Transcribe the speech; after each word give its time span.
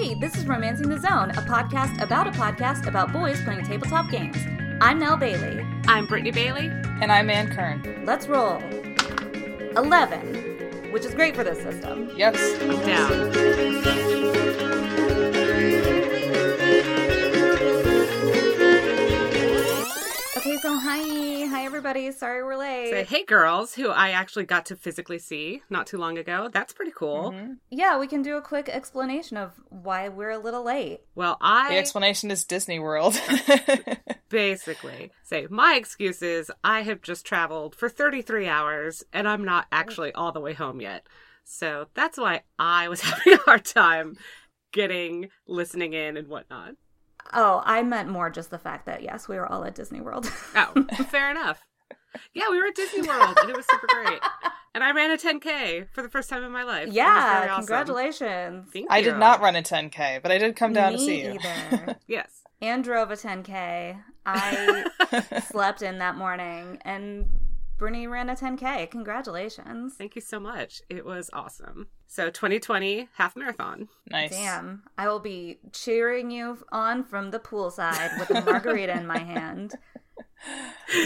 Hey, 0.00 0.14
this 0.14 0.34
is 0.34 0.46
Romancing 0.46 0.88
the 0.88 0.98
Zone, 0.98 1.28
a 1.28 1.42
podcast 1.42 2.00
about 2.00 2.26
a 2.26 2.30
podcast 2.30 2.86
about 2.86 3.12
boys 3.12 3.38
playing 3.42 3.66
tabletop 3.66 4.10
games. 4.10 4.38
I'm 4.80 4.98
Nell 4.98 5.18
Bailey. 5.18 5.62
I'm 5.88 6.06
Brittany 6.06 6.30
Bailey. 6.30 6.68
And 7.02 7.12
I'm 7.12 7.28
Ann 7.28 7.54
Kern. 7.54 8.02
Let's 8.06 8.26
roll. 8.26 8.62
11, 9.76 10.90
which 10.90 11.04
is 11.04 11.14
great 11.14 11.36
for 11.36 11.44
this 11.44 11.60
system. 11.62 12.10
Yes. 12.16 12.38
Down. 12.86 13.30
So 20.60 20.76
hi. 20.78 21.46
Hi, 21.46 21.64
everybody. 21.64 22.12
Sorry 22.12 22.42
we're 22.42 22.56
late. 22.56 22.90
Say, 22.90 23.04
hey, 23.04 23.24
girls, 23.24 23.74
who 23.74 23.88
I 23.88 24.10
actually 24.10 24.44
got 24.44 24.66
to 24.66 24.76
physically 24.76 25.18
see 25.18 25.62
not 25.70 25.86
too 25.86 25.96
long 25.96 26.18
ago. 26.18 26.50
That's 26.52 26.74
pretty 26.74 26.92
cool. 26.94 27.30
Mm-hmm. 27.30 27.52
Yeah, 27.70 27.98
we 27.98 28.06
can 28.06 28.20
do 28.20 28.36
a 28.36 28.42
quick 28.42 28.68
explanation 28.68 29.38
of 29.38 29.52
why 29.70 30.08
we're 30.10 30.30
a 30.30 30.38
little 30.38 30.62
late. 30.62 31.00
Well, 31.14 31.38
I. 31.40 31.70
The 31.70 31.74
I 31.76 31.78
explanation 31.78 32.30
is 32.30 32.44
Disney 32.44 32.78
World. 32.78 33.18
basically 34.28 35.10
say 35.24 35.48
my 35.50 35.74
excuse 35.74 36.22
is 36.22 36.52
I 36.62 36.82
have 36.82 37.02
just 37.02 37.26
traveled 37.26 37.74
for 37.74 37.88
33 37.88 38.46
hours 38.46 39.02
and 39.12 39.28
I'm 39.28 39.44
not 39.44 39.64
oh. 39.64 39.76
actually 39.76 40.12
all 40.12 40.30
the 40.30 40.40
way 40.40 40.52
home 40.52 40.80
yet. 40.80 41.04
So 41.44 41.88
that's 41.94 42.16
why 42.16 42.42
I 42.58 42.88
was 42.88 43.00
having 43.00 43.34
a 43.34 43.38
hard 43.38 43.64
time 43.64 44.16
getting 44.72 45.30
listening 45.48 45.94
in 45.94 46.16
and 46.16 46.28
whatnot. 46.28 46.74
Oh, 47.32 47.62
I 47.64 47.82
meant 47.82 48.08
more 48.08 48.30
just 48.30 48.50
the 48.50 48.58
fact 48.58 48.86
that, 48.86 49.02
yes, 49.02 49.28
we 49.28 49.36
were 49.36 49.46
all 49.50 49.64
at 49.64 49.74
Disney 49.74 50.00
World. 50.00 50.30
Oh, 50.56 50.72
fair 51.04 51.30
enough. 51.30 51.60
Yeah, 52.34 52.50
we 52.50 52.58
were 52.58 52.66
at 52.66 52.74
Disney 52.74 53.02
World 53.02 53.38
and 53.40 53.50
it 53.50 53.56
was 53.56 53.64
super 53.70 53.86
great. 53.88 54.20
And 54.74 54.82
I 54.84 54.90
ran 54.92 55.10
a 55.12 55.16
10K 55.16 55.88
for 55.92 56.02
the 56.02 56.08
first 56.08 56.28
time 56.28 56.42
in 56.44 56.50
my 56.52 56.64
life. 56.64 56.88
Yeah, 56.90 57.42
awesome. 57.50 57.56
congratulations. 57.66 58.68
Thank 58.72 58.90
I 58.90 58.98
you. 58.98 59.04
did 59.04 59.16
not 59.18 59.40
run 59.40 59.54
a 59.56 59.62
10K, 59.62 60.22
but 60.22 60.30
I 60.32 60.38
did 60.38 60.56
come 60.56 60.72
down 60.72 60.92
Me 60.92 60.98
to 60.98 61.04
see 61.04 61.22
you. 61.22 61.38
either. 61.42 61.96
Yes. 62.08 62.42
and 62.60 62.82
drove 62.84 63.10
a 63.10 63.16
10K. 63.16 63.96
I 64.26 64.84
slept 65.50 65.82
in 65.82 65.98
that 65.98 66.16
morning, 66.16 66.78
and 66.84 67.26
Brittany 67.80 68.06
ran 68.06 68.28
a 68.28 68.34
10K. 68.36 68.90
Congratulations. 68.90 69.94
Thank 69.94 70.14
you 70.14 70.20
so 70.20 70.38
much. 70.38 70.82
It 70.90 71.02
was 71.06 71.30
awesome. 71.32 71.88
So 72.06 72.28
2020 72.28 73.08
half 73.14 73.34
marathon. 73.34 73.88
nice. 74.06 74.32
Damn. 74.32 74.82
I 74.98 75.08
will 75.08 75.18
be 75.18 75.60
cheering 75.72 76.30
you 76.30 76.58
on 76.70 77.02
from 77.04 77.30
the 77.30 77.40
poolside 77.40 78.18
with 78.20 78.30
a 78.30 78.42
margarita 78.44 78.92
in 78.96 79.06
my 79.06 79.18
hand. 79.18 79.74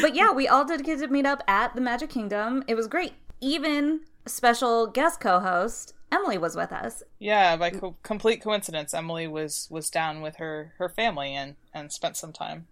But 0.00 0.14
yeah, 0.14 0.30
we 0.30 0.47
all 0.47 0.64
did 0.64 0.84
get 0.84 1.00
to 1.00 1.08
meet 1.08 1.27
up 1.27 1.42
at 1.48 1.75
the 1.75 1.80
Magic 1.80 2.08
Kingdom. 2.08 2.62
It 2.69 2.77
was 2.77 2.86
great. 2.86 3.14
Even 3.41 4.00
special 4.27 4.86
guest 4.86 5.19
co-host 5.20 5.92
Emily 6.12 6.39
was 6.39 6.55
with 6.55 6.72
us. 6.72 7.02
Yeah, 7.19 7.56
by 7.56 7.70
co- 7.70 7.97
complete 8.05 8.41
coincidence, 8.41 8.95
Emily 8.95 9.27
was 9.27 9.67
was 9.72 9.91
down 9.91 10.22
with 10.22 10.36
her 10.36 10.75
her 10.78 10.89
family 10.89 11.34
and 11.34 11.56
and 11.75 11.91
spent 11.92 12.17
some 12.17 12.33
time 12.33 12.69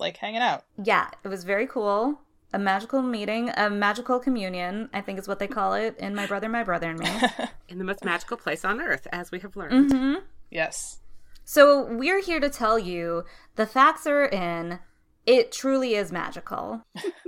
like 0.00 0.16
hanging 0.16 0.42
out. 0.42 0.64
Yeah, 0.82 1.10
it 1.24 1.28
was 1.28 1.44
very 1.44 1.68
cool. 1.68 2.20
A 2.52 2.58
magical 2.58 3.00
meeting, 3.02 3.50
a 3.56 3.70
magical 3.70 4.18
communion, 4.18 4.90
I 4.92 5.00
think 5.02 5.18
is 5.20 5.28
what 5.28 5.38
they 5.38 5.46
call 5.46 5.74
it 5.74 5.96
in 5.98 6.14
My 6.16 6.26
Brother, 6.26 6.48
My 6.48 6.64
Brother 6.64 6.90
and 6.90 6.98
Me. 6.98 7.08
In 7.68 7.78
the 7.78 7.84
most 7.84 8.04
magical 8.04 8.36
place 8.36 8.64
on 8.64 8.80
earth, 8.80 9.06
as 9.12 9.30
we 9.30 9.38
have 9.40 9.54
learned. 9.54 9.92
hmm 9.92 10.14
Yes. 10.50 10.98
So 11.44 11.84
we're 11.84 12.20
here 12.20 12.40
to 12.40 12.48
tell 12.48 12.76
you 12.78 13.24
the 13.54 13.66
facts 13.66 14.04
are 14.06 14.24
in. 14.24 14.80
It 15.26 15.52
truly 15.52 15.94
is 15.94 16.10
magical. 16.10 16.82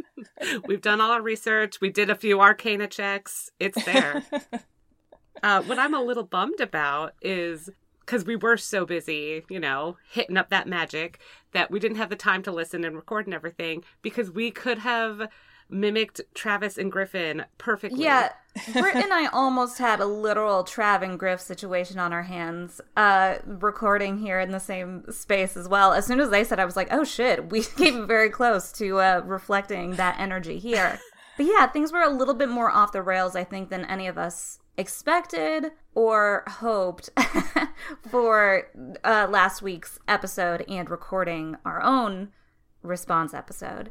We've 0.67 0.81
done 0.81 1.01
all 1.01 1.13
our 1.13 1.23
research. 1.23 1.81
We 1.81 1.91
did 1.91 2.11
a 2.11 2.17
few 2.17 2.41
arcana 2.41 2.89
checks. 2.89 3.51
It's 3.61 3.85
there. 3.85 4.25
uh, 5.43 5.63
what 5.63 5.79
I'm 5.79 5.95
a 5.95 6.03
little 6.03 6.25
bummed 6.25 6.61
about 6.61 7.15
is 7.23 7.71
because 8.05 8.25
we 8.25 8.37
were 8.37 8.57
so 8.57 8.85
busy, 8.85 9.45
you 9.49 9.61
know, 9.61 9.97
hitting 10.11 10.37
up 10.37 10.51
that 10.51 10.69
magic 10.69 11.19
that 11.53 11.71
we 11.71 11.79
didn't 11.79 11.97
have 11.99 12.11
the 12.11 12.17
time 12.17 12.43
to 12.43 12.53
listen 12.53 12.85
and 12.85 12.97
record 12.97 13.27
and 13.27 13.35
everything 13.35 13.85
because 14.03 14.31
we 14.31 14.51
could 14.51 14.79
have 14.79 15.29
mimicked 15.73 16.21
Travis 16.35 16.77
and 16.77 16.93
Griffin 16.93 17.45
perfectly. 17.59 18.05
Yeah, 18.05 18.33
Britt 18.73 18.97
and 18.97 19.13
I 19.13 19.27
almost 19.27 19.79
had 19.79 20.01
a 20.01 20.07
literal 20.07 20.65
Trav 20.65 21.03
and 21.03 21.19
Griff 21.19 21.41
situation 21.41 21.99
on 21.99 22.13
our 22.13 22.25
hands, 22.25 22.81
uh, 22.97 23.37
recording 23.47 24.19
here 24.19 24.39
in 24.39 24.51
the 24.53 24.61
same 24.61 25.11
space 25.11 25.57
as 25.57 25.69
well. 25.69 25.93
As 25.93 26.07
soon 26.07 26.21
as 26.21 26.31
they 26.31 26.45
said, 26.45 26.61
I 26.61 26.65
was 26.65 26.77
like, 26.77 26.89
oh 26.91 27.05
shit, 27.05 27.51
we 27.51 27.63
came 27.77 28.07
very 28.07 28.29
close 28.29 28.71
to 28.73 29.01
uh, 29.01 29.23
reflecting 29.25 29.93
that 29.93 30.21
energy 30.21 30.59
here. 30.59 31.01
But 31.37 31.47
yeah, 31.47 31.67
things 31.67 31.93
were 31.93 32.03
a 32.03 32.11
little 32.11 32.35
bit 32.35 32.51
more 32.51 32.71
off 32.71 32.93
the 32.93 33.03
rails, 33.03 33.35
I 33.35 33.45
think, 33.45 33.71
than 33.71 33.87
any 33.87 34.07
of 34.07 34.19
us 34.19 34.59
expected 34.77 35.73
or 35.95 36.45
hoped 36.47 37.11
for 38.11 38.69
uh, 39.05 39.27
last 39.31 39.63
week's 39.63 39.99
episode 40.09 40.65
and 40.69 40.91
recording 40.91 41.57
our 41.65 41.83
own 41.83 42.31
response 42.83 43.35
episode, 43.35 43.91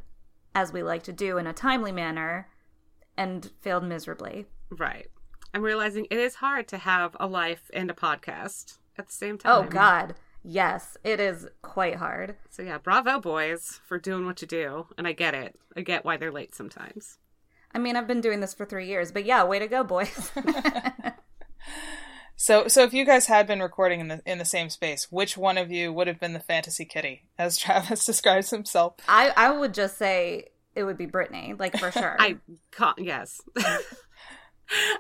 as 0.53 0.74
we 0.74 0.84
like 0.84 1.03
to 1.03 1.14
do 1.14 1.38
in 1.38 1.47
a 1.47 1.53
timely 1.53 1.92
manner, 1.92 2.50
and 3.18 3.52
failed 3.62 3.84
miserably. 3.84 4.46
Right. 4.69 5.08
I'm 5.53 5.64
realizing 5.64 6.08
it 6.09 6.18
is 6.18 6.36
hard 6.36 6.68
to 6.69 6.78
have 6.78 7.16
a 7.19 7.28
life 7.28 7.69
and 7.74 7.92
a 7.92 7.94
podcast 7.94 8.78
at 8.98 9.08
the 9.08 9.13
same 9.13 9.38
time. 9.38 9.66
Oh. 9.66 9.69
God. 9.69 10.16
Yes, 10.44 10.98
it 11.03 11.19
is 11.19 11.48
quite 11.62 11.98
hard. 11.98 12.36
So 12.50 12.63
yeah, 12.63 12.80
bravo 12.80 13.19
boys 13.19 13.80
for 13.86 14.00
doing 14.00 14.25
what 14.25 14.42
you 14.42 14.48
do. 14.48 14.88
And 14.98 15.08
I 15.08 15.12
get 15.12 15.36
it. 15.36 15.59
I 15.75 15.81
get 15.81 16.03
why 16.03 16.18
they're 16.18 16.31
late 16.31 16.56
sometimes. 16.56 17.19
I 17.74 17.80
mean, 17.80 17.96
I've 17.96 18.08
been 18.08 18.22
doing 18.22 18.40
this 18.40 18.54
for 18.54 18.66
three 18.66 18.88
years, 18.88 19.12
but 19.12 19.26
yeah, 19.26 19.44
way 19.44 19.59
to 19.59 19.68
go, 19.68 19.84
boys. 19.84 20.32
So 22.42 22.68
so 22.68 22.82
if 22.82 22.92
you 22.92 23.06
guys 23.06 23.28
had 23.28 23.46
been 23.46 23.62
recording 23.62 24.00
in 24.00 24.08
the 24.08 24.20
in 24.26 24.40
the 24.40 24.46
same 24.46 24.72
space, 24.72 25.12
which 25.12 25.38
one 25.38 25.59
of 25.59 25.72
you 25.72 25.94
would 25.94 26.08
have 26.08 26.20
been 26.20 26.34
the 26.34 26.40
fantasy 26.40 26.86
kitty, 26.86 27.28
as 27.38 27.56
Travis 27.60 28.04
describes 28.04 28.50
himself? 28.50 28.96
I, 29.08 29.31
I 29.38 29.52
would 29.52 29.76
just 29.76 30.00
say 30.00 30.46
it 30.74 30.84
would 30.84 30.98
be 30.98 31.06
Brittany, 31.06 31.54
like 31.60 31.78
for 31.78 31.92
sure. 31.92 32.16
I 32.20 32.38
can't, 32.72 32.98
yes. 32.98 33.42
I 33.56 33.78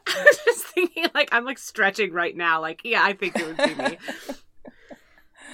was 0.07 0.39
just 0.45 0.67
thinking, 0.67 1.07
like, 1.15 1.29
I'm 1.31 1.43
like 1.43 1.57
stretching 1.57 2.13
right 2.13 2.37
now. 2.37 2.61
Like, 2.61 2.81
yeah, 2.83 3.03
I 3.03 3.13
think 3.13 3.35
it 3.35 3.47
would 3.47 3.57
be 3.57 3.73
me. 3.73 3.97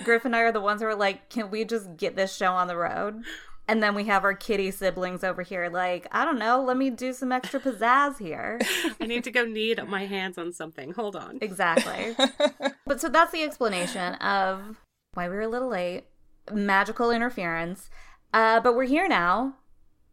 Griff 0.04 0.26
and 0.26 0.36
I 0.36 0.42
are 0.42 0.52
the 0.52 0.60
ones 0.60 0.82
who 0.82 0.88
are 0.90 0.96
like, 0.96 1.30
can 1.30 1.50
we 1.50 1.64
just 1.64 1.96
get 1.96 2.18
this 2.18 2.36
show 2.36 2.52
on 2.52 2.68
the 2.68 2.76
road? 2.76 3.24
And 3.70 3.84
then 3.84 3.96
we 3.96 4.06
have 4.06 4.24
our 4.24 4.34
kitty 4.34 4.72
siblings 4.72 5.26
over 5.26 5.42
here, 5.42 5.70
like, 5.70 6.08
I 6.12 6.24
don't 6.24 6.40
know, 6.40 6.64
let 6.64 6.78
me 6.78 6.90
do 6.90 7.12
some 7.12 7.34
extra 7.34 7.60
pizzazz 7.60 8.18
here. 8.18 8.60
I 9.02 9.06
need 9.06 9.26
to 9.26 9.32
go 9.32 9.44
knead 9.44 9.86
my 9.88 10.06
hands 10.06 10.38
on 10.38 10.54
something. 10.54 10.94
Hold 10.94 11.18
on. 11.18 11.40
Exactly. 11.42 12.16
but 12.86 13.02
so 13.02 13.10
that's 13.10 13.34
the 13.34 13.44
explanation 13.44 14.16
of 14.16 14.78
why 15.14 15.28
we 15.28 15.36
were 15.36 15.42
a 15.42 15.48
little 15.50 15.68
late. 15.68 16.06
Magical 16.50 17.12
interference. 17.12 17.90
Uh, 18.34 18.62
but 18.62 18.74
we're 18.74 18.86
here 18.86 19.08
now 19.10 19.56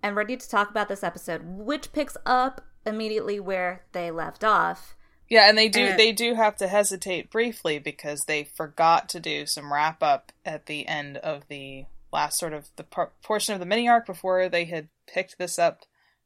and 0.03 0.17
ready 0.17 0.37
to 0.37 0.49
talk 0.49 0.69
about 0.69 0.89
this 0.89 1.05
episode, 1.05 1.43
which 1.45 1.93
picks 1.93 2.17
up 2.27 2.61
immediately 2.85 3.39
where 3.39 3.85
they 3.93 4.11
left 4.11 4.43
off. 4.43 4.97
Yeah, 5.29 5.49
and 5.49 5.57
they 5.57 5.69
do 5.69 5.87
Uh, 5.87 5.97
they 5.97 6.13
do 6.13 6.35
have 6.35 6.57
to 6.57 6.69
hesitate 6.69 7.31
briefly 7.31 7.79
because 7.79 8.25
they 8.25 8.45
forgot 8.45 9.09
to 9.11 9.21
do 9.21 9.47
some 9.47 9.73
wrap 9.73 10.03
up 10.03 10.33
at 10.45 10.67
the 10.67 10.87
end 10.87 11.17
of 11.19 11.49
the 11.49 11.87
last 12.15 12.39
sort 12.39 12.53
of 12.53 12.69
the 12.77 12.85
por- 12.85 13.13
portion 13.23 13.55
of 13.55 13.61
the 13.61 13.67
mini 13.67 13.89
arc 13.89 14.07
before 14.07 14.49
they 14.49 14.65
had 14.65 14.89
picked 15.07 15.39
this 15.39 15.59
up 15.59 15.81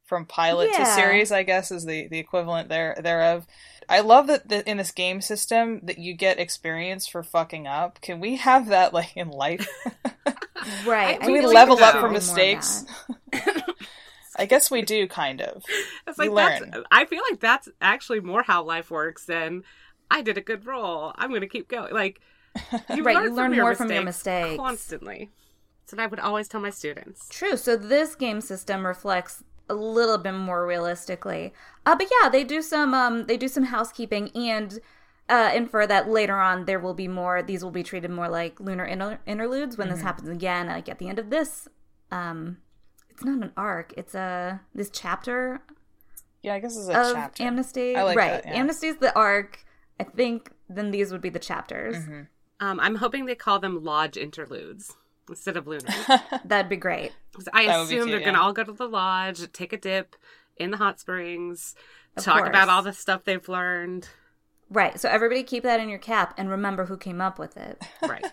from 0.05 0.25
pilot 0.25 0.73
to 0.73 0.85
series. 0.85 1.31
I 1.31 1.43
guess 1.43 1.71
is 1.71 1.85
the 1.85 2.07
the 2.07 2.19
equivalent 2.19 2.69
there 2.69 2.97
thereof. 3.01 3.45
I 3.89 4.01
love 4.01 4.27
that 4.27 4.47
the, 4.47 4.67
in 4.69 4.77
this 4.77 4.91
game 4.91 5.19
system 5.19 5.81
that 5.83 5.97
you 5.97 6.13
get 6.13 6.39
experience 6.39 7.07
for 7.07 7.23
fucking 7.23 7.67
up. 7.67 8.01
Can 8.01 8.19
we 8.19 8.37
have 8.37 8.67
that 8.67 8.93
like 8.93 9.17
in 9.17 9.29
life? 9.29 9.67
Right. 10.85 11.19
Can 11.21 11.31
we 11.31 11.39
feel 11.39 11.53
level 11.53 11.75
like 11.75 11.95
up 11.95 12.01
for 12.01 12.09
mistakes? 12.09 12.85
I 14.35 14.45
guess 14.45 14.71
we 14.71 14.81
do 14.81 15.07
kind 15.07 15.41
of. 15.41 15.63
It's 16.07 16.17
like, 16.17 16.31
learn. 16.31 16.71
that's, 16.71 16.85
I 16.91 17.05
feel 17.05 17.21
like 17.29 17.39
that's 17.39 17.67
actually 17.81 18.21
more 18.21 18.43
how 18.43 18.63
life 18.63 18.89
works 18.89 19.25
than 19.25 19.63
I 20.09 20.21
did 20.21 20.37
a 20.37 20.41
good 20.41 20.65
roll. 20.65 21.13
I'm 21.15 21.29
going 21.29 21.41
to 21.41 21.47
keep 21.47 21.67
going. 21.67 21.93
Like, 21.93 22.21
you 22.93 23.03
Right, 23.03 23.15
learn, 23.15 23.23
you 23.25 23.33
learn 23.33 23.49
from 23.51 23.53
your 23.53 23.65
more 23.65 23.75
from 23.75 23.91
your 23.91 24.03
mistakes 24.03 24.47
mistakes. 24.47 24.57
Constantly. 24.57 25.29
That's 25.89 25.97
what 25.97 26.03
I 26.03 26.07
would 26.07 26.19
always 26.19 26.47
tell 26.47 26.61
my 26.61 26.69
students. 26.69 27.27
True. 27.29 27.57
So 27.57 27.75
this 27.75 28.13
game 28.15 28.41
system 28.41 28.85
reflects 28.85 29.43
a 29.67 29.73
little 29.73 30.19
bit 30.19 30.33
more 30.33 30.67
realistically. 30.67 31.51
Uh, 31.85 31.95
but 31.95 32.07
yeah, 32.21 32.29
they 32.29 32.43
do 32.43 32.61
some 32.61 32.93
um 32.93 33.25
they 33.25 33.37
do 33.37 33.47
some 33.47 33.63
housekeeping 33.63 34.29
and 34.35 34.79
uh, 35.29 35.51
infer 35.53 35.85
that 35.87 36.09
later 36.09 36.39
on 36.39 36.65
there 36.65 36.79
will 36.79 36.93
be 36.93 37.07
more. 37.07 37.41
These 37.41 37.63
will 37.63 37.71
be 37.71 37.83
treated 37.83 38.11
more 38.11 38.29
like 38.29 38.59
lunar 38.59 38.85
inter- 38.85 39.19
interludes 39.25 39.77
when 39.77 39.89
this 39.89 40.01
happens 40.01 40.29
again. 40.29 40.67
Like 40.67 40.89
at 40.89 40.99
the 40.99 41.07
end 41.07 41.19
of 41.19 41.29
this, 41.29 41.67
um, 42.11 42.57
it's 43.09 43.23
not 43.23 43.43
an 43.43 43.51
arc. 43.57 43.93
It's 43.97 44.13
a 44.13 44.61
this 44.75 44.89
chapter 44.91 45.61
Yeah, 46.43 46.55
I 46.55 46.59
guess 46.59 46.77
it's 46.77 46.87
a 46.87 46.99
of 46.99 47.13
chapter. 47.13 47.43
Amnesty. 47.43 47.95
I 47.95 48.03
like 48.03 48.17
right, 48.17 48.43
that, 48.43 48.45
yeah. 48.45 48.59
Amnesty's 48.59 48.97
the 48.97 49.15
arc. 49.15 49.65
I 49.99 50.03
think 50.03 50.51
then 50.67 50.91
these 50.91 51.11
would 51.11 51.21
be 51.21 51.29
the 51.29 51.39
chapters. 51.39 51.97
Mm-hmm. 51.97 52.21
Um, 52.59 52.79
I'm 52.79 52.95
hoping 52.95 53.25
they 53.25 53.35
call 53.35 53.59
them 53.59 53.83
lodge 53.83 54.17
interludes 54.17 54.95
instead 55.29 55.55
of 55.57 55.67
lunar. 55.67 55.87
That'd 56.45 56.69
be 56.69 56.75
great. 56.75 57.11
'Cause 57.33 57.47
I 57.53 57.67
That 57.67 57.81
assume 57.83 58.07
cute, 58.07 58.09
they're 58.11 58.25
gonna 58.25 58.41
all 58.41 58.53
go 58.53 58.63
to 58.63 58.71
the 58.73 58.87
lodge, 58.87 59.39
take 59.53 59.71
a 59.73 59.77
dip 59.77 60.15
in 60.57 60.71
the 60.71 60.77
hot 60.77 60.99
springs, 60.99 61.75
Of 62.17 62.23
talk 62.25 62.39
course. 62.39 62.49
about 62.49 62.67
all 62.69 62.81
the 62.81 62.93
stuff 62.93 63.23
they've 63.23 63.47
learned. 63.47 64.09
Right. 64.69 64.99
So 64.99 65.09
everybody 65.09 65.43
keep 65.43 65.63
that 65.63 65.79
in 65.79 65.89
your 65.89 65.99
cap 65.99 66.33
and 66.37 66.49
remember 66.49 66.85
who 66.85 66.97
came 66.97 67.21
up 67.21 67.39
with 67.39 67.55
it. 67.57 67.81
Right. 68.01 68.23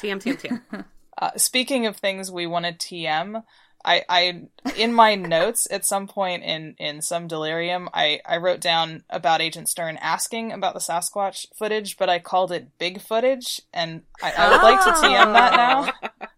TM, 0.00 0.20
TM, 0.22 0.40
TM. 0.70 0.84
Uh, 1.16 1.30
speaking 1.36 1.86
of 1.86 1.96
things 1.96 2.28
we 2.32 2.44
want 2.44 2.64
to 2.66 2.72
TM, 2.72 3.40
I, 3.84 4.02
I 4.08 4.42
in 4.76 4.92
my 4.92 5.14
notes 5.14 5.66
at 5.70 5.84
some 5.84 6.06
point 6.06 6.42
in 6.42 6.74
in 6.78 7.02
some 7.02 7.26
delirium, 7.26 7.88
I 7.92 8.20
I 8.24 8.38
wrote 8.38 8.60
down 8.60 9.04
about 9.10 9.42
Agent 9.42 9.68
Stern 9.68 9.98
asking 10.00 10.52
about 10.52 10.74
the 10.74 10.80
Sasquatch 10.80 11.46
footage, 11.56 11.96
but 11.96 12.08
I 12.08 12.18
called 12.18 12.52
it 12.52 12.78
big 12.78 13.00
footage, 13.00 13.60
and 13.72 14.02
I, 14.22 14.32
I 14.36 14.50
would 14.50 14.62
like 14.62 14.82
to 14.84 14.90
ah. 14.90 15.02
TM 15.02 15.32
that 15.32 15.56
now. 15.56 16.28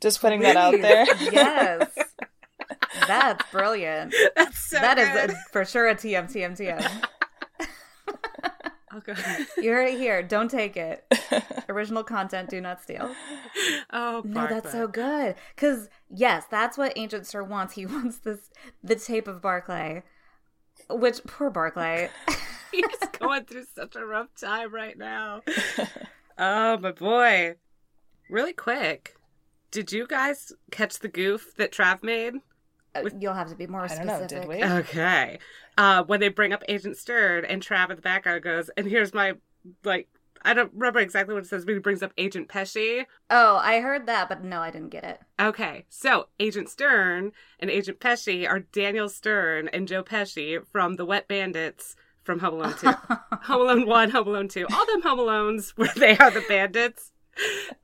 Just 0.00 0.20
putting 0.20 0.40
that 0.40 0.56
out 0.56 0.80
there. 0.80 1.06
yes. 1.32 1.90
That's 3.06 3.50
brilliant. 3.50 4.14
That's 4.36 4.70
so 4.70 4.78
That 4.78 4.98
is 4.98 5.08
good. 5.08 5.30
a, 5.30 5.36
for 5.52 5.64
sure 5.64 5.88
a 5.88 5.94
TM, 5.94 6.30
TM, 6.32 6.56
TM. 6.56 7.04
God. 9.04 9.18
You 9.56 9.70
heard 9.72 9.88
it 9.88 9.98
here. 9.98 10.22
Don't 10.22 10.50
take 10.50 10.76
it. 10.76 11.04
Original 11.68 12.02
content, 12.04 12.48
do 12.50 12.60
not 12.60 12.82
steal. 12.82 13.14
Oh, 13.92 14.22
No, 14.24 14.46
that's 14.46 14.72
so 14.72 14.86
good. 14.88 15.34
Because 15.54 15.88
yes, 16.10 16.44
that's 16.50 16.76
what 16.78 16.92
Agent 16.96 17.26
Sir 17.26 17.42
wants. 17.42 17.74
He 17.74 17.86
wants 17.94 18.18
this 18.18 18.50
the 18.82 18.96
tape 18.96 19.28
of 19.28 19.40
Barclay, 19.42 20.02
which 20.90 21.22
poor 21.24 21.50
Barclay. 21.50 22.10
He's 22.72 22.84
going 23.18 23.44
through 23.44 23.64
such 23.74 23.96
a 23.96 24.04
rough 24.04 24.28
time 24.40 24.72
right 24.74 24.96
now. 24.96 25.40
Oh, 26.38 26.76
my 26.78 26.92
boy. 26.92 27.54
Really 28.30 28.52
quick. 28.52 29.16
Did 29.70 29.90
you 29.92 30.06
guys 30.06 30.52
catch 30.70 30.98
the 30.98 31.08
goof 31.08 31.54
that 31.56 31.72
Trav 31.72 32.02
made? 32.02 32.34
Uh, 32.94 33.08
You'll 33.18 33.34
have 33.34 33.48
to 33.48 33.54
be 33.54 33.66
more 33.66 33.82
I 33.84 33.88
don't 33.88 33.96
specific. 34.06 34.30
know. 34.30 34.40
Did 34.40 34.48
we? 34.48 34.64
Okay. 34.80 35.38
Uh, 35.78 36.02
when 36.02 36.18
they 36.18 36.28
bring 36.28 36.52
up 36.52 36.64
Agent 36.68 36.96
Stern 36.96 37.44
and 37.44 37.62
Trav 37.62 37.88
in 37.88 37.96
the 37.96 38.02
background 38.02 38.42
goes, 38.42 38.68
and 38.76 38.86
here's 38.86 39.14
my, 39.14 39.34
like, 39.84 40.08
I 40.42 40.52
don't 40.52 40.72
remember 40.74 40.98
exactly 40.98 41.34
what 41.34 41.44
it 41.44 41.46
says, 41.46 41.64
but 41.64 41.74
he 41.74 41.78
brings 41.78 42.02
up 42.02 42.12
Agent 42.18 42.48
Pesci. 42.48 43.06
Oh, 43.30 43.56
I 43.56 43.80
heard 43.80 44.06
that, 44.06 44.28
but 44.28 44.42
no, 44.42 44.60
I 44.60 44.72
didn't 44.72 44.90
get 44.90 45.04
it. 45.04 45.20
Okay, 45.40 45.84
so 45.88 46.28
Agent 46.40 46.68
Stern 46.68 47.30
and 47.60 47.70
Agent 47.70 48.00
Pesci 48.00 48.48
are 48.48 48.60
Daniel 48.60 49.08
Stern 49.08 49.68
and 49.68 49.86
Joe 49.86 50.02
Pesci 50.02 50.60
from 50.72 50.96
the 50.96 51.04
Wet 51.04 51.28
Bandits 51.28 51.94
from 52.24 52.40
Home 52.40 52.54
Alone 52.54 52.74
2. 52.78 52.86
Home 53.44 53.60
Alone 53.62 53.86
1, 53.86 54.10
Home 54.10 54.28
Alone 54.28 54.48
2. 54.48 54.66
All 54.72 54.86
them 54.86 55.02
Home 55.02 55.18
Alones 55.18 55.70
where 55.76 55.92
they 55.96 56.18
are 56.18 56.30
the 56.30 56.44
bandits. 56.48 57.12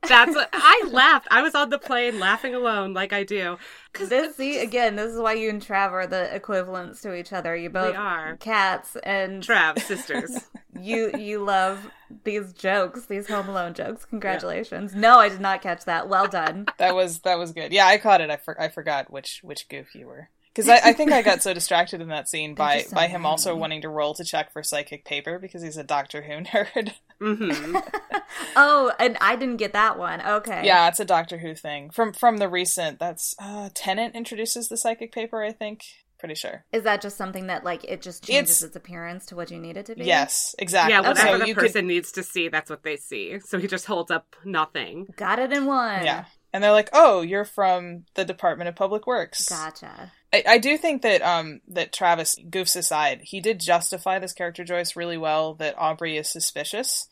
That's 0.07 0.35
what 0.35 0.49
I 0.51 0.83
laughed. 0.91 1.27
I 1.31 1.41
was 1.41 1.55
on 1.55 1.69
the 1.69 1.79
plane 1.79 2.19
laughing 2.19 2.53
alone 2.53 2.93
like 2.93 3.13
I 3.13 3.23
do. 3.23 3.57
Cause 3.93 4.09
This 4.09 4.35
see 4.35 4.59
again. 4.59 4.95
This 4.95 5.13
is 5.13 5.19
why 5.19 5.33
you 5.33 5.49
and 5.49 5.65
Trav 5.65 5.91
are 5.91 6.05
the 6.05 6.33
equivalents 6.35 7.01
to 7.01 7.15
each 7.15 7.31
other. 7.31 7.55
You 7.55 7.69
both 7.69 7.95
are. 7.95 8.35
cats, 8.37 8.97
and 9.03 9.41
Trav, 9.41 9.79
sisters. 9.79 10.49
you 10.79 11.11
you 11.17 11.43
love 11.43 11.89
these 12.23 12.53
jokes, 12.53 13.05
these 13.05 13.27
Home 13.27 13.47
Alone 13.47 13.73
jokes. 13.73 14.05
Congratulations. 14.05 14.93
No, 14.93 15.19
I 15.19 15.29
did 15.29 15.39
not 15.41 15.61
catch 15.61 15.85
that. 15.85 16.09
Well 16.09 16.27
done. 16.27 16.65
That 16.77 16.93
was 16.93 17.19
that 17.19 17.39
was 17.39 17.53
good. 17.53 17.71
Yeah, 17.71 17.87
I 17.87 17.97
caught 17.97 18.19
it. 18.21 18.29
I, 18.29 18.35
for, 18.35 18.59
I 18.61 18.67
forgot 18.67 19.09
which 19.09 19.39
which 19.43 19.69
goof 19.69 19.95
you 19.95 20.07
were 20.07 20.29
because 20.55 20.69
I, 20.69 20.89
I 20.89 20.93
think 20.93 21.11
I 21.11 21.21
got 21.21 21.41
so 21.43 21.53
distracted 21.53 21.99
in 22.01 22.07
that 22.07 22.29
scene 22.29 22.55
by 22.55 22.83
so 22.83 22.95
by 22.95 23.07
him 23.07 23.25
also 23.25 23.55
wanting 23.55 23.81
to 23.81 23.89
roll 23.89 24.13
to 24.15 24.23
check 24.23 24.53
for 24.53 24.63
psychic 24.63 25.03
paper 25.03 25.37
because 25.39 25.61
he's 25.61 25.77
a 25.77 25.83
Doctor 25.83 26.21
Who 26.21 26.33
nerd. 26.43 26.93
hmm 27.19 27.77
Oh, 28.55 28.91
and 28.99 29.17
I 29.21 29.35
didn't 29.35 29.57
get 29.57 29.73
that 29.73 29.97
one. 29.97 30.21
Okay. 30.21 30.65
yeah, 30.65 30.87
it's 30.87 30.99
a 30.99 31.05
Doctor 31.05 31.37
Who 31.39 31.55
thing 31.55 31.89
from 31.89 32.13
from 32.13 32.37
the 32.37 32.47
recent. 32.49 32.99
That's 32.99 33.35
uh, 33.39 33.69
Tennant 33.73 34.15
introduces 34.15 34.69
the 34.69 34.77
psychic 34.77 35.11
paper. 35.11 35.41
I 35.43 35.51
think 35.51 35.81
pretty 36.17 36.35
sure. 36.35 36.63
Is 36.71 36.83
that 36.83 37.01
just 37.01 37.17
something 37.17 37.47
that 37.47 37.63
like 37.63 37.83
it 37.83 38.01
just 38.01 38.23
changes 38.25 38.61
It's- 38.61 38.63
its, 38.63 38.75
appearance 38.75 39.25
to 39.27 39.35
what 39.35 39.51
you 39.51 39.59
need 39.59 39.77
it 39.77 39.85
to 39.87 39.95
be? 39.95 40.05
Yes, 40.05 40.55
exactly. 40.59 40.93
Yeah, 40.93 41.01
whatever 41.01 41.27
So 41.33 41.37
the 41.39 41.47
you 41.47 41.55
person 41.55 41.87
needs 41.87 42.11
to 42.13 42.23
see, 42.23 42.47
that's 42.47 42.69
what 42.69 42.83
they 42.83 42.97
see. 42.97 43.39
So 43.41 43.59
he 43.59 43.67
just 43.67 43.85
holds 43.85 44.11
up 44.11 44.35
nothing. 44.43 45.07
Got 45.17 45.39
it 45.39 45.51
in 45.51 45.65
one. 45.65 46.03
yeah. 46.05 46.25
And 46.53 46.63
they're 46.63 46.71
like, 46.71 46.89
"Oh, 46.93 47.19
you're 47.21 47.43
from 47.43 48.05
the 48.13 48.23
Department 48.23 48.69
of 48.69 48.75
Public 48.77 49.05
Works." 49.05 49.49
Gotcha. 49.49 50.13
I, 50.35 50.53
I 50.53 50.57
do 50.57 50.77
think 50.77 51.01
that 51.03 51.21
um 51.21 51.61
that 51.69 51.93
Travis 51.93 52.35
goofs 52.49 52.75
aside, 52.75 53.21
he 53.23 53.39
did 53.41 53.59
justify 53.59 54.19
this 54.19 54.33
character 54.33 54.63
Joyce 54.63 54.95
really 54.95 55.17
well. 55.17 55.55
That 55.55 55.75
Aubrey 55.77 56.17
is 56.17 56.29
suspicious 56.29 57.07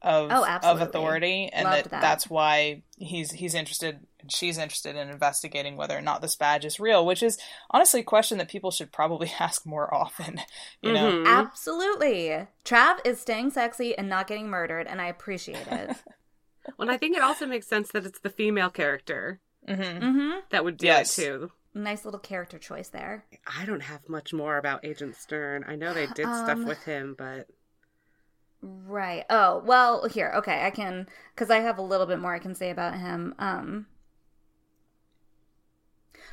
of 0.00 0.30
Oh, 0.32 0.44
of 0.62 0.80
authority, 0.80 1.50
and 1.52 1.66
that, 1.66 1.90
that. 1.90 2.00
that's 2.00 2.30
why 2.30 2.82
he's 2.98 3.32
he's 3.32 3.54
interested. 3.54 3.98
and 4.20 4.30
She's 4.32 4.56
interested 4.58 4.94
in 4.96 5.08
investigating 5.08 5.76
whether 5.76 5.98
or 5.98 6.00
not 6.00 6.22
this 6.22 6.36
badge 6.36 6.64
is 6.64 6.78
real, 6.78 7.04
which 7.04 7.22
is 7.22 7.36
honestly 7.70 8.00
a 8.00 8.04
question 8.04 8.38
that 8.38 8.48
people 8.48 8.70
should 8.70 8.92
probably 8.92 9.30
ask 9.40 9.66
more 9.66 9.92
often. 9.92 10.40
You 10.82 10.92
know, 10.92 11.10
Mhm. 11.10 11.26
Absolutely. 11.26 12.46
Trav 12.64 12.98
is 13.04 13.20
staying 13.20 13.50
sexy 13.50 13.96
and 13.98 14.08
not 14.08 14.28
getting 14.28 14.48
murdered, 14.48 14.86
and 14.86 15.00
I 15.00 15.06
appreciate 15.06 15.66
it. 15.66 15.96
Well, 16.76 16.90
I 16.90 16.98
think 16.98 17.16
it 17.16 17.22
also 17.22 17.46
makes 17.46 17.66
sense 17.66 17.90
that 17.92 18.04
it's 18.04 18.20
the 18.20 18.28
female 18.28 18.68
character 18.68 19.40
hmm 19.66 19.72
mm-hmm. 19.72 20.30
that 20.50 20.64
would 20.64 20.76
do 20.76 20.84
Yes. 20.86 21.18
it 21.18 21.22
too. 21.24 21.50
Nice 21.78 22.04
little 22.04 22.18
character 22.20 22.58
choice 22.58 22.88
there. 22.88 23.24
I 23.58 23.64
don't 23.64 23.80
have 23.82 24.08
much 24.08 24.32
more 24.32 24.58
about 24.58 24.84
Agent 24.84 25.14
Stern. 25.14 25.64
I 25.68 25.76
know 25.76 25.94
they 25.94 26.06
did 26.14 26.26
stuff 26.26 26.50
Um, 26.58 26.64
with 26.66 26.82
him, 26.82 27.14
but 27.16 27.46
Right. 28.60 29.24
Oh, 29.30 29.62
well, 29.64 30.08
here. 30.08 30.32
Okay, 30.38 30.66
I 30.66 30.70
can 30.70 31.06
cuz 31.36 31.50
I 31.50 31.60
have 31.60 31.78
a 31.78 31.82
little 31.82 32.06
bit 32.06 32.18
more 32.18 32.34
I 32.34 32.40
can 32.40 32.54
say 32.56 32.70
about 32.70 32.94
him. 32.98 33.34
Um 33.38 33.86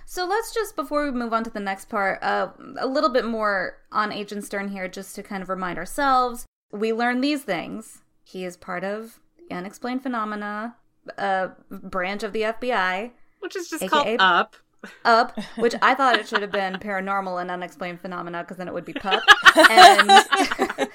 So 0.07 0.25
let's 0.25 0.51
just 0.53 0.75
before 0.75 1.03
we 1.03 1.12
move 1.12 1.31
on 1.33 1.44
to 1.44 1.50
the 1.51 1.59
next 1.59 1.89
part, 1.89 2.21
uh 2.24 2.50
a 2.80 2.88
little 2.88 3.12
bit 3.12 3.25
more 3.25 3.77
on 3.91 4.12
Agent 4.12 4.44
Stern 4.44 4.69
here 4.69 4.88
just 4.88 5.13
to 5.15 5.21
kind 5.24 5.44
of 5.44 5.50
remind 5.50 5.77
ourselves. 5.77 6.45
We 6.71 6.91
learn 6.91 7.21
these 7.21 7.44
things. 7.44 8.01
He 8.24 8.44
is 8.45 8.57
part 8.57 8.83
of 8.83 9.19
the 9.38 9.56
unexplained 9.56 10.01
phenomena 10.01 10.75
uh 11.19 11.50
branch 11.69 12.24
of 12.24 12.33
the 12.33 12.41
FBI. 12.41 13.12
which 13.41 13.56
is 13.56 13.69
just 13.69 13.83
AKA 13.83 13.89
called 14.18 14.21
Up. 14.21 14.56
Up, 15.03 15.39
which 15.57 15.75
I 15.81 15.95
thought 15.95 16.17
it 16.19 16.27
should 16.27 16.41
have 16.41 16.51
been 16.51 16.75
paranormal 16.75 17.41
and 17.41 17.51
unexplained 17.51 18.01
phenomena 18.01 18.43
because 18.43 18.57
then 18.57 18.67
it 18.67 18.73
would 18.73 18.85
be 18.85 18.93
pup. 18.93 19.23
And 19.55 20.11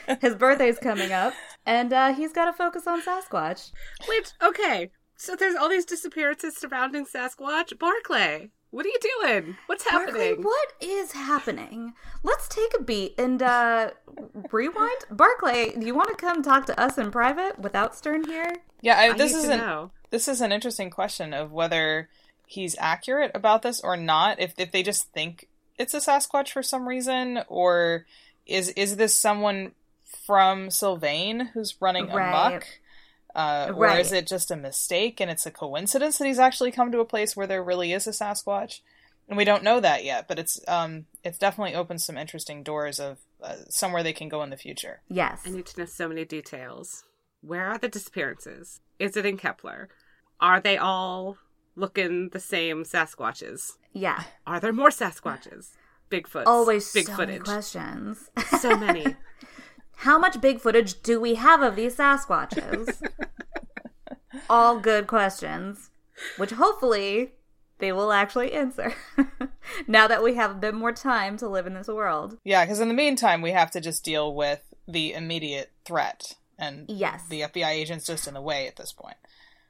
his 0.20 0.34
birthday's 0.34 0.78
coming 0.78 1.12
up, 1.12 1.32
and 1.66 1.92
uh, 1.92 2.14
he's 2.14 2.32
got 2.32 2.46
to 2.46 2.52
focus 2.52 2.86
on 2.86 3.02
Sasquatch. 3.02 3.72
Which 4.08 4.30
okay, 4.42 4.90
so 5.16 5.36
there's 5.36 5.54
all 5.54 5.68
these 5.68 5.84
disappearances 5.84 6.56
surrounding 6.56 7.06
Sasquatch. 7.06 7.78
Barclay, 7.78 8.50
what 8.70 8.86
are 8.86 8.88
you 8.88 8.98
doing? 9.22 9.56
What's 9.66 9.84
Barclay, 9.90 10.28
happening? 10.28 10.42
what 10.44 10.72
is 10.80 11.12
happening? 11.12 11.92
Let's 12.22 12.48
take 12.48 12.72
a 12.78 12.82
beat 12.82 13.14
and 13.18 13.42
uh, 13.42 13.90
rewind. 14.52 15.04
Barclay, 15.10 15.72
do 15.72 15.84
you 15.86 15.94
want 15.94 16.10
to 16.10 16.16
come 16.16 16.42
talk 16.42 16.66
to 16.66 16.80
us 16.80 16.96
in 16.98 17.10
private 17.10 17.58
without 17.58 17.96
Stern 17.96 18.24
here? 18.24 18.52
yeah. 18.82 18.98
I, 18.98 19.08
I 19.10 19.12
this 19.14 19.32
need 19.32 19.38
is 19.38 19.44
an 19.48 19.58
know. 19.58 19.90
this 20.10 20.28
is 20.28 20.40
an 20.40 20.52
interesting 20.52 20.90
question 20.90 21.34
of 21.34 21.52
whether 21.52 22.08
he's 22.50 22.74
accurate 22.80 23.30
about 23.32 23.62
this 23.62 23.80
or 23.80 23.96
not. 23.96 24.40
If 24.40 24.54
if 24.58 24.72
they 24.72 24.82
just 24.82 25.12
think 25.12 25.48
it's 25.78 25.94
a 25.94 25.98
Sasquatch 25.98 26.50
for 26.50 26.62
some 26.62 26.88
reason, 26.88 27.40
or 27.48 28.06
is 28.44 28.70
is 28.70 28.96
this 28.96 29.14
someone 29.16 29.72
from 30.26 30.70
Sylvain 30.70 31.50
who's 31.54 31.76
running 31.80 32.08
Right. 32.08 32.28
amok? 32.28 32.66
Uh, 33.32 33.72
or 33.76 33.88
is 33.96 34.10
it 34.10 34.26
just 34.26 34.50
a 34.50 34.56
mistake 34.56 35.20
and 35.20 35.30
it's 35.30 35.46
a 35.46 35.52
coincidence 35.52 36.18
that 36.18 36.26
he's 36.26 36.40
actually 36.40 36.72
come 36.72 36.90
to 36.90 36.98
a 36.98 37.04
place 37.04 37.36
where 37.36 37.46
there 37.46 37.62
really 37.62 37.92
is 37.92 38.08
a 38.08 38.10
Sasquatch? 38.10 38.80
And 39.28 39.36
we 39.36 39.44
don't 39.44 39.62
know 39.62 39.78
that 39.78 40.02
yet, 40.04 40.26
but 40.26 40.40
it's 40.40 40.60
um 40.66 41.06
it's 41.22 41.38
definitely 41.38 41.76
opened 41.76 42.00
some 42.02 42.18
interesting 42.18 42.64
doors 42.64 42.98
of 42.98 43.18
uh, 43.40 43.54
somewhere 43.68 44.02
they 44.02 44.12
can 44.12 44.28
go 44.28 44.42
in 44.42 44.50
the 44.50 44.56
future. 44.56 45.02
Yes. 45.08 45.42
I 45.46 45.50
need 45.50 45.66
to 45.66 45.80
know 45.80 45.86
so 45.86 46.08
many 46.08 46.24
details. 46.24 47.04
Where 47.42 47.66
are 47.68 47.78
the 47.78 47.88
disappearances? 47.88 48.80
Is 48.98 49.16
it 49.16 49.24
in 49.24 49.36
Kepler? 49.38 49.88
Are 50.40 50.60
they 50.60 50.76
all 50.76 51.38
looking 51.80 52.28
the 52.30 52.40
same 52.40 52.84
Sasquatches? 52.84 53.72
Yeah. 53.92 54.22
Are 54.46 54.60
there 54.60 54.72
more 54.72 54.90
Sasquatches? 54.90 55.70
Bigfoot. 56.10 56.44
Always 56.46 56.92
big 56.92 57.06
so 57.06 57.16
many 57.16 57.32
footage. 57.38 57.44
questions. 57.46 58.28
So 58.60 58.76
many. 58.76 59.16
How 59.96 60.18
much 60.18 60.40
big 60.40 60.60
footage 60.60 61.02
do 61.02 61.20
we 61.20 61.34
have 61.36 61.62
of 61.62 61.76
these 61.76 61.96
Sasquatches? 61.96 63.00
All 64.48 64.78
good 64.78 65.06
questions, 65.06 65.90
which 66.36 66.50
hopefully 66.52 67.32
they 67.78 67.92
will 67.92 68.12
actually 68.12 68.52
answer 68.52 68.94
now 69.86 70.06
that 70.06 70.22
we 70.22 70.34
have 70.34 70.50
a 70.50 70.54
bit 70.54 70.74
more 70.74 70.92
time 70.92 71.36
to 71.38 71.48
live 71.48 71.66
in 71.66 71.74
this 71.74 71.88
world. 71.88 72.36
Yeah, 72.44 72.64
because 72.64 72.80
in 72.80 72.88
the 72.88 72.94
meantime, 72.94 73.42
we 73.42 73.52
have 73.52 73.70
to 73.72 73.80
just 73.80 74.04
deal 74.04 74.34
with 74.34 74.62
the 74.88 75.12
immediate 75.12 75.70
threat, 75.84 76.34
and 76.58 76.86
Yes. 76.88 77.22
the 77.28 77.42
FBI 77.42 77.68
agent's 77.70 78.06
just 78.06 78.26
in 78.26 78.34
the 78.34 78.40
way 78.42 78.66
at 78.66 78.76
this 78.76 78.92
point. 78.92 79.16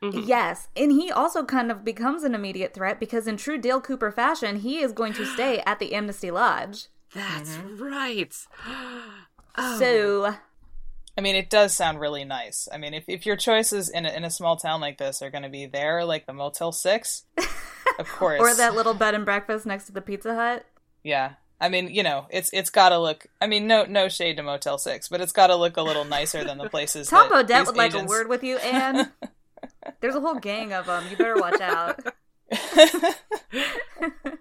Mhm. 0.02 0.26
Yes, 0.26 0.69
and 0.75 0.90
he 0.92 1.11
also 1.11 1.45
kind 1.45 1.71
of 1.71 1.85
becomes 1.85 2.23
an 2.25 2.35
immediate 2.35 2.73
threat 2.73 2.99
because, 2.99 3.26
in 3.26 3.37
true 3.37 3.59
Dale 3.59 3.80
Cooper 3.80 4.11
fashion, 4.11 4.57
he 4.61 4.78
is 4.78 4.92
going 4.92 5.12
to 5.14 5.26
stay 5.26 5.59
at 5.66 5.78
the 5.78 5.92
Amnesty 5.95 6.30
Lodge. 6.30 6.87
That's 7.14 7.57
right. 7.78 8.35
Oh. 9.57 9.78
So, 9.80 10.35
I 11.19 11.21
mean, 11.21 11.35
it 11.35 11.50
does 11.50 11.75
sound 11.75 11.99
really 11.99 12.25
nice. 12.25 12.69
I 12.73 12.78
mean, 12.78 12.95
if, 12.95 13.04
if 13.09 13.26
your 13.26 13.35
choices 13.35 13.88
in 13.90 14.07
a, 14.07 14.11
in 14.11 14.23
a 14.23 14.30
small 14.30 14.57
town 14.57 14.80
like 14.80 14.97
this 14.97 15.23
are 15.23 15.28
going 15.28 15.42
to 15.42 15.49
be 15.49 15.66
there, 15.66 16.04
like 16.04 16.25
the 16.26 16.33
Motel 16.33 16.71
6, 16.71 17.25
of 17.99 18.09
course. 18.09 18.40
or 18.40 18.54
that 18.54 18.76
little 18.76 18.95
bed 18.95 19.16
and 19.16 19.25
breakfast 19.25 19.66
next 19.66 19.87
to 19.87 19.92
the 19.92 20.00
Pizza 20.00 20.37
Hut. 20.37 20.64
Yeah. 21.02 21.33
I 21.61 21.69
mean, 21.69 21.88
you 21.92 22.04
know, 22.04 22.26
it's 22.30 22.49
it's 22.52 22.71
got 22.71 22.90
to 22.90 22.99
look. 22.99 23.26
I 23.40 23.49
mean, 23.49 23.66
no 23.66 23.85
no 23.85 24.09
shade 24.09 24.37
to 24.37 24.42
Motel 24.45 24.78
Six, 24.78 25.09
but 25.09 25.21
it's 25.21 25.33
got 25.33 25.49
to 25.49 25.57
look 25.57 25.76
a 25.76 25.83
little 25.83 26.04
nicer 26.07 26.42
than 26.45 26.57
the 26.57 26.71
places. 26.71 27.09
Tom 27.11 27.28
that 27.28 27.47
Bodett 27.49 27.59
these 27.59 27.66
would 27.66 27.76
like 27.76 27.95
a 27.95 28.04
word 28.04 28.28
with 28.28 28.42
you, 28.45 28.57
Ann. 28.59 29.11
There's 30.00 30.14
a 30.14 30.20
whole 30.20 30.34
gang 30.34 30.72
of 30.72 30.87
them. 30.87 31.04
You 31.10 31.16
better 31.16 31.37
watch 31.37 31.60
out. 31.60 32.00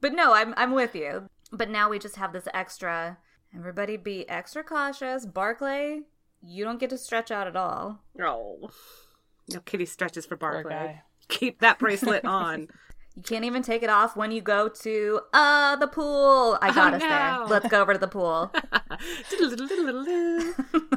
But 0.00 0.14
no, 0.14 0.32
I'm 0.32 0.54
I'm 0.56 0.72
with 0.72 0.94
you. 0.94 1.28
But 1.52 1.68
now 1.68 1.88
we 1.90 1.98
just 1.98 2.16
have 2.16 2.32
this 2.32 2.48
extra. 2.54 3.18
Everybody 3.54 3.96
be 3.96 4.28
extra 4.28 4.62
cautious. 4.62 5.26
Barclay, 5.26 6.02
you 6.40 6.64
don't 6.64 6.80
get 6.80 6.90
to 6.90 6.98
stretch 6.98 7.30
out 7.30 7.46
at 7.46 7.56
all. 7.56 8.02
Oh. 8.20 8.70
No 9.48 9.60
kitty 9.60 9.86
stretches 9.86 10.26
for 10.26 10.36
Barclay. 10.36 11.02
Keep 11.28 11.60
that 11.60 11.78
bracelet 11.78 12.24
on. 12.24 12.68
You 13.16 13.22
can't 13.22 13.44
even 13.44 13.62
take 13.62 13.82
it 13.82 13.90
off 13.90 14.16
when 14.16 14.30
you 14.30 14.40
go 14.40 14.68
to 14.68 15.20
uh 15.32 15.76
the 15.76 15.88
pool. 15.88 16.56
I 16.62 16.72
got 16.72 16.94
us 16.94 17.02
no. 17.02 17.08
there. 17.08 17.46
Let's 17.46 17.68
go 17.68 17.82
over 17.82 17.92
to 17.92 17.98
the 17.98 18.08
pool. 18.08 18.52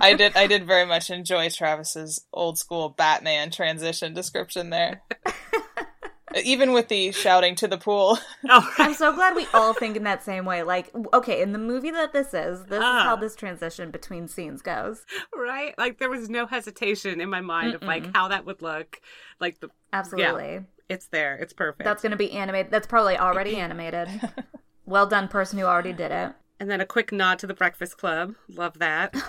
I 0.01 0.13
did 0.13 0.35
I 0.35 0.47
did 0.47 0.65
very 0.65 0.85
much 0.85 1.09
enjoy 1.09 1.49
Travis's 1.49 2.25
old 2.31 2.57
school 2.57 2.89
Batman 2.89 3.51
transition 3.51 4.13
description 4.13 4.69
there. 4.69 5.01
Even 6.43 6.73
with 6.73 6.87
the 6.87 7.11
shouting 7.11 7.53
to 7.55 7.67
the 7.67 7.77
pool. 7.77 8.17
oh, 8.49 8.73
I'm 8.79 8.95
so 8.95 9.13
glad 9.13 9.35
we 9.35 9.45
all 9.53 9.73
think 9.73 9.95
in 9.95 10.03
that 10.05 10.23
same 10.23 10.45
way. 10.45 10.63
Like, 10.63 10.89
okay, 11.13 11.43
in 11.43 11.51
the 11.51 11.59
movie 11.59 11.91
that 11.91 12.11
this 12.11 12.33
is, 12.33 12.63
this 12.65 12.79
Ah. 12.81 13.01
is 13.01 13.03
how 13.03 13.15
this 13.15 13.35
transition 13.35 13.91
between 13.91 14.27
scenes 14.27 14.63
goes. 14.63 15.05
right? 15.35 15.77
Like 15.77 15.99
there 15.99 16.09
was 16.09 16.31
no 16.31 16.47
hesitation 16.47 17.21
in 17.21 17.29
my 17.29 17.41
mind 17.41 17.75
of 17.75 17.83
like 17.83 18.15
how 18.15 18.29
that 18.29 18.47
would 18.47 18.63
look. 18.63 18.99
Like 19.39 19.59
the 19.59 19.69
Absolutely. 19.91 20.61
It's 20.89 21.07
there. 21.07 21.35
It's 21.37 21.53
perfect. 21.53 21.83
That's 21.83 22.01
going 22.01 22.11
to 22.11 22.17
be 22.17 22.31
animated. 22.31 22.71
That's 22.71 22.87
probably 22.87 23.17
already 23.17 23.55
animated. 23.57 24.07
well 24.85 25.07
done, 25.07 25.27
person 25.27 25.59
who 25.59 25.65
already 25.65 25.93
did 25.93 26.11
it. 26.11 26.33
and 26.59 26.69
then 26.69 26.81
a 26.81 26.85
quick 26.85 27.11
nod 27.11 27.39
to 27.39 27.47
the 27.47 27.53
Breakfast 27.53 27.97
Club. 27.97 28.35
Love 28.49 28.79
that. 28.79 29.13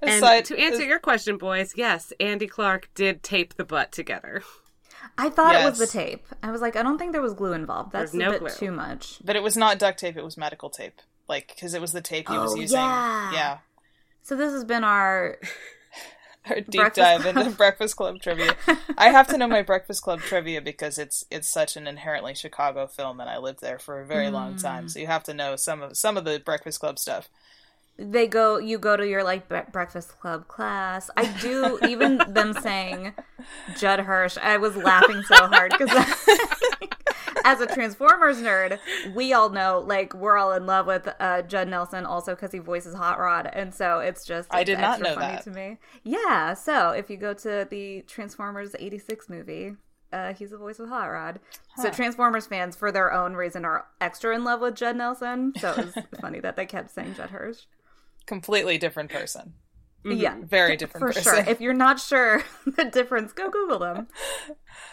And 0.00 0.10
Aside- 0.24 0.44
to 0.46 0.58
answer 0.58 0.84
your 0.84 1.00
question, 1.00 1.36
boys, 1.36 1.74
yes, 1.76 2.12
Andy 2.20 2.46
Clark 2.46 2.88
did 2.94 3.22
tape 3.22 3.54
the 3.56 3.64
butt 3.64 3.90
together. 3.92 4.42
I 5.18 5.28
thought 5.28 5.54
it 5.56 5.64
was 5.68 5.78
the 5.78 5.86
tape. 5.88 6.24
I 6.42 6.50
was 6.52 6.60
like, 6.60 6.76
I 6.76 6.82
don't 6.82 6.98
think 6.98 7.12
there 7.12 7.20
was 7.20 7.34
glue 7.34 7.52
involved. 7.52 7.92
That's 7.92 8.12
There's 8.12 8.28
a 8.28 8.30
bit 8.30 8.40
glue. 8.40 8.48
too 8.50 8.70
much. 8.72 9.18
but 9.24 9.34
it 9.36 9.42
was 9.42 9.56
not 9.56 9.78
duct 9.78 9.98
tape, 9.98 10.16
it 10.16 10.24
was 10.24 10.36
medical 10.38 10.70
tape. 10.70 11.00
Like, 11.28 11.48
because 11.54 11.74
it 11.74 11.80
was 11.80 11.92
the 11.92 12.00
tape 12.00 12.28
he 12.28 12.38
was 12.38 12.52
Oh, 12.52 12.56
using. 12.56 12.78
yeah. 12.78 13.32
Yeah. 13.32 13.58
So 14.22 14.36
this 14.36 14.52
has 14.52 14.64
been 14.64 14.84
our 14.84 15.38
Our 16.48 16.56
deep 16.56 16.72
Breakfast 16.72 16.96
dive 16.96 17.20
Club. 17.22 17.36
into 17.36 17.50
Breakfast 17.56 17.96
Club 17.96 18.20
trivia. 18.20 18.56
I 18.98 19.10
have 19.10 19.28
to 19.28 19.38
know 19.38 19.46
my 19.46 19.62
Breakfast 19.62 20.02
Club 20.02 20.20
trivia 20.20 20.60
because 20.60 20.98
it's 20.98 21.24
it's 21.30 21.48
such 21.48 21.76
an 21.76 21.86
inherently 21.86 22.34
Chicago 22.34 22.86
film, 22.88 23.20
and 23.20 23.30
I 23.30 23.38
lived 23.38 23.60
there 23.60 23.78
for 23.78 24.00
a 24.00 24.06
very 24.06 24.28
long 24.30 24.54
Mm. 24.54 24.62
time. 24.62 24.88
So 24.88 24.98
you 24.98 25.06
have 25.06 25.22
to 25.24 25.34
know 25.34 25.54
some 25.56 25.82
of 25.82 25.96
some 25.96 26.16
of 26.16 26.24
the 26.24 26.40
Breakfast 26.44 26.80
Club 26.80 26.98
stuff. 26.98 27.28
they 27.98 28.26
go 28.26 28.58
you 28.58 28.78
go 28.78 28.96
to 28.96 29.06
your 29.06 29.22
like 29.22 29.48
bre- 29.48 29.70
breakfast 29.70 30.18
club 30.18 30.48
class 30.48 31.10
i 31.14 31.26
do 31.42 31.78
even 31.86 32.16
them 32.28 32.54
saying 32.54 33.12
judd 33.78 34.00
hirsch 34.00 34.38
i 34.38 34.56
was 34.56 34.74
laughing 34.76 35.22
so 35.24 35.46
hard 35.46 35.70
because 35.76 35.90
as 37.44 37.60
a 37.60 37.66
transformers 37.66 38.38
nerd 38.38 38.78
we 39.14 39.32
all 39.32 39.50
know 39.50 39.82
like 39.86 40.14
we're 40.14 40.36
all 40.36 40.52
in 40.52 40.66
love 40.66 40.86
with 40.86 41.08
uh, 41.20 41.42
judd 41.42 41.68
nelson 41.68 42.04
also 42.04 42.34
because 42.34 42.52
he 42.52 42.58
voices 42.58 42.94
hot 42.94 43.18
rod 43.18 43.48
and 43.52 43.74
so 43.74 43.98
it's 43.98 44.24
just 44.24 44.48
I 44.52 44.60
it's 44.60 44.66
did 44.68 44.78
not 44.78 45.00
extra 45.00 45.08
know 45.08 45.20
funny 45.20 45.34
that. 45.34 45.44
to 45.44 45.50
me 45.50 45.78
yeah 46.04 46.54
so 46.54 46.90
if 46.90 47.10
you 47.10 47.16
go 47.16 47.34
to 47.34 47.66
the 47.68 48.02
transformers 48.06 48.74
86 48.78 49.28
movie 49.28 49.72
uh, 50.12 50.34
he's 50.34 50.50
the 50.50 50.58
voice 50.58 50.78
of 50.78 50.90
Hot 50.90 51.06
Rod. 51.06 51.40
So 51.78 51.88
Transformers 51.90 52.46
fans, 52.46 52.76
for 52.76 52.92
their 52.92 53.12
own 53.12 53.32
reason, 53.32 53.64
are 53.64 53.86
extra 53.98 54.34
in 54.34 54.44
love 54.44 54.60
with 54.60 54.74
Judd 54.74 54.96
Nelson. 54.96 55.54
So 55.58 55.70
it 55.70 55.76
was 55.86 55.94
funny 56.20 56.38
that 56.40 56.54
they 56.54 56.66
kept 56.66 56.90
saying 56.90 57.14
Judd 57.14 57.30
Hirsch. 57.30 57.62
Completely 58.26 58.76
different 58.76 59.10
person. 59.10 59.54
Yeah, 60.04 60.36
Very 60.42 60.76
different 60.76 61.00
for 61.06 61.12
person. 61.12 61.44
sure. 61.44 61.50
If 61.50 61.60
you're 61.60 61.74
not 61.74 62.00
sure 62.00 62.42
the 62.66 62.84
difference, 62.84 63.32
go 63.32 63.50
Google 63.50 63.78
them. 63.78 64.08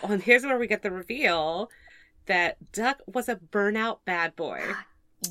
Well, 0.04 0.12
and 0.14 0.22
here's 0.24 0.44
where 0.44 0.58
we 0.60 0.68
get 0.68 0.84
the 0.84 0.92
reveal 0.92 1.70
that 2.30 2.72
Duck 2.72 3.02
was 3.06 3.28
a 3.28 3.36
burnout 3.36 4.00
bad 4.06 4.36
boy. 4.36 4.62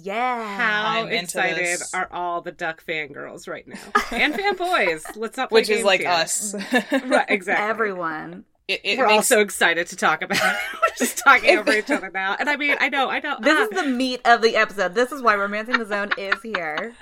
Yeah. 0.03 0.57
How 0.57 1.01
I'm 1.01 1.09
excited 1.09 1.79
are 1.95 2.09
all 2.13 2.43
the 2.43 2.53
Duck 2.53 2.85
fangirls 2.85 3.49
right 3.49 3.67
now? 3.67 3.79
and 4.13 4.35
fanboys. 4.35 5.17
Let's 5.17 5.37
not 5.37 5.51
Which 5.51 5.71
is 5.71 5.85
like 5.85 6.01
here. 6.01 6.11
us. 6.11 6.55
Right, 6.93 7.25
exactly. 7.29 7.67
Everyone. 7.67 8.45
it, 8.67 8.81
it 8.85 8.99
We're 8.99 9.07
all 9.07 9.23
so 9.23 9.41
excited 9.41 9.87
to 9.87 9.97
talk 9.97 10.21
about 10.21 10.37
it. 10.37 10.59
We're 10.75 10.95
just 10.99 11.19
talking 11.19 11.57
over 11.57 11.73
each 11.73 11.91
other 11.91 12.11
now. 12.13 12.37
And 12.39 12.51
I 12.51 12.57
mean, 12.57 12.77
I 12.79 12.91
know, 12.91 13.09
I 13.09 13.21
know. 13.21 13.39
This 13.41 13.57
ah, 13.57 13.63
is 13.63 13.71
the 13.71 13.89
meat 13.89 14.21
of 14.27 14.43
the 14.43 14.57
episode. 14.57 14.95
This 14.95 15.11
is 15.11 15.23
why 15.23 15.37
Romancing 15.37 15.79
the 15.79 15.87
Zone 15.87 16.11
is 16.19 16.43
here. 16.43 16.95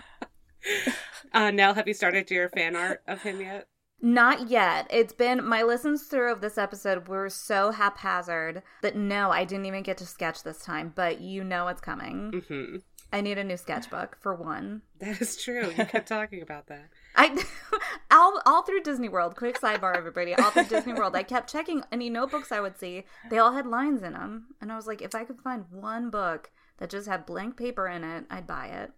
uh, 1.32 1.50
Nell, 1.50 1.74
have 1.74 1.88
you 1.88 1.94
started 1.94 2.30
your 2.30 2.48
fan 2.50 2.76
art 2.76 3.02
of 3.08 3.22
him 3.22 3.40
yet? 3.40 3.66
Not 4.00 4.48
yet. 4.50 4.86
It's 4.90 5.12
been 5.14 5.46
my 5.46 5.62
listens 5.62 6.04
through 6.04 6.30
of 6.32 6.40
this 6.40 6.58
episode 6.58 7.08
were 7.08 7.28
so 7.30 7.70
haphazard 7.70 8.62
that 8.82 8.96
no, 8.96 9.30
I 9.30 9.44
didn't 9.44 9.66
even 9.66 9.82
get 9.82 9.98
to 9.98 10.06
sketch 10.06 10.42
this 10.42 10.62
time, 10.62 10.92
but 10.94 11.20
you 11.20 11.42
know 11.42 11.68
it's 11.68 11.80
coming. 11.80 12.44
hmm 12.48 12.76
I 13.12 13.20
need 13.20 13.38
a 13.38 13.44
new 13.44 13.56
sketchbook 13.56 14.18
for 14.20 14.34
one. 14.34 14.82
That 14.98 15.20
is 15.20 15.36
true. 15.36 15.68
You 15.68 15.84
kept 15.84 16.08
talking 16.16 16.42
about 16.42 16.66
that. 16.66 16.88
I 17.14 17.42
all 18.10 18.42
all 18.44 18.62
through 18.62 18.82
Disney 18.82 19.08
World. 19.08 19.36
Quick 19.36 19.60
sidebar, 19.60 19.96
everybody. 19.96 20.34
All 20.34 20.50
through 20.50 20.64
Disney 20.64 20.92
World, 20.92 21.14
I 21.14 21.22
kept 21.22 21.50
checking 21.50 21.82
any 21.92 22.10
notebooks 22.10 22.50
I 22.50 22.60
would 22.60 22.76
see. 22.78 23.04
They 23.30 23.38
all 23.38 23.52
had 23.52 23.66
lines 23.66 24.02
in 24.02 24.12
them, 24.12 24.48
and 24.60 24.72
I 24.72 24.76
was 24.76 24.86
like, 24.86 25.02
if 25.02 25.14
I 25.14 25.24
could 25.24 25.40
find 25.40 25.64
one 25.70 26.10
book 26.10 26.50
that 26.78 26.90
just 26.90 27.08
had 27.08 27.26
blank 27.26 27.56
paper 27.56 27.86
in 27.86 28.02
it, 28.04 28.24
I'd 28.28 28.46
buy 28.46 28.66
it. 28.66 28.92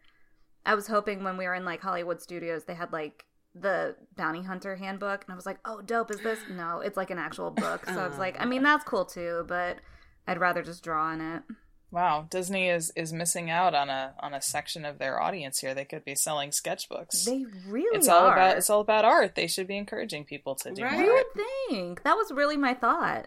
I 0.65 0.75
was 0.75 0.89
hoping 0.89 1.23
when 1.23 1.37
we 1.37 1.45
were 1.47 1.55
in 1.55 1.65
like 1.67 1.83
Hollywood 1.83 2.21
Studios, 2.21 2.65
they 2.65 2.75
had 2.75 2.93
like 2.93 3.25
the 3.61 3.97
bounty 4.17 4.43
hunter 4.43 4.77
handbook, 4.77 5.25
and 5.25 5.33
I 5.33 5.37
was 5.37 5.47
like, 5.47 5.59
oh, 5.65 5.81
dope. 5.83 6.11
Is 6.11 6.21
this? 6.21 6.39
No, 6.51 6.81
it's 6.81 6.97
like 6.97 7.11
an 7.11 7.19
actual 7.19 7.51
book. 7.51 7.85
So 7.87 7.99
I 7.99 8.09
was 8.09 8.19
like, 8.19 8.41
I 8.41 8.45
mean, 8.45 8.63
that's 8.63 8.85
cool 8.85 9.05
too, 9.05 9.45
but 9.49 9.79
I'd 10.27 10.39
rather 10.41 10.63
just 10.63 10.83
draw 10.85 11.13
in 11.13 11.21
it. 11.21 11.43
wow. 11.91 12.27
Disney 12.31 12.69
is 12.69 12.93
is 12.97 13.13
missing 13.13 13.51
out 13.51 13.75
on 13.75 13.89
a 13.89 14.15
on 14.21 14.35
a 14.35 14.43
section 14.43 14.85
of 14.85 14.99
their 14.99 15.21
audience 15.21 15.59
here. 15.61 15.75
They 15.75 15.85
could 15.85 16.05
be 16.05 16.15
selling 16.15 16.51
sketchbooks. 16.51 17.25
They 17.25 17.47
really 17.67 17.97
it's 17.97 18.09
are. 18.09 18.27
all 18.27 18.33
about 18.33 18.59
it's 18.59 18.71
all 18.71 18.81
about 18.81 19.05
art. 19.05 19.35
They 19.35 19.47
should 19.47 19.67
be 19.67 19.77
encouraging 19.77 20.25
people 20.25 20.55
to 20.57 20.71
do 20.73 20.83
Right. 20.83 20.99
You 20.99 21.13
would 21.13 21.45
think 21.69 22.03
that 22.03 22.17
was 22.17 22.31
really 22.31 22.57
my 22.57 22.75
thought. 22.75 23.27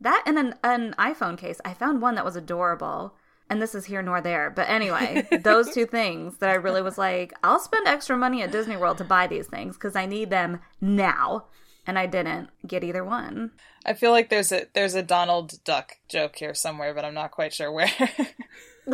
That 0.00 0.24
and 0.26 0.38
an, 0.38 0.54
an 0.64 0.94
iPhone 0.98 1.38
case. 1.38 1.60
I 1.64 1.74
found 1.74 2.02
one 2.02 2.16
that 2.16 2.24
was 2.24 2.36
adorable. 2.36 3.14
And 3.52 3.60
this 3.60 3.74
is 3.74 3.84
here 3.84 4.00
nor 4.00 4.22
there. 4.22 4.48
But 4.48 4.70
anyway, 4.70 5.28
those 5.42 5.74
two 5.74 5.84
things 5.84 6.38
that 6.38 6.48
I 6.48 6.54
really 6.54 6.80
was 6.80 6.96
like, 6.96 7.34
I'll 7.44 7.58
spend 7.58 7.86
extra 7.86 8.16
money 8.16 8.40
at 8.40 8.50
Disney 8.50 8.78
World 8.78 8.96
to 8.96 9.04
buy 9.04 9.26
these 9.26 9.46
things 9.46 9.76
because 9.76 9.94
I 9.94 10.06
need 10.06 10.30
them 10.30 10.60
now. 10.80 11.48
And 11.86 11.98
I 11.98 12.06
didn't 12.06 12.48
get 12.66 12.82
either 12.82 13.04
one. 13.04 13.50
I 13.84 13.92
feel 13.92 14.10
like 14.10 14.30
there's 14.30 14.52
a 14.52 14.68
there's 14.72 14.94
a 14.94 15.02
Donald 15.02 15.62
Duck 15.64 15.98
joke 16.08 16.36
here 16.36 16.54
somewhere, 16.54 16.94
but 16.94 17.04
I'm 17.04 17.12
not 17.12 17.30
quite 17.30 17.52
sure 17.52 17.70
where. 17.70 17.90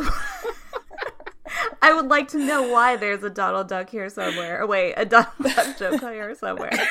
I 1.80 1.94
would 1.94 2.08
like 2.08 2.26
to 2.28 2.38
know 2.38 2.64
why 2.64 2.96
there's 2.96 3.22
a 3.22 3.30
Donald 3.30 3.68
Duck 3.68 3.90
here 3.90 4.08
somewhere. 4.08 4.60
Oh, 4.62 4.66
wait, 4.66 4.94
a 4.96 5.04
Donald 5.04 5.34
Duck 5.40 5.78
joke 5.78 6.00
here 6.00 6.34
somewhere. 6.34 6.72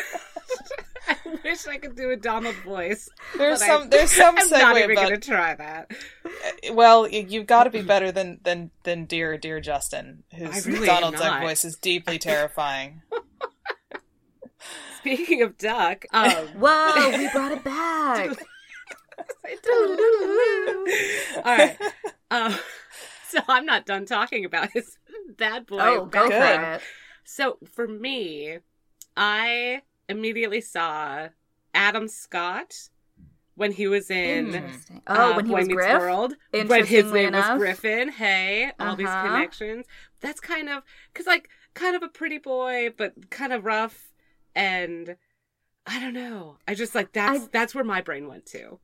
I 1.25 1.39
wish 1.43 1.67
I 1.67 1.77
could 1.77 1.95
do 1.95 2.11
a 2.11 2.15
Donald 2.17 2.55
voice. 2.57 3.09
there's 3.37 3.59
but 3.59 3.65
I- 3.65 3.67
some 3.79 3.89
there's 3.89 4.11
some 4.11 4.35
I'm 4.37 4.49
not 4.49 4.75
segue 4.75 4.83
even 4.83 4.95
going 4.95 5.09
to 5.09 5.17
try 5.17 5.55
that. 5.55 5.91
well, 6.73 7.07
you've 7.07 7.47
got 7.47 7.63
to 7.65 7.69
be 7.69 7.81
better 7.81 8.11
than 8.11 8.39
than 8.43 8.71
than 8.83 9.05
dear 9.05 9.37
dear 9.37 9.59
Justin, 9.59 10.23
whose 10.35 10.65
really 10.65 10.85
Donald 10.87 11.15
Duck 11.15 11.41
voice 11.41 11.63
is 11.65 11.75
deeply 11.77 12.17
terrifying. 12.19 13.01
Speaking 14.99 15.41
of 15.41 15.57
Duck, 15.57 16.05
um, 16.11 16.31
Whoa, 16.59 17.17
we 17.17 17.29
brought 17.29 17.51
it 17.53 17.63
back. 17.63 18.37
all 21.37 21.43
right. 21.45 21.77
Um, 22.29 22.55
so 23.29 23.39
I'm 23.47 23.65
not 23.65 23.85
done 23.85 24.05
talking 24.05 24.43
about 24.43 24.71
his 24.71 24.97
bad 25.37 25.65
boy. 25.65 25.77
Oh, 25.79 26.05
go 26.05 26.29
for 26.29 26.73
it. 26.73 26.81
So 27.23 27.57
for 27.73 27.87
me, 27.87 28.57
I 29.15 29.81
immediately 30.09 30.61
saw 30.61 31.29
Adam 31.73 32.07
Scott 32.07 32.89
when 33.55 33.71
he 33.71 33.87
was 33.87 34.09
in 34.11 34.63
Oh, 35.07 35.31
uh, 35.31 35.33
when 35.35 35.45
he 35.45 35.51
Boy 35.51 35.57
was 35.59 35.67
Meets 35.67 35.75
Griff? 35.75 35.99
World. 35.99 36.33
When 36.51 36.85
his 36.85 37.11
name 37.11 37.29
enough. 37.29 37.53
was 37.53 37.59
Griffin. 37.59 38.09
Hey, 38.09 38.71
all 38.79 38.95
these 38.95 39.07
Uh-huh. 39.07 39.27
connections. 39.27 39.85
That's 40.21 40.39
kind 40.39 40.69
of 40.69 40.83
because 41.11 41.25
like 41.27 41.49
kind 41.73 41.95
of 41.95 42.03
a 42.03 42.07
pretty 42.07 42.37
boy, 42.37 42.93
but 42.95 43.29
kind 43.29 43.51
of 43.53 43.65
rough, 43.65 44.11
and 44.55 45.15
I 45.85 45.99
don't 45.99 46.13
know. 46.13 46.57
I 46.67 46.73
just 46.75 46.93
like 46.95 47.13
that's 47.13 47.43
I- 47.45 47.47
that's 47.51 47.73
where 47.75 47.83
my 47.83 48.01
brain 48.01 48.27
went 48.27 48.45
to. 48.47 48.79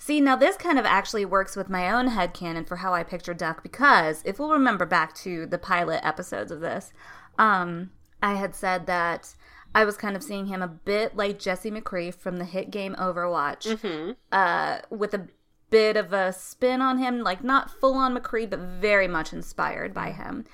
See, 0.00 0.20
now 0.20 0.36
this 0.36 0.56
kind 0.56 0.78
of 0.78 0.84
actually 0.86 1.24
works 1.24 1.56
with 1.56 1.68
my 1.68 1.90
own 1.90 2.08
head 2.08 2.32
headcanon 2.32 2.68
for 2.68 2.76
how 2.76 2.94
I 2.94 3.02
picture 3.02 3.34
Duck 3.34 3.62
because 3.64 4.22
if 4.24 4.38
we'll 4.38 4.52
remember 4.52 4.86
back 4.86 5.12
to 5.16 5.44
the 5.46 5.58
pilot 5.58 6.00
episodes 6.06 6.52
of 6.52 6.60
this, 6.60 6.92
um, 7.36 7.90
I 8.22 8.34
had 8.34 8.54
said 8.54 8.86
that 8.86 9.34
I 9.74 9.84
was 9.84 9.96
kind 9.96 10.16
of 10.16 10.22
seeing 10.22 10.46
him 10.46 10.62
a 10.62 10.68
bit 10.68 11.16
like 11.16 11.38
Jesse 11.38 11.70
McCree 11.70 12.14
from 12.14 12.38
the 12.38 12.44
hit 12.44 12.70
game 12.70 12.94
Overwatch, 12.98 13.78
hmm 13.80 14.12
uh, 14.32 14.80
with 14.90 15.14
a 15.14 15.28
bit 15.70 15.96
of 15.96 16.12
a 16.12 16.32
spin 16.32 16.80
on 16.80 16.98
him, 16.98 17.20
like 17.20 17.44
not 17.44 17.70
full 17.70 17.94
on 17.94 18.16
McCree, 18.16 18.48
but 18.48 18.58
very 18.58 19.08
much 19.08 19.32
inspired 19.32 19.92
by 19.92 20.12
him. 20.12 20.44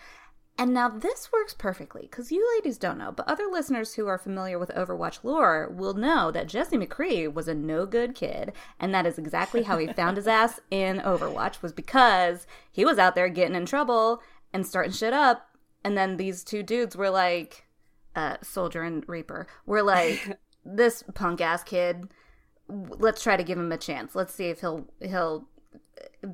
And 0.57 0.73
now 0.73 0.89
this 0.89 1.31
works 1.33 1.53
perfectly 1.53 2.03
because 2.03 2.31
you 2.31 2.49
ladies 2.57 2.79
don't 2.79 2.99
know, 2.99 3.11
but 3.11 3.27
other 3.27 3.49
listeners 3.51 3.95
who 3.95 4.07
are 4.07 4.19
familiar 4.19 4.57
with 4.57 4.71
Overwatch 4.71 5.25
lore 5.25 5.69
will 5.69 5.95
know 5.95 6.31
that 6.31 6.47
Jesse 6.47 6.77
McCree 6.77 7.33
was 7.33 7.49
a 7.49 7.55
no 7.55 7.87
good 7.87 8.15
kid, 8.15 8.53
and 8.79 8.95
that 8.95 9.05
is 9.07 9.19
exactly 9.19 9.65
how 9.65 9.79
he 9.79 9.89
found 9.89 10.17
his 10.17 10.27
ass 10.29 10.61
in 10.71 10.99
Overwatch 10.99 11.61
was 11.61 11.73
because 11.73 12.47
he 12.71 12.85
was 12.85 12.99
out 12.99 13.17
there 13.17 13.29
getting 13.29 13.57
in 13.57 13.67
trouble 13.67 14.23
and 14.53 14.65
starting 14.65 14.93
shit 14.93 15.13
up, 15.13 15.49
and 15.83 15.99
then 15.99 16.17
these 16.19 16.45
two 16.45 16.63
dudes 16.63 16.97
were 16.97 17.11
like, 17.11 17.67
uh, 18.17 18.37
Soldier 18.43 18.83
and 18.83 19.05
Reaper, 19.09 19.47
were 19.67 19.83
like, 19.95 20.39
this 20.65 21.03
punk 21.15 21.41
ass 21.41 21.63
kid, 21.63 22.09
let's 22.69 23.23
try 23.23 23.37
to 23.37 23.45
give 23.45 23.59
him 23.59 23.73
a 23.73 23.77
chance. 23.79 24.15
Let's 24.15 24.35
see 24.35 24.47
if 24.47 24.61
he'll 24.61 24.87
he'll 25.01 25.49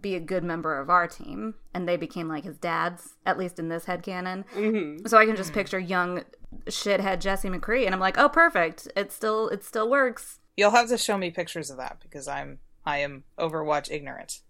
be 0.01 0.15
a 0.15 0.21
good 0.21 0.43
member 0.45 0.79
of 0.79 0.89
our 0.89 1.07
team 1.07 1.55
and 1.75 1.87
they 1.89 1.97
became 1.97 2.29
like 2.29 2.45
his 2.45 2.57
dads 2.59 3.15
at 3.27 3.37
least 3.37 3.59
in 3.59 3.69
this 3.69 3.85
head 3.85 4.03
canon 4.03 4.45
Mm-hmm. 4.55 5.07
so 5.07 5.19
i 5.19 5.27
can 5.27 5.37
just 5.37 5.53
picture 5.53 5.79
young 5.79 6.23
shithead 6.67 7.21
jesse 7.21 7.49
mccree 7.49 7.85
and 7.85 7.95
i'm 7.95 8.01
like 8.01 8.17
oh 8.17 8.29
perfect 8.29 8.89
it 8.97 9.11
still 9.13 9.49
it 9.49 9.63
still 9.65 9.91
works 9.91 10.39
You'll 10.57 10.71
have 10.71 10.89
to 10.89 10.97
show 10.99 11.19
me 11.19 11.31
pictures 11.31 11.71
of 11.71 11.77
that 11.79 11.99
because 12.03 12.27
I'm 12.29 12.59
I 12.85 12.99
am 12.99 13.25
Overwatch 13.39 13.91
ignorant. 13.91 14.41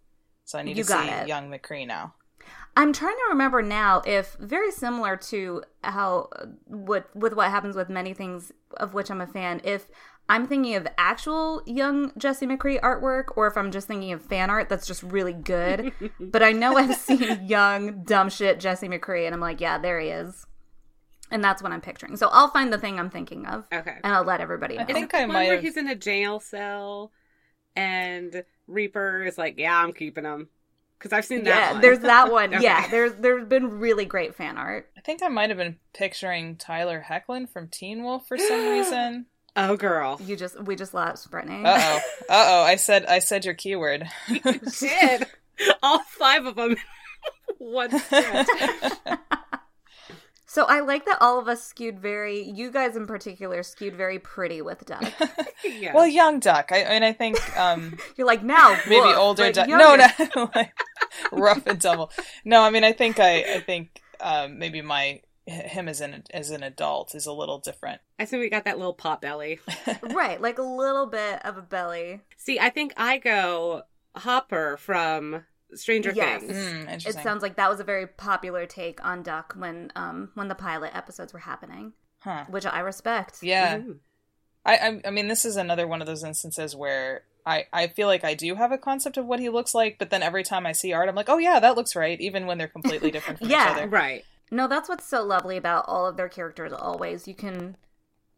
So 0.45 0.59
I 0.59 0.63
need 0.63 0.77
You 0.77 0.85
to 0.85 0.91
see 0.93 1.09
it. 1.09 1.29
young 1.29 1.51
McCree 1.51 1.87
now. 1.87 2.15
I'm 2.77 2.93
trying 2.93 3.15
to 3.17 3.25
remember 3.31 3.63
now 3.63 4.03
if 4.07 4.35
very 4.41 4.71
similar 4.71 5.17
to 5.17 5.63
how 5.85 6.29
with 6.67 7.05
with 7.15 7.35
what 7.35 7.51
happens 7.51 7.77
with 7.77 7.89
many 7.89 8.15
things 8.15 8.53
of 8.79 8.95
which 8.95 9.11
i'm 9.11 9.21
a 9.21 9.27
fan 9.27 9.61
if 9.65 9.89
i'm 10.29 10.47
thinking 10.47 10.75
of 10.77 10.87
actual 10.97 11.63
young 11.67 12.13
jesse 12.17 12.47
mccree 12.47 12.81
artwork 12.81 13.25
or 13.37 13.47
if 13.47 13.57
i'm 13.57 13.71
just 13.71 13.87
thinking 13.89 14.13
of 14.13 14.23
fan 14.23 14.49
art 14.51 14.69
that's 14.69 14.87
just 14.87 15.03
really 15.03 15.33
good. 15.33 15.93
But 16.21 16.43
i 16.43 16.53
know 16.53 16.77
i've 16.77 16.97
seen 16.97 17.47
young 17.47 18.05
dumb 18.05 18.31
shit 18.31 18.61
jesse 18.61 18.89
mccree 18.89 19.27
and 19.27 19.35
i'm 19.35 19.41
like 19.41 19.61
yeah 19.61 19.79
there 19.79 19.99
he 20.01 20.09
is. 20.09 20.47
And 21.33 21.45
that's 21.45 21.63
what 21.63 21.71
i'm 21.71 21.81
picturing. 21.81 22.17
So 22.17 22.29
i'll 22.33 22.49
find 22.49 22.73
the 22.73 22.79
thing 22.79 22.99
i'm 22.99 23.11
thinking 23.11 23.47
of 23.47 23.65
Okay. 23.73 23.97
and 24.03 24.13
i'll 24.15 24.25
let 24.25 24.41
everybody 24.41 24.77
know. 24.77 24.85
I 24.89 24.93
think 24.93 25.15
I 25.15 25.27
might 25.27 25.45
have- 25.51 25.61
he's 25.63 25.77
in 25.77 25.89
a 25.89 25.95
jail 25.95 26.41
cell 26.41 27.13
and 27.77 28.45
Reaper 28.67 29.25
is 29.25 29.39
like, 29.39 29.55
"Yeah, 29.59 29.77
I'm 29.77 29.93
keeping 29.93 30.25
him," 30.25 30.49
because 31.01 31.13
I've 31.13 31.25
seen 31.25 31.45
that. 31.45 31.49
yeah 31.49 31.73
one. 31.73 31.81
there's 31.81 31.99
that 32.01 32.31
one 32.31 32.55
Okay. 32.55 32.63
yeah 32.63 32.87
there's 32.89 33.15
there's 33.15 33.47
been 33.49 33.81
really 33.81 34.05
great 34.05 34.35
fan 34.37 34.57
art 34.59 34.89
I 34.97 35.01
think 35.01 35.23
I 35.23 35.29
might 35.29 35.49
have 35.51 35.57
been 35.59 35.77
picturing 35.95 36.57
Tyler 36.57 37.05
Hoechlin 37.09 37.49
from 37.49 37.69
Teen 37.69 38.05
Wolf 38.05 38.29
for 38.29 38.37
some 38.39 38.69
reason. 38.71 39.27
oh, 39.57 39.77
girl. 39.77 40.21
you 40.25 40.37
just 40.37 40.63
we 40.63 40.77
just 40.77 40.93
lost 40.95 41.31
brittany 41.31 41.63
Uh 41.65 41.79
oh. 41.81 41.97
Uh 42.29 42.47
oh. 42.51 42.63
I 42.63 42.77
said 42.77 43.07
I 43.07 43.19
said 43.19 43.45
your 43.45 43.55
keyword. 43.55 44.07
Did 44.29 45.27
all 45.83 45.99
five 46.05 46.45
of 46.47 46.55
them? 46.57 46.77
One 47.59 47.99
stretch. 47.99 48.47
So 50.51 50.65
I 50.65 50.81
like 50.81 51.05
that 51.05 51.19
all 51.21 51.39
of 51.39 51.47
us 51.47 51.63
skewed 51.63 52.01
very, 52.01 52.43
you 52.43 52.73
guys 52.73 52.97
in 52.97 53.07
particular, 53.07 53.63
skewed 53.63 53.95
very 53.95 54.19
pretty 54.19 54.63
with 54.63 54.85
Duck. 54.85 55.05
yeah. 55.65 55.95
well, 55.95 56.09
young 56.09 56.41
Duck. 56.41 56.73
I, 56.73 56.83
I 56.83 56.89
mean, 56.89 57.05
I 57.05 57.13
think 57.13 57.57
um, 57.57 57.97
You're 58.17 58.27
like 58.27 58.43
now 58.43 58.77
maybe 58.89 59.01
woof, 59.01 59.17
older 59.17 59.53
Duck. 59.53 59.69
No, 59.69 59.95
no, 59.95 60.51
like, 60.57 60.73
rough 61.31 61.65
and 61.69 61.81
tumble. 61.81 62.11
No, 62.45 62.63
I 62.63 62.71
mean, 62.71 62.83
I 62.83 62.91
think 62.91 63.21
I, 63.21 63.59
I 63.59 63.61
think 63.61 64.03
um, 64.19 64.59
maybe 64.59 64.83
my 64.83 65.21
him 65.47 65.89
as 65.89 66.01
an 66.01 66.25
as 66.35 66.51
an 66.51 66.65
adult 66.65 67.15
is 67.15 67.27
a 67.27 67.33
little 67.33 67.61
different. 67.61 68.01
I 68.19 68.25
see 68.25 68.37
we 68.37 68.51
got 68.51 68.65
that 68.65 68.77
little 68.77 68.93
pot 68.93 69.23
belly. 69.23 69.61
right, 70.03 70.41
like 70.41 70.59
a 70.59 70.63
little 70.63 71.07
bit 71.07 71.47
of 71.47 71.59
a 71.59 71.63
belly. 71.63 72.23
See, 72.37 72.59
I 72.59 72.71
think 72.71 72.93
I 72.97 73.19
go 73.19 73.83
Hopper 74.17 74.77
from 74.79 75.45
Stranger 75.75 76.13
Yes. 76.15 76.43
Things. 76.43 76.53
Mm, 76.57 77.07
It 77.07 77.15
sounds 77.23 77.43
like 77.43 77.57
that 77.57 77.71
was 77.71 77.81
a 77.81 77.85
very 77.85 78.07
popular 78.07 78.67
take 78.67 79.05
on 79.05 79.23
Duck 79.23 79.55
when 79.57 79.93
um 79.97 80.31
when 80.35 80.49
the 80.49 80.55
pilot 80.55 80.91
episodes 80.95 81.33
were 81.33 81.39
happening, 81.41 81.93
huh. 82.21 82.45
which 82.49 82.67
I 82.67 82.81
respect. 82.81 83.39
Yeah. 83.43 83.79
Mm. 83.79 83.99
I, 84.65 84.77
I 84.77 85.01
I 85.07 85.11
mean, 85.11 85.29
this 85.29 85.45
is 85.45 85.57
another 85.57 85.87
one 85.87 86.01
of 86.01 86.07
those 86.07 86.23
instances 86.25 86.77
where 86.77 87.23
I, 87.47 87.67
I 87.73 87.87
feel 87.87 88.07
like 88.07 88.23
I 88.23 88.35
do 88.35 88.55
have 88.55 88.71
a 88.71 88.77
concept 88.79 89.17
of 89.17 89.25
what 89.25 89.41
he 89.41 89.49
looks 89.49 89.75
like, 89.75 89.99
but 89.99 90.11
then 90.11 90.23
every 90.23 90.43
time 90.43 90.67
I 90.67 90.73
see 90.73 90.93
art, 90.93 91.09
I'm 91.09 91.15
like, 91.15 91.31
oh 91.31 91.39
yeah, 91.39 91.59
that 91.59 91.75
looks 91.77 91.97
right, 91.97 92.21
even 92.21 92.47
when 92.47 92.59
they're 92.59 92.69
completely 92.69 93.11
different 93.17 93.39
from 93.39 93.49
Yeah. 93.49 93.65
each 93.73 93.77
other. 93.79 93.89
Right. 93.89 94.25
No, 94.51 94.69
that's 94.69 94.89
what's 94.89 95.07
so 95.07 95.23
lovely 95.25 95.57
about 95.57 95.87
all 95.89 96.07
of 96.07 96.17
their 96.19 96.29
characters. 96.29 96.73
Always, 96.73 97.27
you 97.27 97.35
can 97.35 97.77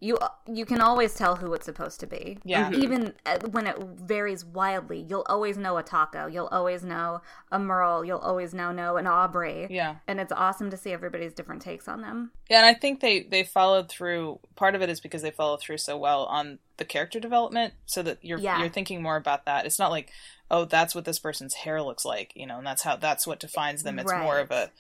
you 0.03 0.19
you 0.53 0.67
can 0.67 0.81
always 0.81 1.15
tell 1.15 1.37
who 1.37 1.55
it's 1.55 1.65
supposed 1.65 2.01
to 2.01 2.09
be. 2.09 2.37
Yeah. 2.45 2.71
Mhm. 2.71 2.83
Even 2.83 3.15
uh, 3.25 3.39
when 3.53 3.69
it 3.69 3.77
varies 3.79 4.45
wildly, 4.45 5.07
you'll 5.09 5.25
always 5.29 5.57
know 5.57 5.79
a 5.79 5.85
Taako. 5.85 6.31
You'll 6.33 6.49
always 6.49 6.83
know 6.83 7.21
a 7.53 7.59
Merle. 7.61 8.05
You'll 8.05 8.19
always 8.19 8.53
know 8.53 8.73
know 8.73 8.97
an 8.97 9.07
Aubrey. 9.07 9.69
Yeah. 9.71 9.97
And 10.09 10.19
it's 10.19 10.33
awesome 10.33 10.71
to 10.71 10.77
see 10.77 10.91
everybody's 10.93 11.33
different 11.33 11.63
takes 11.63 11.87
on 11.87 12.01
them. 12.01 12.33
Yeah, 12.51 12.59
and 12.59 12.67
I 12.67 12.75
think 12.75 12.99
they 12.99 13.23
they 13.23 13.45
followed 13.45 13.89
through. 13.89 14.41
Part 14.57 14.75
of 14.75 14.83
it 14.83 14.91
is 14.91 15.01
because 15.01 15.23
they 15.23 15.31
followed 15.31 15.61
through 15.61 15.79
so 15.79 15.97
well 15.97 16.25
on 16.25 16.59
the 16.79 16.85
character 16.85 17.21
development, 17.21 17.75
so 17.87 18.03
that 18.03 18.19
you're 18.23 18.41
Yeah. 18.41 18.59
you're 18.59 18.69
thinking 18.71 19.03
more 19.03 19.17
about 19.17 19.45
that. 19.45 19.67
It's 19.67 19.79
not 19.79 19.93
like, 19.93 20.11
oh, 20.51 20.65
that's 20.65 20.97
what 20.97 21.05
this 21.05 21.21
person's 21.21 21.55
hair 21.55 21.81
looks 21.81 22.05
like, 22.05 22.33
you 22.35 22.47
know, 22.49 22.59
and 22.59 22.67
that's 22.67 22.83
how 22.83 22.97
that's 22.97 23.25
what 23.25 23.39
defines 23.39 23.85
them. 23.85 24.01
It's 24.01 24.13
more 24.13 24.41
of 24.41 24.51
a 24.51 24.73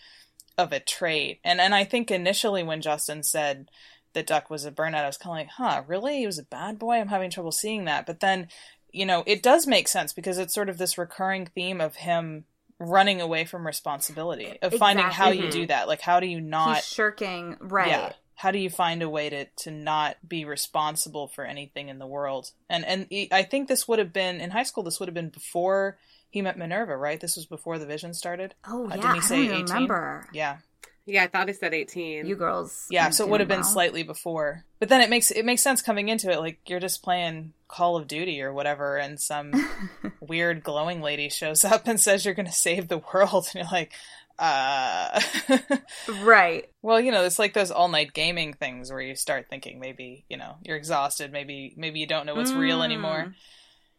of 0.58 0.72
a 0.72 0.80
trait. 0.80 1.38
And 1.44 1.60
and 1.60 1.76
I 1.76 1.84
think 1.84 2.10
initially 2.10 2.64
when 2.64 2.80
Justin 2.80 3.22
said 3.22 3.68
that 4.14 4.26
Duck 4.26 4.50
was 4.50 4.64
a 4.64 4.70
burnout, 4.70 5.04
I 5.04 5.06
was 5.06 5.16
kind 5.16 5.32
of 5.32 5.46
like, 5.46 5.54
huh, 5.56 5.82
really? 5.86 6.18
He 6.18 6.26
was 6.26 6.38
a 6.38 6.42
bad 6.44 6.78
boy. 6.78 6.94
I'm 6.94 7.08
having 7.08 7.30
trouble 7.30 7.52
seeing 7.52 7.84
that. 7.86 8.06
But 8.06 8.20
then, 8.20 8.48
you 8.90 9.06
know, 9.06 9.22
it 9.26 9.42
does 9.42 9.66
make 9.66 9.88
sense 9.88 10.12
because 10.12 10.38
it's 10.38 10.54
sort 10.54 10.68
of 10.68 10.78
this 10.78 10.98
recurring 10.98 11.46
theme 11.46 11.80
of 11.80 11.96
him 11.96 12.44
running 12.78 13.20
away 13.20 13.44
from 13.44 13.64
responsibility 13.64 14.58
of 14.60 14.74
finding 14.74 15.04
how 15.04 15.30
you 15.30 15.48
do 15.52 15.66
that 15.68 15.86
like 15.86 16.00
how 16.00 16.18
do 16.18 16.26
you 16.26 16.40
not 16.40 16.76
He's 16.78 16.86
shirking, 16.86 17.56
right? 17.60 17.86
yeah. 17.88 18.12
How 18.34 18.50
do 18.50 18.58
you 18.58 18.70
find 18.70 19.02
a 19.02 19.08
way 19.08 19.30
to 19.30 19.44
to 19.58 19.70
not 19.70 20.16
be 20.26 20.44
responsible 20.44 21.28
for 21.28 21.44
anything 21.44 21.88
in 21.90 22.00
the 22.00 22.06
world? 22.08 22.50
And 22.68 22.84
and 22.84 23.06
I 23.30 23.44
think 23.44 23.68
this 23.68 23.86
would 23.86 24.00
have 24.00 24.12
been 24.12 24.40
in 24.40 24.50
high 24.50 24.64
school. 24.64 24.82
This 24.82 24.98
would 24.98 25.06
have 25.08 25.14
been 25.14 25.28
before 25.28 25.96
he 26.28 26.42
met 26.42 26.58
Minerva, 26.58 26.96
right? 26.96 27.20
This 27.20 27.36
was 27.36 27.46
before 27.46 27.78
the 27.78 27.86
Vision 27.86 28.14
started. 28.14 28.54
Oh 28.66 28.86
Uh, 28.86 28.88
yeah, 28.88 28.96
didn't 28.96 29.12
he 29.14 29.18
I 29.18 29.20
say 29.20 29.36
don't 29.36 29.44
even 29.44 29.56
18? 29.62 29.74
remember. 29.74 30.28
Yeah, 30.32 30.56
Yeah, 31.04 31.24
I 31.24 31.26
thought 31.26 31.48
he 31.48 31.54
said 31.54 31.74
18. 31.74 32.26
You 32.26 32.36
girls, 32.36 32.86
yeah. 32.90 33.10
So 33.10 33.24
it 33.24 33.30
would 33.30 33.40
have 33.40 33.48
doing 33.48 33.58
been 33.60 33.64
well. 33.64 33.72
slightly 33.72 34.02
before. 34.04 34.64
But 34.78 34.88
then 34.88 35.00
it 35.00 35.10
makes 35.10 35.30
it 35.30 35.44
makes 35.44 35.62
sense 35.62 35.82
coming 35.82 36.08
into 36.08 36.30
it. 36.30 36.38
Like 36.38 36.58
you're 36.66 36.78
just 36.80 37.02
playing 37.02 37.52
Call 37.68 37.96
of 37.96 38.06
Duty 38.06 38.40
or 38.42 38.52
whatever, 38.52 38.96
and 38.98 39.18
some 39.20 39.52
weird 40.20 40.62
glowing 40.62 41.00
lady 41.02 41.28
shows 41.28 41.64
up 41.64 41.86
and 41.88 42.00
says 42.00 42.24
you're 42.24 42.34
going 42.34 42.46
to 42.46 42.52
save 42.52 42.86
the 42.88 43.02
world, 43.12 43.46
and 43.54 43.54
you're 43.56 43.72
like, 43.72 43.92
uh. 44.38 45.20
right. 46.22 46.68
Well, 46.82 47.00
you 47.00 47.12
know, 47.12 47.24
it's 47.24 47.38
like 47.38 47.54
those 47.54 47.70
all 47.70 47.88
night 47.88 48.12
gaming 48.12 48.52
things 48.54 48.90
where 48.90 49.00
you 49.00 49.14
start 49.14 49.46
thinking 49.50 49.80
maybe, 49.80 50.24
you 50.28 50.36
know, 50.36 50.56
you're 50.62 50.76
exhausted, 50.76 51.32
maybe 51.32 51.74
maybe 51.76 52.00
you 52.00 52.06
don't 52.06 52.26
know 52.26 52.34
what's 52.34 52.52
real 52.52 52.80
Mm. 52.80 52.84
anymore. 52.84 53.34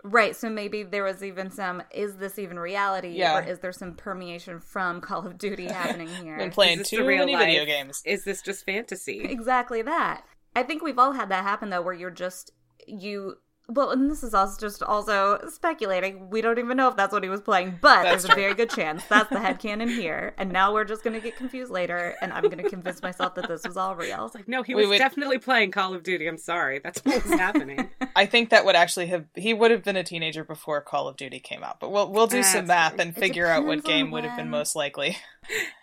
Right, 0.05 0.35
so 0.35 0.49
maybe 0.49 0.83
there 0.83 1.03
was 1.05 1.23
even 1.23 1.49
some 1.49 1.81
is 1.93 2.17
this 2.17 2.37
even 2.37 2.59
reality 2.59 3.09
Yeah. 3.09 3.37
or 3.39 3.43
is 3.43 3.59
there 3.59 3.71
some 3.71 3.93
permeation 3.93 4.59
from 4.59 4.99
Call 4.99 5.25
of 5.25 5.37
Duty 5.37 5.65
happening 5.65 6.07
here? 6.21 6.37
Been 6.37 6.51
playing 6.51 6.79
this 6.79 6.89
too 6.89 7.05
real 7.05 7.19
many 7.19 7.33
life? 7.33 7.45
video 7.45 7.63
games. 7.65 8.01
Is 8.05 8.25
this 8.25 8.41
just 8.41 8.65
fantasy? 8.65 9.21
Exactly 9.23 9.81
that. 9.83 10.25
I 10.55 10.63
think 10.63 10.83
we've 10.83 10.99
all 10.99 11.13
had 11.13 11.29
that 11.29 11.43
happen 11.43 11.69
though, 11.69 11.81
where 11.81 11.93
you're 11.93 12.11
just 12.11 12.51
you. 12.85 13.37
Well, 13.69 13.91
and 13.91 14.11
this 14.11 14.23
is 14.23 14.33
also 14.33 14.59
just 14.59 14.83
also 14.83 15.39
speculating. 15.49 16.29
We 16.29 16.41
don't 16.41 16.59
even 16.59 16.75
know 16.75 16.89
if 16.89 16.97
that's 16.97 17.13
what 17.13 17.23
he 17.23 17.29
was 17.29 17.39
playing, 17.39 17.79
but 17.81 18.03
That's 18.03 18.23
there's 18.23 18.33
a 18.33 18.35
very 18.35 18.53
good 18.53 18.69
chance 18.69 19.05
that's 19.05 19.29
the 19.29 19.37
headcanon 19.37 19.87
here. 19.95 20.33
And 20.37 20.51
now 20.51 20.73
we're 20.73 20.83
just 20.83 21.01
gonna 21.01 21.21
get 21.21 21.37
confused 21.37 21.71
later, 21.71 22.13
and 22.21 22.33
I'm 22.33 22.43
gonna 22.49 22.69
convince 22.69 23.01
myself 23.01 23.35
that 23.35 23.47
this 23.47 23.63
was 23.65 23.77
all 23.77 23.95
real. 23.95 24.29
Like, 24.35 24.49
no, 24.49 24.63
he 24.63 24.75
We 24.75 24.81
was 24.81 24.89
would- 24.89 24.97
definitely 24.97 25.37
playing 25.37 25.71
Call 25.71 25.93
of 25.93 26.03
Duty. 26.03 26.27
I'm 26.27 26.37
sorry. 26.37 26.79
That's 26.83 26.99
what 27.05 27.23
was 27.23 27.39
happening. 27.39 27.89
I 28.17 28.25
think 28.25 28.49
that 28.49 28.65
would 28.65 28.75
actually 28.75 29.07
have 29.07 29.25
he 29.33 29.53
would 29.53 29.71
have 29.71 29.83
been 29.83 29.95
a 29.95 30.03
teenager 30.03 30.43
before 30.43 30.81
Call 30.81 31.07
of 31.07 31.15
Duty 31.15 31.39
came 31.39 31.63
out. 31.63 31.79
But 31.79 31.91
we'll 31.91 32.11
we'll 32.11 32.27
do 32.27 32.43
some 32.43 32.67
That's 32.67 32.97
math 32.97 32.99
and 32.99 33.15
figure 33.15 33.47
out 33.47 33.65
what 33.65 33.83
game 33.85 34.11
would 34.11 34.25
have 34.25 34.35
been 34.37 34.49
most 34.49 34.75
likely. 34.75 35.17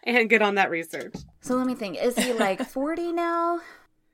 and 0.05 0.29
get 0.29 0.43
on 0.43 0.57
that 0.57 0.71
research. 0.71 1.15
So 1.41 1.55
let 1.57 1.67
me 1.67 1.75
think. 1.75 1.97
Is 2.03 2.17
he 2.17 2.33
like 2.35 2.63
40 2.67 3.13
now? 3.13 3.61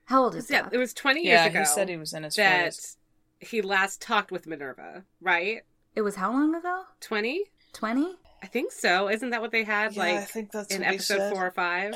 How 0.05 0.23
old 0.23 0.35
is 0.35 0.47
he? 0.47 0.53
Yeah, 0.53 0.69
it 0.71 0.77
was 0.77 0.93
20 0.93 1.21
years 1.21 1.33
Yeah, 1.41 1.45
ago 1.47 1.59
he 1.59 1.65
said 1.65 1.89
he 1.89 1.97
was 1.97 2.13
in 2.13 2.23
his 2.23 2.35
that 2.35 2.71
40s. 2.71 2.95
He 3.39 3.61
last 3.61 4.01
talked 4.01 4.31
with 4.31 4.47
Minerva, 4.47 5.03
right? 5.21 5.61
It 5.95 6.01
was 6.01 6.15
how 6.15 6.31
long 6.31 6.53
ago? 6.55 6.83
20? 7.01 7.43
20? 7.73 8.15
I 8.43 8.47
think 8.47 8.71
so. 8.71 9.09
Isn't 9.09 9.31
that 9.31 9.41
what 9.41 9.51
they 9.51 9.63
had 9.63 9.95
Yeah, 9.95 10.03
I 10.03 10.17
think 10.25 10.51
that's 10.51 10.73
in 10.73 10.83
episode 10.83 11.17
said. 11.17 11.33
4 11.33 11.47
or 11.47 11.51
5? 11.51 11.95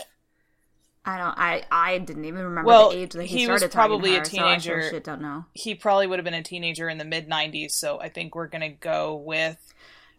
I 1.03 1.17
don't. 1.17 1.37
I 1.37 1.63
I 1.71 1.97
didn't 1.97 2.25
even 2.25 2.43
remember 2.43 2.67
Well, 2.67 2.91
the 2.91 2.97
age 2.97 3.13
that 3.13 3.23
he, 3.23 3.39
he 3.39 3.47
was 3.47 3.61
started 3.61 3.73
probably 3.73 4.11
talking 4.17 4.39
to 4.39 4.45
a 4.45 4.49
her, 4.49 4.53
so 4.53 4.53
I 4.53 4.57
sure 4.59 4.89
shit 4.91 5.03
don't 5.03 5.21
know. 5.21 5.45
He 5.53 5.73
probably 5.73 6.05
would 6.05 6.19
have 6.19 6.23
been 6.25 6.35
a 6.35 6.43
teenager 6.43 6.89
in 6.89 6.99
the 6.99 7.05
mid 7.05 7.27
90s, 7.27 7.71
so 7.71 7.99
I 7.99 8.09
think 8.09 8.35
we're 8.35 8.47
going 8.47 8.61
to 8.61 8.69
go 8.69 9.15
with 9.15 9.57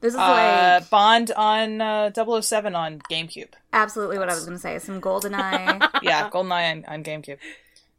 This 0.01 0.15
is 0.15 0.19
uh, 0.19 0.81
like 0.81 0.91
Bond 0.91 1.31
on 1.37 1.81
uh, 1.81 2.11
007 2.13 2.75
on 2.75 2.99
GameCube. 3.11 3.53
absolutely 3.73 4.19
what 4.19 4.29
I 4.29 4.35
was 4.35 4.45
going 4.45 4.57
to 4.57 4.61
say. 4.61 4.77
Some 4.81 5.01
GoldenEye. 5.01 5.89
Yeah, 6.03 6.29
GoldenEye 6.31 6.73
on, 6.73 6.85
on 6.87 7.05
GameCube. 7.05 7.39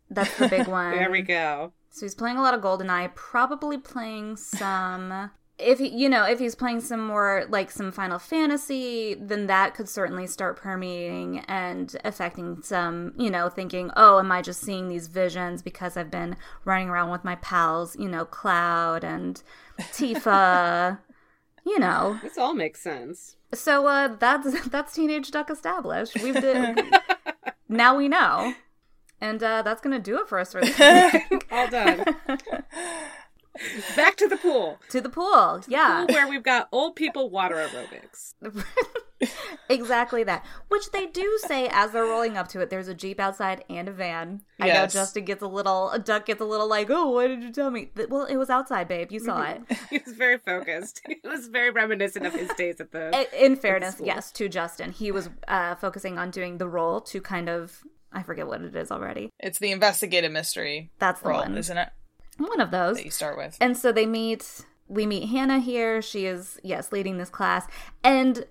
That's 0.09 0.37
the 0.37 0.49
big 0.49 0.67
one. 0.67 0.91
There 0.97 1.09
we 1.09 1.21
go. 1.21 1.71
So 1.93 2.07
he's 2.07 2.15
playing 2.15 2.37
a 2.37 2.41
lot 2.41 2.55
of 2.55 2.61
GoldenEye, 2.61 3.13
probably 3.13 3.77
playing 3.77 4.35
some. 4.37 5.29
if 5.59 5.77
he, 5.77 5.89
you 5.89 6.09
know 6.09 6.25
if 6.25 6.39
he's 6.39 6.55
playing 6.55 6.81
some 6.81 7.05
more 7.05 7.45
like 7.47 7.69
some 7.69 7.91
final 7.91 8.17
fantasy 8.17 9.13
then 9.13 9.45
that 9.45 9.75
could 9.75 9.87
certainly 9.87 10.25
start 10.25 10.57
permeating 10.57 11.39
and 11.47 11.95
affecting 12.03 12.59
some 12.63 13.13
you 13.19 13.29
know 13.29 13.47
thinking 13.49 13.91
oh 13.95 14.17
am 14.17 14.31
i 14.31 14.41
just 14.41 14.61
seeing 14.61 14.89
these 14.89 15.05
visions 15.05 15.61
because 15.61 15.95
i've 15.95 16.09
been 16.09 16.35
running 16.65 16.89
around 16.89 17.11
with 17.11 17.23
my 17.23 17.35
pals 17.35 17.95
you 17.99 18.09
know 18.09 18.25
cloud 18.25 19.03
and 19.03 19.43
tifa 19.79 20.97
you 21.65 21.77
know 21.77 22.19
This 22.23 22.39
all 22.39 22.55
makes 22.55 22.81
sense. 22.81 23.35
so 23.53 23.85
uh 23.85 24.07
that's 24.07 24.67
that's 24.69 24.93
teenage 24.95 25.29
duck 25.29 25.51
established 25.51 26.15
we've 26.23 26.33
did, 26.33 26.81
now 27.69 27.95
we 27.95 28.07
know 28.07 28.55
and 29.23 29.41
uh 29.41 29.61
that's 29.61 29.81
gonna 29.81 29.99
do 29.99 30.19
it 30.19 30.27
for 30.27 30.37
us 30.39 30.51
for 30.51 30.61
this 30.61 30.77
week. 31.31 31.47
All 31.51 31.67
done. 31.69 32.03
Back 33.95 34.15
to 34.17 34.27
the 34.27 34.37
pool. 34.37 34.79
to 34.89 34.99
the 34.99 35.09
pool 35.09 35.61
yeah 35.67 36.05
Pool 36.07 36.15
where 36.15 36.27
we've 36.27 36.43
got 36.43 36.67
old 36.71 36.95
people 36.95 37.29
water 37.29 37.55
aerobics. 37.55 38.33
exactly 39.69 40.23
that. 40.23 40.43
Which 40.69 40.89
they 40.91 41.05
do 41.05 41.39
say 41.45 41.69
as 41.71 41.91
they're 41.91 42.03
rolling 42.03 42.35
up 42.35 42.47
to 42.49 42.61
it. 42.61 42.69
There's 42.71 42.87
a 42.87 42.93
jeep 42.95 43.19
outside 43.19 43.63
and 43.69 43.87
a 43.87 43.91
van. 43.91 44.41
I 44.59 44.67
know 44.69 44.87
Justin 44.87 45.25
gets 45.25 45.43
a 45.43 45.47
little, 45.47 45.91
a 45.91 45.99
duck 45.99 46.25
gets 46.25 46.41
a 46.41 46.45
little 46.45 46.67
like, 46.67 46.89
oh, 46.89 47.11
why 47.11 47.27
did 47.27 47.43
you 47.43 47.51
tell 47.51 47.69
me? 47.69 47.91
Well, 48.09 48.25
it 48.25 48.37
was 48.37 48.49
outside, 48.49 48.87
babe. 48.87 49.11
You 49.11 49.19
saw 49.19 49.43
it. 49.43 49.61
He 49.89 50.01
was 50.05 50.15
very 50.15 50.39
focused. 50.39 51.01
He 51.07 51.19
was 51.23 51.47
very 51.47 51.69
reminiscent 51.69 52.25
of 52.25 52.33
his 52.33 52.49
days 52.55 52.81
at 52.81 52.91
the. 52.91 53.27
In 53.39 53.55
fairness, 53.55 53.95
school. 53.95 54.07
yes, 54.07 54.31
to 54.33 54.49
Justin, 54.49 54.91
he 54.91 55.11
was 55.11 55.29
uh, 55.47 55.75
focusing 55.75 56.17
on 56.17 56.31
doing 56.31 56.57
the 56.57 56.67
role 56.67 56.99
to 57.01 57.21
kind 57.21 57.49
of, 57.49 57.83
I 58.13 58.23
forget 58.23 58.47
what 58.47 58.61
it 58.61 58.75
is 58.75 58.91
already. 58.91 59.29
It's 59.39 59.59
the 59.59 59.71
investigative 59.71 60.31
mystery 60.31 60.91
That's 60.99 61.21
the 61.21 61.29
role, 61.29 61.41
one. 61.41 61.57
isn't 61.57 61.77
it? 61.77 61.89
One 62.37 62.61
of 62.61 62.71
those. 62.71 62.97
That 62.97 63.05
you 63.05 63.11
start 63.11 63.37
with. 63.37 63.57
And 63.59 63.77
so 63.77 63.91
they 63.91 64.05
meet. 64.05 64.65
We 64.87 65.05
meet 65.05 65.29
Hannah 65.29 65.59
here. 65.59 66.01
She 66.01 66.25
is 66.25 66.59
yes 66.63 66.91
leading 66.91 67.17
this 67.17 67.29
class. 67.29 67.65
And 68.03 68.45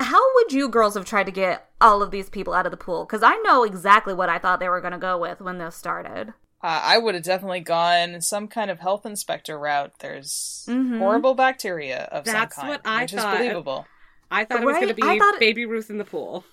how 0.00 0.20
would 0.36 0.52
you 0.52 0.68
girls 0.68 0.94
have 0.94 1.04
tried 1.04 1.24
to 1.26 1.32
get 1.32 1.68
all 1.80 2.02
of 2.02 2.10
these 2.10 2.28
people 2.30 2.54
out 2.54 2.66
of 2.66 2.70
the 2.72 2.76
pool? 2.78 3.04
Because 3.04 3.22
I 3.22 3.36
know 3.44 3.64
exactly 3.64 4.14
what 4.14 4.28
I 4.28 4.38
thought 4.38 4.60
they 4.60 4.68
were 4.68 4.80
going 4.80 4.92
to 4.92 4.98
go 4.98 5.18
with 5.18 5.40
when 5.40 5.58
this 5.58 5.76
started. 5.76 6.34
Uh, 6.62 6.80
I 6.82 6.98
would 6.98 7.14
have 7.14 7.24
definitely 7.24 7.60
gone 7.60 8.20
some 8.20 8.46
kind 8.48 8.70
of 8.70 8.80
health 8.80 9.06
inspector 9.06 9.58
route. 9.58 9.92
There's 10.00 10.66
Mhm. 10.68 10.98
horrible 10.98 11.34
bacteria 11.34 12.08
of 12.12 12.24
That's 12.24 12.54
some 12.54 12.64
kind, 12.66 12.72
That's 12.74 12.84
what 12.84 12.92
I 12.92 13.02
which 13.02 13.12
thought. 13.12 13.34
is 13.34 13.38
believable. 13.38 13.86
I 14.30 14.44
thought 14.44 14.62
it 14.62 14.66
was 14.66 14.76
going 14.76 14.88
to 14.88 14.94
be 14.94 15.02
thought 15.18 15.40
Baby 15.40 15.64
Ruth 15.66 15.88
in 15.90 15.98
the 15.98 16.04
pool. 16.04 16.44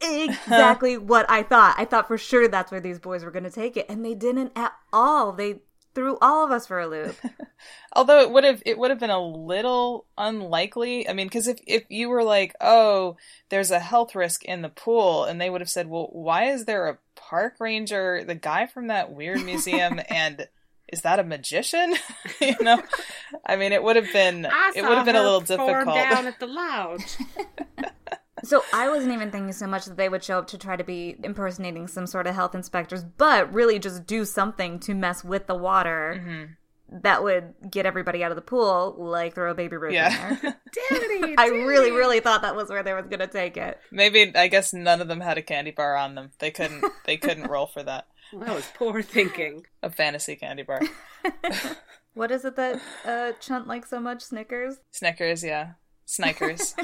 Exactly 0.00 0.98
what 0.98 1.28
I 1.28 1.42
thought. 1.42 1.76
I 1.78 1.84
thought 1.84 2.08
for 2.08 2.18
sure 2.18 2.48
that's 2.48 2.70
where 2.70 2.80
these 2.80 2.98
boys 2.98 3.24
were 3.24 3.30
going 3.30 3.44
to 3.44 3.50
take 3.50 3.76
it, 3.76 3.86
and 3.88 4.04
they 4.04 4.14
didn't 4.14 4.52
at 4.54 4.72
all. 4.92 5.32
They 5.32 5.60
threw 5.96 6.18
all 6.20 6.44
of 6.44 6.50
us 6.50 6.66
for 6.66 6.78
a 6.78 6.86
loop. 6.86 7.16
Although 7.94 8.20
it 8.20 8.30
would 8.30 8.44
have 8.44 8.62
it 8.66 8.78
would 8.78 8.90
have 8.90 9.00
been 9.00 9.10
a 9.10 9.26
little 9.26 10.06
unlikely. 10.18 11.08
I 11.08 11.14
mean, 11.14 11.26
because 11.26 11.48
if 11.48 11.58
if 11.66 11.84
you 11.88 12.10
were 12.10 12.22
like, 12.22 12.54
oh, 12.60 13.16
there's 13.48 13.70
a 13.70 13.80
health 13.80 14.14
risk 14.14 14.44
in 14.44 14.60
the 14.62 14.68
pool, 14.68 15.24
and 15.24 15.40
they 15.40 15.48
would 15.50 15.62
have 15.62 15.70
said, 15.70 15.88
well, 15.88 16.08
why 16.12 16.44
is 16.50 16.66
there 16.66 16.86
a 16.86 16.98
park 17.16 17.54
ranger, 17.58 18.22
the 18.24 18.34
guy 18.34 18.66
from 18.66 18.88
that 18.88 19.12
weird 19.12 19.42
museum, 19.42 19.98
and 20.10 20.46
is 20.86 21.00
that 21.00 21.18
a 21.18 21.24
magician? 21.24 21.94
you 22.40 22.56
know, 22.60 22.82
I 23.44 23.56
mean, 23.56 23.72
it 23.72 23.82
would 23.82 23.96
have 23.96 24.12
been 24.12 24.44
it 24.74 24.82
would 24.82 24.98
have 24.98 25.06
been 25.06 25.16
a 25.16 25.22
little 25.22 25.40
difficult. 25.40 25.86
down 25.86 26.26
at 26.26 26.38
the 26.38 26.46
lounge. 26.46 27.16
So 28.46 28.62
I 28.72 28.88
wasn't 28.88 29.12
even 29.12 29.30
thinking 29.30 29.52
so 29.52 29.66
much 29.66 29.84
that 29.86 29.96
they 29.96 30.08
would 30.08 30.22
show 30.24 30.38
up 30.38 30.46
to 30.48 30.58
try 30.58 30.76
to 30.76 30.84
be 30.84 31.16
impersonating 31.22 31.86
some 31.88 32.06
sort 32.06 32.26
of 32.26 32.34
health 32.34 32.54
inspectors, 32.54 33.04
but 33.04 33.52
really 33.52 33.78
just 33.78 34.06
do 34.06 34.24
something 34.24 34.78
to 34.80 34.94
mess 34.94 35.22
with 35.24 35.46
the 35.46 35.54
water 35.54 36.20
Mm-hmm. 36.20 37.00
that 37.02 37.22
would 37.24 37.54
get 37.70 37.86
everybody 37.86 38.22
out 38.22 38.30
of 38.30 38.36
the 38.36 38.42
pool, 38.42 38.94
like 38.98 39.34
throw 39.34 39.50
a 39.50 39.54
baby 39.54 39.76
Ruth 39.76 39.90
in 39.90 39.94
yeah, 39.94 40.36
there. 40.40 40.56
Danny, 40.90 41.34
I 41.38 41.48
really, 41.48 41.90
really 41.90 42.20
thought 42.20 42.42
that 42.42 42.54
was 42.54 42.70
where 42.70 42.82
they 42.82 42.94
was 42.94 43.06
gonna 43.10 43.26
take 43.26 43.56
it. 43.56 43.78
maybe 43.90 44.32
I 44.36 44.46
guess 44.48 44.72
none 44.72 45.00
of 45.00 45.08
them 45.08 45.20
had 45.20 45.38
a 45.38 45.42
candy 45.42 45.72
bar 45.72 45.96
on 45.96 46.14
them. 46.14 46.30
They 46.38 46.50
couldn't 46.52 46.84
they 47.04 47.16
couldn't 47.16 47.48
roll 47.50 47.66
for 47.66 47.82
that. 47.82 48.06
That 48.32 48.54
was 48.56 48.68
poor 48.74 49.02
thinking. 49.02 49.66
A 49.84 49.88
fantasy 49.90 50.34
candy 50.34 50.64
bar. 50.64 50.80
What 52.14 52.32
is 52.32 52.44
it 52.44 52.56
that 52.56 52.80
uh, 53.04 53.32
Chunt 53.40 53.68
likes 53.68 53.88
so 53.90 54.00
much? 54.00 54.22
Snickers. 54.22 54.78
Snickers, 54.90 55.44
yeah. 55.44 55.72
Snikers. 56.08 56.74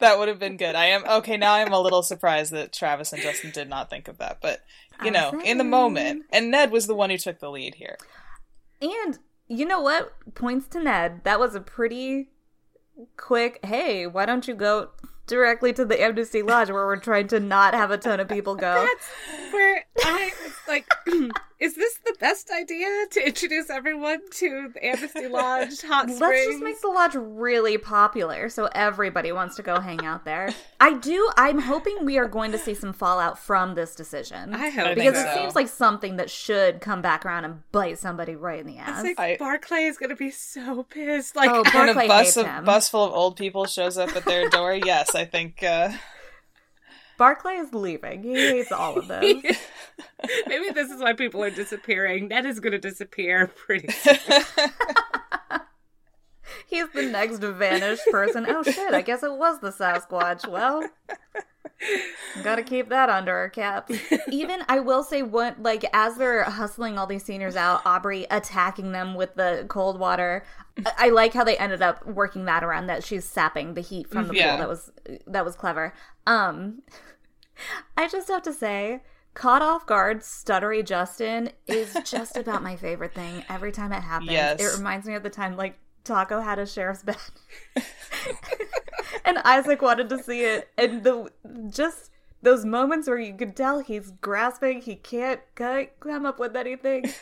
That 0.00 0.18
would 0.18 0.28
have 0.28 0.38
been 0.38 0.56
good. 0.56 0.74
I 0.74 0.86
am 0.86 1.04
okay, 1.06 1.36
now 1.36 1.54
I'm 1.54 1.72
a 1.72 1.80
little 1.80 2.02
surprised 2.02 2.52
that 2.52 2.72
Travis 2.72 3.12
and 3.12 3.22
Justin 3.22 3.50
did 3.50 3.68
not 3.68 3.90
think 3.90 4.08
of 4.08 4.18
that. 4.18 4.38
But 4.40 4.60
you 5.00 5.08
I'm 5.08 5.12
know, 5.12 5.40
in 5.44 5.58
the 5.58 5.64
moment. 5.64 6.24
And 6.30 6.50
Ned 6.50 6.70
was 6.70 6.86
the 6.86 6.94
one 6.94 7.10
who 7.10 7.18
took 7.18 7.40
the 7.40 7.50
lead 7.50 7.76
here. 7.76 7.96
And 8.80 9.18
you 9.48 9.66
know 9.66 9.80
what? 9.80 10.12
Points 10.34 10.66
to 10.68 10.82
Ned. 10.82 11.22
That 11.24 11.38
was 11.38 11.54
a 11.54 11.60
pretty 11.60 12.28
quick, 13.16 13.60
hey, 13.64 14.06
why 14.06 14.26
don't 14.26 14.46
you 14.46 14.54
go 14.54 14.90
directly 15.26 15.72
to 15.72 15.84
the 15.84 16.00
Amnesty 16.00 16.42
Lodge 16.42 16.70
where 16.70 16.86
we're 16.86 16.96
trying 16.96 17.28
to 17.28 17.40
not 17.40 17.74
have 17.74 17.90
a 17.90 17.98
ton 17.98 18.20
of 18.20 18.28
people 18.28 18.54
go? 18.54 18.86
That's 18.86 19.52
where 19.52 19.84
I 20.04 20.32
was 20.42 20.54
like, 20.68 20.86
is 21.60 21.76
this 21.76 21.98
the 22.04 22.14
best 22.18 22.50
idea 22.50 22.86
to 23.12 23.26
introduce 23.26 23.70
everyone 23.70 24.18
to 24.32 24.70
the 24.74 24.84
Amnesty 24.84 25.28
Lodge 25.28 25.80
Hot 25.82 26.04
Springs? 26.10 26.20
Let's 26.20 26.46
just 26.46 26.62
make 26.62 26.80
the 26.80 26.88
lodge 26.88 27.14
really 27.14 27.78
popular 27.78 28.48
so 28.48 28.68
everybody 28.74 29.30
wants 29.32 29.54
to 29.56 29.62
go 29.62 29.78
hang 29.80 30.04
out 30.04 30.24
there. 30.24 30.50
I 30.80 30.94
do, 30.94 31.30
I'm 31.36 31.60
hoping 31.60 32.04
we 32.04 32.18
are 32.18 32.26
going 32.28 32.50
to 32.52 32.58
see 32.58 32.74
some 32.74 32.92
fallout 32.92 33.38
from 33.38 33.74
this 33.76 33.94
decision. 33.94 34.52
I 34.54 34.68
hope 34.70 34.86
I 34.88 34.94
because 34.94 35.14
think 35.14 35.26
it 35.26 35.32
so. 35.34 35.40
seems 35.40 35.54
like 35.54 35.68
something 35.68 36.16
that 36.16 36.28
should 36.28 36.80
come 36.80 37.00
back 37.00 37.24
around 37.24 37.44
and 37.44 37.62
bite 37.72 37.98
somebody 37.98 38.34
right 38.34 38.58
in 38.60 38.66
the 38.66 38.78
ass. 38.78 39.04
It's 39.04 39.18
like 39.18 39.20
I- 39.20 39.36
Barclay 39.38 39.84
is 39.84 39.96
gonna 39.96 40.16
be 40.16 40.30
so 40.30 40.82
pissed. 40.82 41.36
Like, 41.36 41.50
Oh, 41.50 41.62
When 41.72 41.88
a 41.88 41.94
bus 41.94 42.26
hates 42.26 42.36
of 42.36 42.46
him. 42.46 42.64
bus 42.64 42.88
full 42.88 43.04
of 43.04 43.12
old 43.12 43.36
people 43.36 43.66
shows 43.66 43.96
up 43.96 44.14
at 44.16 44.24
their 44.24 44.48
door, 44.50 44.74
yes, 44.74 45.14
I 45.14 45.24
think 45.24 45.62
uh 45.62 45.92
Barclay 47.16 47.54
is 47.54 47.72
leaving. 47.72 48.22
He 48.22 48.34
hates 48.34 48.72
all 48.72 48.98
of 48.98 49.08
this. 49.08 49.22
maybe 50.46 50.70
this 50.70 50.90
is 50.90 51.00
why 51.00 51.12
people 51.12 51.42
are 51.42 51.50
disappearing. 51.50 52.28
Ned 52.28 52.46
is 52.46 52.60
gonna 52.60 52.78
disappear 52.78 53.46
pretty 53.46 53.88
soon. 53.92 54.16
He's 56.66 56.88
the 56.94 57.02
next 57.02 57.38
vanished 57.38 58.02
person. 58.10 58.46
Oh 58.48 58.62
shit, 58.62 58.94
I 58.94 59.02
guess 59.02 59.22
it 59.22 59.32
was 59.32 59.60
the 59.60 59.70
Sasquatch. 59.70 60.48
Well, 60.48 60.88
gotta 62.42 62.62
keep 62.62 62.88
that 62.88 63.08
under 63.08 63.34
our 63.36 63.48
cap. 63.48 63.90
Even, 64.30 64.60
I 64.68 64.80
will 64.80 65.02
say, 65.02 65.22
what, 65.22 65.60
like, 65.62 65.84
as 65.92 66.16
they're 66.16 66.44
hustling 66.44 66.96
all 66.98 67.06
these 67.06 67.24
seniors 67.24 67.56
out, 67.56 67.82
Aubrey 67.84 68.26
attacking 68.30 68.92
them 68.92 69.14
with 69.14 69.34
the 69.34 69.66
cold 69.68 69.98
water. 69.98 70.44
I- 70.86 70.92
I 70.98 71.08
like 71.10 71.32
how 71.34 71.44
they 71.44 71.56
ended 71.58 71.82
up 71.82 72.04
working 72.06 72.46
that 72.46 72.64
around 72.64 72.86
that 72.86 73.04
she's 73.04 73.24
sapping 73.24 73.74
the 73.74 73.80
heat 73.80 74.08
from 74.10 74.28
the 74.28 74.34
Yeah. 74.34 74.50
pool. 74.50 74.58
That 74.58 74.68
was 74.68 74.90
that 75.26 75.44
was 75.44 75.54
clever. 75.56 75.94
Um 76.26 76.82
I 77.96 78.08
just 78.08 78.26
have 78.28 78.42
to 78.42 78.52
say, 78.52 79.02
caught 79.34 79.62
off 79.62 79.86
guard, 79.86 80.20
stuttery 80.20 80.84
Justin 80.84 81.50
is 81.68 81.96
just 82.04 82.36
about 82.36 82.62
my 82.62 82.74
favorite 82.76 83.14
thing 83.14 83.44
every 83.48 83.70
time 83.70 83.92
it 83.92 84.00
happens. 84.02 84.32
Yes. 84.32 84.60
It 84.60 84.76
reminds 84.76 85.06
me 85.06 85.14
of 85.14 85.22
the 85.22 85.30
time 85.30 85.56
like 85.56 85.78
Taako 86.04 86.42
had 86.42 86.58
a 86.58 86.66
sheriff's 86.66 87.02
badge. 87.04 87.18
and 89.24 89.38
Isaac 89.38 89.82
wanted 89.82 90.08
to 90.10 90.22
see 90.22 90.42
it. 90.44 90.68
And 90.78 91.04
the 91.04 91.30
just 91.70 92.10
those 92.42 92.64
moments 92.64 93.08
where 93.08 93.18
you 93.18 93.34
could 93.34 93.56
tell 93.56 93.80
he's 93.80 94.10
grasping, 94.20 94.82
he 94.82 94.96
can't 94.96 95.40
come 95.54 96.26
up 96.26 96.38
with 96.38 96.56
anything. 96.56 97.04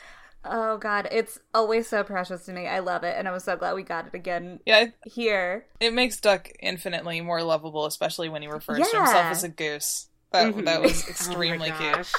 Oh 0.44 0.76
god, 0.76 1.06
it's 1.12 1.38
always 1.54 1.86
so 1.88 2.02
precious 2.02 2.46
to 2.46 2.52
me. 2.52 2.66
I 2.66 2.80
love 2.80 3.04
it, 3.04 3.14
and 3.16 3.28
I 3.28 3.30
was 3.30 3.44
so 3.44 3.56
glad 3.56 3.74
we 3.76 3.84
got 3.84 4.08
it 4.08 4.14
again 4.14 4.58
Yeah, 4.66 4.86
here. 5.04 5.66
it 5.78 5.92
makes 5.92 6.18
Duck 6.20 6.50
infinitely 6.58 7.20
more 7.20 7.44
lovable, 7.44 7.86
especially 7.86 8.28
when 8.28 8.42
he 8.42 8.48
refers 8.48 8.78
to 8.90 8.96
himself 8.96 9.26
as 9.26 9.44
a 9.44 9.48
goose. 9.48 10.08
That 10.32 10.52
Mhm. 10.52 10.64
that 10.64 10.82
was 10.82 11.04
Oh 11.06 11.10
extremely 11.10 11.70
cute. 11.70 12.12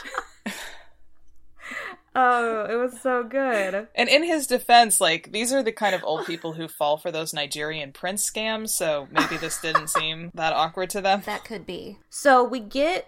Gosh. 2.14 2.24
Oh, 2.24 2.66
it 2.70 2.76
was 2.76 3.00
so 3.02 3.24
good. 3.24 3.88
And 3.96 4.10
in 4.10 4.24
his 4.24 4.48
defense, 4.48 5.02
like 5.02 5.32
these 5.32 5.52
are 5.52 5.64
the 5.64 5.72
kind 5.72 5.96
of 5.96 6.04
old 6.04 6.26
people 6.26 6.54
who 6.54 6.68
fall 6.68 6.98
for 6.98 7.12
those 7.12 7.34
Nigerian 7.34 7.92
prince 7.92 8.30
scams, 8.30 8.70
so 8.70 9.08
maybe 9.12 9.38
this 9.38 9.60
didn't 9.62 9.90
seem 9.90 10.32
that 10.34 10.54
awkward 10.54 10.90
to 10.92 11.02
them. 11.02 11.24
That 11.26 11.44
could 11.44 11.66
be. 11.66 12.00
So 12.10 12.44
we 12.44 12.60
get 12.60 13.08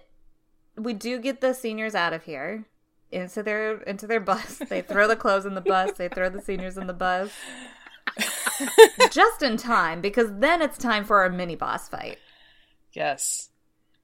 we 0.75 0.93
do 0.93 1.19
get 1.19 1.41
the 1.41 1.53
seniors 1.53 1.95
out 1.95 2.13
of 2.13 2.23
here 2.23 2.65
into 3.11 3.43
their 3.43 3.77
into 3.81 4.07
their 4.07 4.19
bus. 4.19 4.61
They 4.69 4.81
throw 4.81 5.07
the 5.07 5.15
clothes 5.15 5.45
in 5.45 5.55
the 5.55 5.61
bus, 5.61 5.93
they 5.97 6.09
throw 6.09 6.29
the 6.29 6.41
seniors 6.41 6.77
in 6.77 6.87
the 6.87 6.93
bus. 6.93 7.31
Just 9.11 9.41
in 9.41 9.57
time 9.57 10.01
because 10.01 10.29
then 10.39 10.61
it's 10.61 10.77
time 10.77 11.03
for 11.05 11.21
our 11.21 11.29
mini 11.29 11.55
boss 11.55 11.89
fight. 11.89 12.19
Yes. 12.93 13.49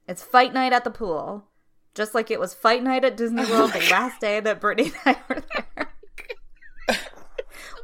It's 0.06 0.22
fight 0.22 0.52
night 0.52 0.72
at 0.72 0.84
the 0.84 0.90
pool. 0.90 1.48
Just 1.94 2.14
like 2.14 2.30
it 2.30 2.40
was 2.40 2.54
fight 2.54 2.82
night 2.82 3.04
at 3.04 3.16
Disney 3.16 3.44
World 3.44 3.72
the 3.72 3.84
oh 3.86 3.90
last 3.90 4.20
day 4.20 4.40
that 4.40 4.60
Brittany 4.60 4.92
and 5.04 5.16
I 5.16 5.20
were 5.28 5.42
there. 5.54 5.88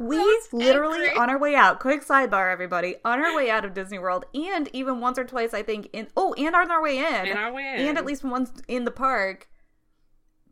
Oh 0.01 0.05
we 0.05 0.41
literally 0.53 1.07
angry. 1.09 1.19
on 1.19 1.29
our 1.29 1.39
way 1.39 1.55
out. 1.57 1.81
Quick 1.81 2.07
sidebar, 2.07 2.53
everybody. 2.53 2.97
On 3.05 3.19
our 3.19 3.35
way 3.35 3.51
out 3.51 3.65
of 3.65 3.75
Disney 3.75 3.99
World, 3.99 4.27
and 4.33 4.69
even 4.73 5.01
once 5.01 5.19
or 5.19 5.25
twice, 5.25 5.53
I 5.53 5.63
think 5.65 5.89
in 5.93 6.07
oh, 6.17 6.35
and 6.35 6.55
on 6.55 6.71
our 6.71 6.81
way 6.81 6.99
in, 6.99 7.27
In 7.27 7.37
our 7.37 7.53
way 7.53 7.75
in. 7.79 7.89
and 7.89 7.99
at 7.99 8.07
least 8.07 8.23
once 8.23 8.53
in 8.69 8.85
the 8.85 8.93
park, 8.93 9.49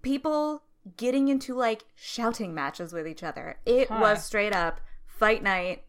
people 0.02 0.62
getting 0.96 1.28
into 1.28 1.54
like 1.54 1.84
shouting 1.94 2.54
matches 2.54 2.92
with 2.92 3.06
each 3.06 3.22
other. 3.22 3.58
It 3.64 3.88
Huh. 3.88 3.98
was 4.00 4.24
straight 4.24 4.52
up 4.54 4.80
fight 5.06 5.42
night 5.42 5.84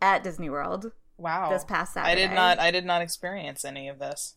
at 0.00 0.22
Disney 0.22 0.48
World 0.48 0.92
Wow. 1.18 1.50
this 1.50 1.64
past 1.64 1.94
Saturday. 1.94 2.12
I 2.24 2.26
did 2.28 2.34
not 2.34 2.58
I 2.60 2.70
did 2.70 2.84
not 2.84 3.02
experience 3.02 3.64
any 3.64 3.88
of 3.88 3.98
this. 3.98 4.36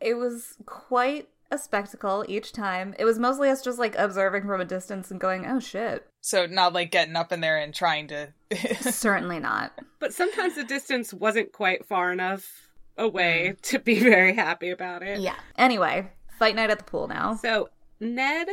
It 0.00 0.14
was 0.14 0.54
quite 0.66 1.28
a 1.52 1.58
spectacle 1.58 2.24
each 2.26 2.52
time. 2.52 2.94
It 2.98 3.04
was 3.04 3.18
mostly 3.18 3.48
us 3.50 3.62
just 3.62 3.78
like 3.78 3.94
observing 3.96 4.46
from 4.46 4.60
a 4.60 4.64
distance 4.64 5.10
and 5.10 5.20
going, 5.20 5.46
"Oh 5.46 5.60
shit." 5.60 6.08
So 6.20 6.46
not 6.46 6.72
like 6.72 6.90
getting 6.90 7.14
up 7.16 7.32
in 7.32 7.40
there 7.40 7.58
and 7.58 7.74
trying 7.74 8.08
to 8.08 8.28
Certainly 8.80 9.40
not. 9.40 9.72
But 9.98 10.14
sometimes 10.14 10.54
the 10.56 10.64
distance 10.64 11.12
wasn't 11.12 11.52
quite 11.52 11.84
far 11.86 12.12
enough 12.12 12.68
away 12.96 13.54
to 13.62 13.78
be 13.78 14.00
very 14.00 14.34
happy 14.34 14.70
about 14.70 15.02
it. 15.02 15.20
Yeah. 15.20 15.36
Anyway, 15.56 16.10
fight 16.38 16.56
night 16.56 16.70
at 16.70 16.78
the 16.78 16.84
pool 16.84 17.08
now. 17.08 17.34
So 17.36 17.68
Ned 18.00 18.48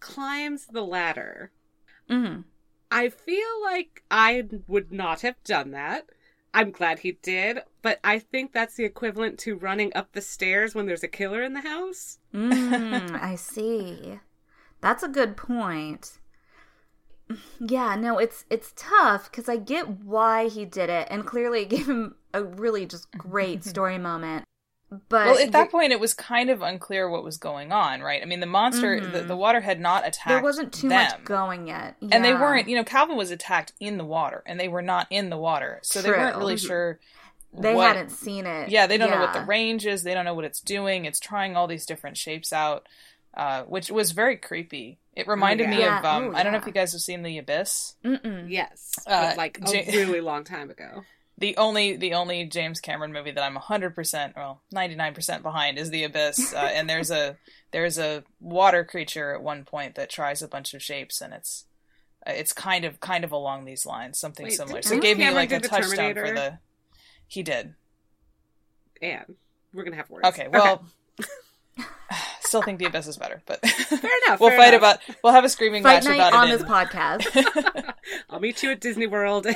climbs 0.00 0.66
the 0.66 0.82
ladder. 0.82 1.50
hmm 2.08 2.40
I 2.90 3.08
feel 3.08 3.62
like 3.64 4.04
I 4.08 4.44
would 4.68 4.92
not 4.92 5.22
have 5.22 5.42
done 5.42 5.72
that. 5.72 6.06
I'm 6.54 6.70
glad 6.70 7.00
he 7.00 7.18
did, 7.20 7.58
but 7.82 7.98
I 8.04 8.20
think 8.20 8.52
that's 8.52 8.76
the 8.76 8.84
equivalent 8.84 9.40
to 9.40 9.56
running 9.56 9.92
up 9.96 10.12
the 10.12 10.20
stairs 10.20 10.72
when 10.72 10.86
there's 10.86 11.02
a 11.02 11.08
killer 11.08 11.42
in 11.42 11.52
the 11.52 11.62
house. 11.62 12.18
Mm, 12.32 13.10
I 13.22 13.34
see. 13.34 14.20
That's 14.80 15.02
a 15.02 15.08
good 15.08 15.36
point. 15.36 16.20
Yeah, 17.58 17.96
no, 17.96 18.18
it's 18.18 18.44
it's 18.50 18.72
tough 18.76 19.30
because 19.30 19.48
I 19.48 19.56
get 19.56 19.88
why 19.88 20.46
he 20.46 20.64
did 20.64 20.90
it, 20.90 21.08
and 21.10 21.26
clearly 21.26 21.62
it 21.62 21.70
gave 21.70 21.88
him 21.88 22.14
a 22.32 22.44
really 22.44 22.86
just 22.86 23.10
great 23.12 23.64
story 23.72 23.98
moment. 23.98 24.44
But 25.08 25.26
Well, 25.26 25.38
at 25.38 25.52
that 25.52 25.70
point 25.70 25.92
it 25.92 26.00
was 26.00 26.14
kind 26.14 26.50
of 26.50 26.62
unclear 26.62 27.08
what 27.08 27.24
was 27.24 27.36
going 27.36 27.72
on, 27.72 28.00
right? 28.00 28.22
I 28.22 28.24
mean, 28.26 28.40
the 28.40 28.46
monster 28.46 29.00
the, 29.00 29.22
the 29.22 29.36
water 29.36 29.60
had 29.60 29.80
not 29.80 30.06
attacked 30.06 30.28
there 30.28 30.42
wasn't 30.42 30.72
too 30.72 30.88
them. 30.88 31.04
much 31.10 31.24
going 31.24 31.66
yet, 31.68 31.96
And 32.10 32.24
they 32.24 32.34
weren't, 32.34 32.68
you 32.68 32.76
know, 32.76 32.84
Calvin 32.84 33.16
was 33.16 33.30
attacked 33.30 33.72
in 33.80 33.96
the 33.98 34.04
water 34.04 34.42
and 34.46 34.58
they 34.58 34.68
were 34.68 34.82
not 34.82 35.06
in 35.10 35.30
the 35.30 35.36
water. 35.38 35.80
So 35.82 36.02
they 36.02 36.10
weren't 36.10 36.36
really 36.36 36.56
sure 36.56 36.98
They 37.52 37.74
what- 37.74 37.96
hadn't 37.96 38.10
seen 38.10 38.46
it. 38.46 38.68
Yeah, 38.70 38.86
they 38.86 38.98
don't 38.98 39.10
know 39.10 39.20
what 39.20 39.32
the 39.32 39.44
range 39.44 39.86
is. 39.86 40.02
They 40.02 40.14
don't 40.14 40.24
know 40.24 40.34
what 40.34 40.44
it's 40.44 40.60
doing. 40.60 41.04
It's 41.04 41.20
trying 41.20 41.56
all 41.56 41.66
these 41.66 41.86
different 41.86 42.16
shapes 42.16 42.52
out, 42.52 42.86
uh, 43.36 43.62
which 43.64 43.90
was 43.90 44.12
very 44.12 44.36
creepy. 44.36 44.98
It 45.14 45.28
reminded 45.28 45.68
me 45.68 45.78
yeah. 45.78 46.00
of 46.00 46.04
um, 46.04 46.34
Oh, 46.34 46.36
I 46.36 46.42
don't 46.42 46.50
know 46.52 46.58
if 46.58 46.66
you 46.66 46.72
guys 46.72 46.90
have 46.92 47.00
seen 47.00 47.22
The 47.22 47.38
Abyss. 47.38 47.94
Mm-mm. 48.04 48.50
Yes, 48.50 48.94
Uh, 49.06 49.28
but 49.28 49.36
like 49.36 49.58
a 49.60 49.84
really 49.92 50.20
long 50.32 50.42
time 50.42 50.70
ago. 50.70 51.04
The 51.36 51.56
only 51.56 51.96
the 51.96 52.14
only 52.14 52.44
James 52.44 52.80
Cameron 52.80 53.12
movie 53.12 53.32
that 53.32 53.42
I'm 53.42 53.56
100% 53.56 54.36
well 54.36 54.62
99% 54.72 55.42
behind 55.42 55.78
is 55.78 55.90
The 55.90 56.04
Abyss, 56.04 56.54
uh, 56.54 56.58
and 56.74 56.88
there's 56.88 57.10
a 57.10 57.36
there's 57.72 57.98
a 57.98 58.22
water 58.40 58.84
creature 58.84 59.34
at 59.34 59.42
one 59.42 59.64
point 59.64 59.96
that 59.96 60.08
tries 60.10 60.42
a 60.42 60.48
bunch 60.48 60.74
of 60.74 60.82
shapes, 60.82 61.20
and 61.20 61.34
it's 61.34 61.64
uh, 62.24 62.32
it's 62.32 62.52
kind 62.52 62.84
of 62.84 63.00
kind 63.00 63.24
of 63.24 63.32
along 63.32 63.64
these 63.64 63.84
lines, 63.84 64.18
something 64.18 64.44
Wait, 64.44 64.52
similar. 64.52 64.80
So 64.82 64.90
it 64.94 65.02
James 65.02 65.04
gave 65.04 65.18
me 65.18 65.30
like 65.30 65.52
a 65.52 65.58
The 65.58 65.68
touchdown 65.68 66.14
for 66.14 66.32
the. 66.32 66.58
He 67.26 67.42
did. 67.42 67.74
And 69.02 69.34
we're 69.72 69.82
gonna 69.82 69.96
have 69.96 70.08
words. 70.10 70.28
Okay, 70.28 70.46
well, 70.46 70.86
still 72.40 72.62
think 72.62 72.78
The 72.78 72.84
Abyss 72.84 73.08
is 73.08 73.16
better, 73.16 73.42
but 73.44 73.60
fair 73.68 73.98
enough. 74.28 74.38
we'll 74.40 74.50
fair 74.50 74.58
fight 74.58 74.68
enough. 74.74 74.98
about. 75.06 75.16
We'll 75.24 75.32
have 75.32 75.44
a 75.44 75.48
screaming 75.48 75.82
Fight 75.82 76.04
match 76.04 76.04
night 76.04 76.28
about 76.28 76.32
on 76.34 76.48
it. 76.48 76.52
this 76.52 76.60
in- 76.62 76.68
podcast. 76.68 77.94
I'll 78.30 78.38
meet 78.40 78.62
you 78.62 78.70
at 78.70 78.80
Disney 78.80 79.08
World. 79.08 79.48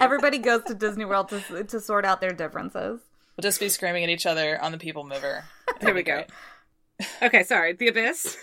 Everybody 0.00 0.38
goes 0.38 0.62
to 0.64 0.74
Disney 0.74 1.04
World 1.04 1.28
to 1.30 1.64
to 1.64 1.80
sort 1.80 2.04
out 2.04 2.20
their 2.20 2.32
differences. 2.32 3.00
We'll 3.36 3.42
just 3.42 3.60
be 3.60 3.68
screaming 3.68 4.04
at 4.04 4.10
each 4.10 4.26
other 4.26 4.62
on 4.62 4.72
the 4.72 4.78
People 4.78 5.04
Mover. 5.04 5.44
There 5.80 5.94
we 5.94 6.02
go. 6.02 6.24
Okay, 7.20 7.42
sorry. 7.42 7.74
The 7.74 7.88
Abyss. 7.88 8.38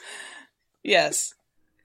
Yes. 0.84 1.34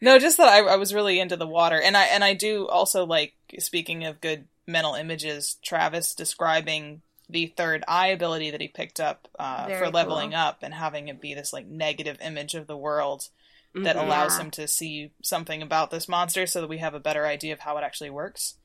No, 0.00 0.18
just 0.18 0.36
that 0.36 0.48
I, 0.48 0.58
I 0.60 0.76
was 0.76 0.94
really 0.94 1.18
into 1.18 1.36
the 1.36 1.46
water, 1.46 1.80
and 1.80 1.96
I 1.96 2.04
and 2.04 2.22
I 2.22 2.34
do 2.34 2.68
also 2.68 3.06
like 3.06 3.34
speaking 3.58 4.04
of 4.04 4.20
good 4.20 4.46
mental 4.66 4.94
images. 4.94 5.56
Travis 5.62 6.14
describing 6.14 7.02
the 7.28 7.46
third 7.56 7.84
eye 7.88 8.08
ability 8.08 8.50
that 8.50 8.60
he 8.60 8.68
picked 8.68 9.00
up 9.00 9.28
uh, 9.38 9.66
for 9.78 9.90
leveling 9.90 10.30
cool. 10.30 10.38
up 10.38 10.62
and 10.62 10.74
having 10.74 11.08
it 11.08 11.20
be 11.20 11.34
this 11.34 11.52
like 11.52 11.66
negative 11.66 12.18
image 12.22 12.54
of 12.54 12.66
the 12.66 12.76
world 12.76 13.28
that 13.74 13.96
Mhm. 13.96 14.02
allows 14.02 14.36
Yeah. 14.36 14.44
him 14.44 14.50
to 14.52 14.66
see 14.68 15.12
something 15.22 15.62
about 15.62 15.90
this 15.90 16.08
monster, 16.08 16.46
so 16.46 16.60
that 16.60 16.68
we 16.68 16.78
have 16.78 16.94
a 16.94 17.00
better 17.00 17.26
idea 17.26 17.52
of 17.52 17.60
how 17.60 17.76
it 17.76 17.84
actually 17.84 18.10
works. 18.10 18.58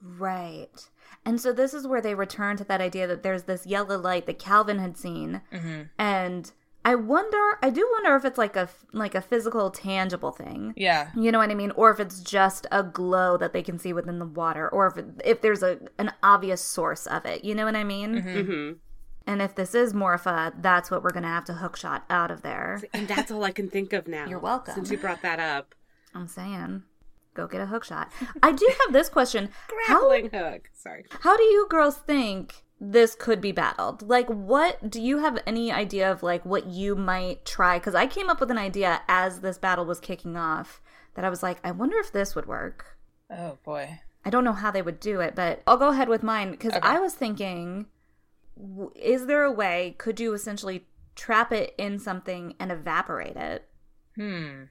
Right. 0.00 0.88
And 1.24 1.40
so 1.40 1.52
this 1.52 1.72
is 1.74 1.86
where 1.86 2.00
they 2.00 2.14
return 2.14 2.56
to 2.56 2.64
that 2.64 2.80
idea 2.80 3.06
that 3.06 3.22
there's 3.22 3.44
this 3.44 3.66
yellow 3.66 3.96
light 3.98 4.26
that 4.26 4.38
Calvin 4.38 4.78
had 4.78 4.96
seen, 4.96 5.42
hmm 5.52 5.82
and 5.98 6.50
I 6.84 6.96
wonder, 6.96 7.38
I 7.62 7.70
do 7.70 7.88
wonder 7.92 8.16
if 8.16 8.24
it's 8.24 8.38
like 8.38 8.56
a 8.56 8.68
like 8.92 9.14
a 9.14 9.20
physical, 9.20 9.70
tangible 9.70 10.32
thing. 10.32 10.74
Yeah, 10.76 11.10
You 11.14 11.30
know 11.30 11.38
what 11.38 11.50
I 11.50 11.54
mean, 11.54 11.70
or 11.76 11.92
if 11.92 12.00
it's 12.00 12.18
just 12.20 12.66
a 12.72 12.82
glow 12.82 13.36
that 13.36 13.52
they 13.52 13.62
can 13.62 13.78
see 13.78 13.92
within 13.92 14.18
the 14.18 14.26
water, 14.26 14.68
or 14.68 14.88
if 14.88 14.96
it, 14.96 15.06
if 15.24 15.40
there's 15.42 15.62
a 15.62 15.78
an 15.98 16.12
obvious 16.24 16.60
source 16.60 17.06
of 17.06 17.24
it. 17.24 17.44
You 17.44 17.54
know 17.54 17.64
what 17.66 17.76
I 17.76 17.84
mean? 17.84 18.20
Mhm. 18.20 18.78
And 19.26 19.40
if 19.42 19.54
this 19.54 19.74
is 19.74 19.92
Morpha, 19.92 20.52
that's 20.60 20.90
what 20.90 21.02
we're 21.02 21.10
gonna 21.12 21.28
have 21.28 21.44
to 21.46 21.52
hookshot 21.54 22.02
out 22.10 22.30
of 22.30 22.42
there. 22.42 22.82
And 22.92 23.06
that's 23.08 23.30
all 23.30 23.44
I 23.44 23.52
can 23.52 23.68
think 23.70 23.92
of 23.92 24.08
now. 24.08 24.26
You're 24.28 24.38
welcome. 24.38 24.74
Since 24.74 24.90
you 24.90 24.98
brought 24.98 25.22
that 25.22 25.38
up. 25.40 25.74
I'm 26.14 26.28
saying, 26.28 26.82
go 27.34 27.46
get 27.46 27.60
a 27.60 27.66
hookshot. 27.66 28.08
I 28.42 28.52
do 28.52 28.68
have 28.84 28.92
this 28.92 29.08
question: 29.08 29.48
How 29.86 30.08
Grappling 30.08 30.30
hook. 30.30 30.68
Sorry. 30.74 31.04
How 31.20 31.36
do 31.36 31.42
you 31.42 31.66
girls 31.70 31.96
think 31.98 32.64
this 32.80 33.14
could 33.14 33.40
be 33.40 33.52
battled? 33.52 34.02
Like, 34.08 34.28
what 34.28 34.90
do 34.90 35.00
you 35.00 35.18
have 35.18 35.38
any 35.46 35.70
idea 35.72 36.10
of 36.10 36.22
like 36.22 36.44
what 36.44 36.66
you 36.66 36.94
might 36.96 37.44
try? 37.44 37.78
Because 37.78 37.94
I 37.94 38.06
came 38.06 38.28
up 38.28 38.40
with 38.40 38.50
an 38.50 38.58
idea 38.58 39.02
as 39.08 39.40
this 39.40 39.56
battle 39.58 39.84
was 39.84 40.00
kicking 40.00 40.36
off 40.36 40.80
that 41.14 41.24
I 41.24 41.30
was 41.30 41.42
like, 41.42 41.58
I 41.64 41.70
wonder 41.70 41.96
if 41.98 42.10
this 42.12 42.34
would 42.34 42.46
work. 42.46 42.98
Oh 43.30 43.58
boy. 43.64 44.00
I 44.24 44.30
don't 44.30 44.44
know 44.44 44.52
how 44.52 44.70
they 44.70 44.82
would 44.82 45.00
do 45.00 45.20
it, 45.20 45.34
but 45.34 45.62
I'll 45.66 45.76
go 45.76 45.88
ahead 45.90 46.08
with 46.08 46.22
mine 46.22 46.50
because 46.52 46.72
Okay. 46.74 46.80
I 46.86 47.00
was 47.00 47.14
thinking, 47.14 47.68
w- 47.72 47.86
is 48.94 49.26
there 49.26 49.44
a 49.44 49.52
way? 49.52 49.94
Could 49.98 50.20
you 50.20 50.32
essentially 50.34 50.86
trap 51.14 51.52
it 51.52 51.74
in 51.78 51.98
something 51.98 52.54
and 52.58 52.70
evaporate 52.72 53.36
it? 53.36 53.68
Hmm. 54.16 54.64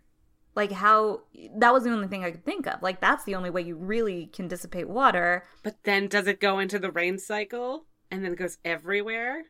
Like 0.55 0.71
how 0.71 1.21
that 1.57 1.71
was 1.73 1.83
the 1.83 1.91
only 1.91 2.07
thing 2.07 2.23
I 2.25 2.31
could 2.31 2.45
think 2.45 2.67
of. 2.67 2.81
Like 2.81 2.99
that's 2.99 3.23
the 3.23 3.35
only 3.35 3.49
way 3.49 3.61
you 3.61 3.75
really 3.75 4.27
can 4.27 4.47
dissipate 4.47 4.89
water. 4.89 5.45
But 5.63 5.77
then 5.83 6.07
does 6.07 6.27
it 6.27 6.41
go 6.41 6.59
into 6.59 6.77
the 6.77 6.91
rain 6.91 7.17
cycle 7.17 7.85
and 8.09 8.23
then 8.23 8.33
it 8.33 8.39
goes 8.39 8.57
everywhere? 8.65 9.43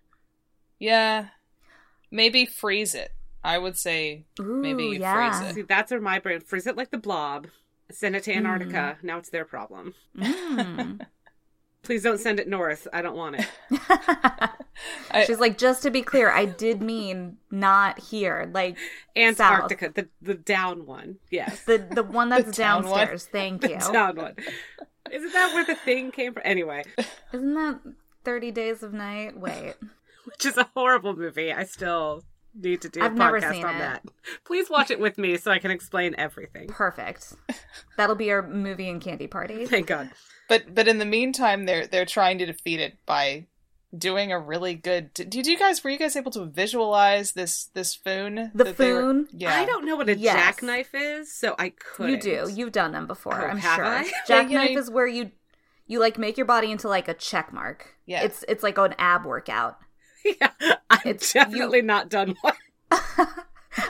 Yeah. 0.79 1.27
Maybe 2.11 2.45
freeze 2.45 2.93
it. 2.93 3.11
I 3.43 3.57
would 3.57 3.77
say 3.77 4.25
Ooh, 4.39 4.61
Maybe 4.61 4.83
you 4.85 4.99
yeah. 4.99 5.39
freeze 5.39 5.49
it. 5.49 5.55
See, 5.55 5.61
that's 5.63 5.91
where 5.91 5.99
my 5.99 6.19
brain 6.19 6.41
freeze 6.41 6.67
it 6.67 6.77
like 6.77 6.91
the 6.91 6.97
blob. 6.99 7.47
Send 7.89 8.15
it 8.15 8.23
to 8.23 8.33
Antarctica. 8.33 8.97
Now 9.01 9.17
it's 9.17 9.29
their 9.29 9.45
problem. 9.45 9.95
Mm. 10.17 11.01
Please 11.83 12.03
don't 12.03 12.19
send 12.19 12.39
it 12.39 12.47
north. 12.47 12.87
I 12.93 13.01
don't 13.01 13.15
want 13.15 13.37
it. 13.39 13.47
I- 15.11 15.25
She's 15.25 15.39
like, 15.39 15.57
just 15.57 15.83
to 15.83 15.91
be 15.91 16.01
clear, 16.01 16.29
I 16.29 16.45
did 16.45 16.81
mean 16.81 17.37
not 17.49 17.99
here. 17.99 18.49
Like 18.53 18.77
Antarctica, 19.15 19.89
the 19.93 20.07
the 20.21 20.35
down 20.35 20.85
one. 20.85 21.17
Yes. 21.29 21.63
the 21.65 21.77
the 21.79 22.03
one 22.03 22.29
that's 22.29 22.45
The 22.45 22.51
down 22.51 22.83
one. 22.83 22.97
downstairs. 22.99 23.25
Thank 23.31 23.61
The 23.61 23.69
you. 23.71 23.79
down 23.91 24.15
one. 24.15 24.35
Isn't 25.11 25.33
that 25.33 25.53
where 25.53 25.65
the 25.65 25.75
thing 25.75 26.11
came 26.11 26.33
from? 26.33 26.43
Anyway, 26.45 26.83
Isn't 27.33 27.53
that 27.55 27.79
Thirty 28.23 28.51
Days 28.51 28.83
of 28.83 28.93
Night? 28.93 29.37
Wait, 29.37 29.73
which 30.25 30.45
is 30.45 30.57
a 30.57 30.69
horrible 30.75 31.15
movie. 31.15 31.51
I 31.51 31.63
still 31.65 32.23
need 32.53 32.81
to 32.81 32.89
do 32.89 33.01
a 33.01 33.05
I've 33.05 33.15
never 33.15 33.39
podcast 33.41 33.51
seen 33.53 33.65
on 33.65 33.75
it. 33.75 33.79
that. 33.79 34.03
Please 34.45 34.69
watch 34.69 34.91
it 34.91 34.99
with 34.99 35.17
me 35.17 35.37
so 35.37 35.51
I 35.51 35.57
can 35.59 35.71
explain 35.71 36.13
everything. 36.17 36.67
perfect. 36.67 37.33
That'll 37.97 38.15
be 38.15 38.31
our 38.31 38.41
movie 38.47 38.87
and 38.89 39.01
candy 39.01 39.27
party. 39.27 39.65
Thank 39.65 39.87
God. 39.87 40.11
But 40.51 40.75
but 40.75 40.89
in 40.89 40.97
the 40.97 41.05
meantime, 41.05 41.65
they're 41.65 41.87
they're 41.87 42.03
trying 42.05 42.37
to 42.39 42.45
defeat 42.45 42.81
it 42.81 42.97
by 43.05 43.45
doing 43.97 44.33
a 44.33 44.37
really 44.39 44.75
good. 44.75 45.13
Did, 45.13 45.29
did 45.29 45.47
you 45.47 45.57
guys 45.57 45.81
were 45.81 45.89
you 45.91 45.97
guys 45.97 46.17
able 46.17 46.31
to 46.31 46.43
visualize 46.43 47.31
this 47.31 47.69
this 47.73 47.95
foon? 47.95 48.51
The 48.53 48.65
that 48.65 48.77
they 48.77 48.91
were- 48.91 49.23
yeah. 49.31 49.55
I 49.55 49.63
don't 49.65 49.85
know 49.85 49.95
what 49.95 50.09
a 50.09 50.17
Yes. 50.17 50.35
jackknife 50.35 50.93
is, 50.93 51.33
so 51.33 51.55
I 51.57 51.69
could. 51.69 52.09
You 52.09 52.19
do. 52.19 52.51
You've 52.53 52.73
done 52.73 52.91
them 52.91 53.07
before. 53.07 53.41
Oh, 53.41 53.47
I'm 53.47 53.61
sure. 53.61 53.85
I? 53.85 54.03
Jackknife 54.27 54.51
Yeah, 54.51 54.63
you 54.63 54.75
know, 54.75 54.81
is 54.81 54.89
where 54.91 55.07
you 55.07 55.31
you 55.87 55.99
like 56.01 56.17
make 56.17 56.35
your 56.35 56.45
body 56.45 56.69
into 56.69 56.89
like 56.89 57.07
a 57.07 57.13
check 57.13 57.53
mark. 57.53 57.95
Yeah. 58.05 58.23
It's 58.23 58.43
it's 58.49 58.61
like 58.61 58.77
an 58.77 58.93
ab 58.99 59.23
workout. 59.25 59.77
yeah, 60.25 60.49
I've 60.89 61.05
It's- 61.05 61.31
definitely 61.31 61.81
not 61.81 62.09
done 62.09 62.35
one. 62.41 62.53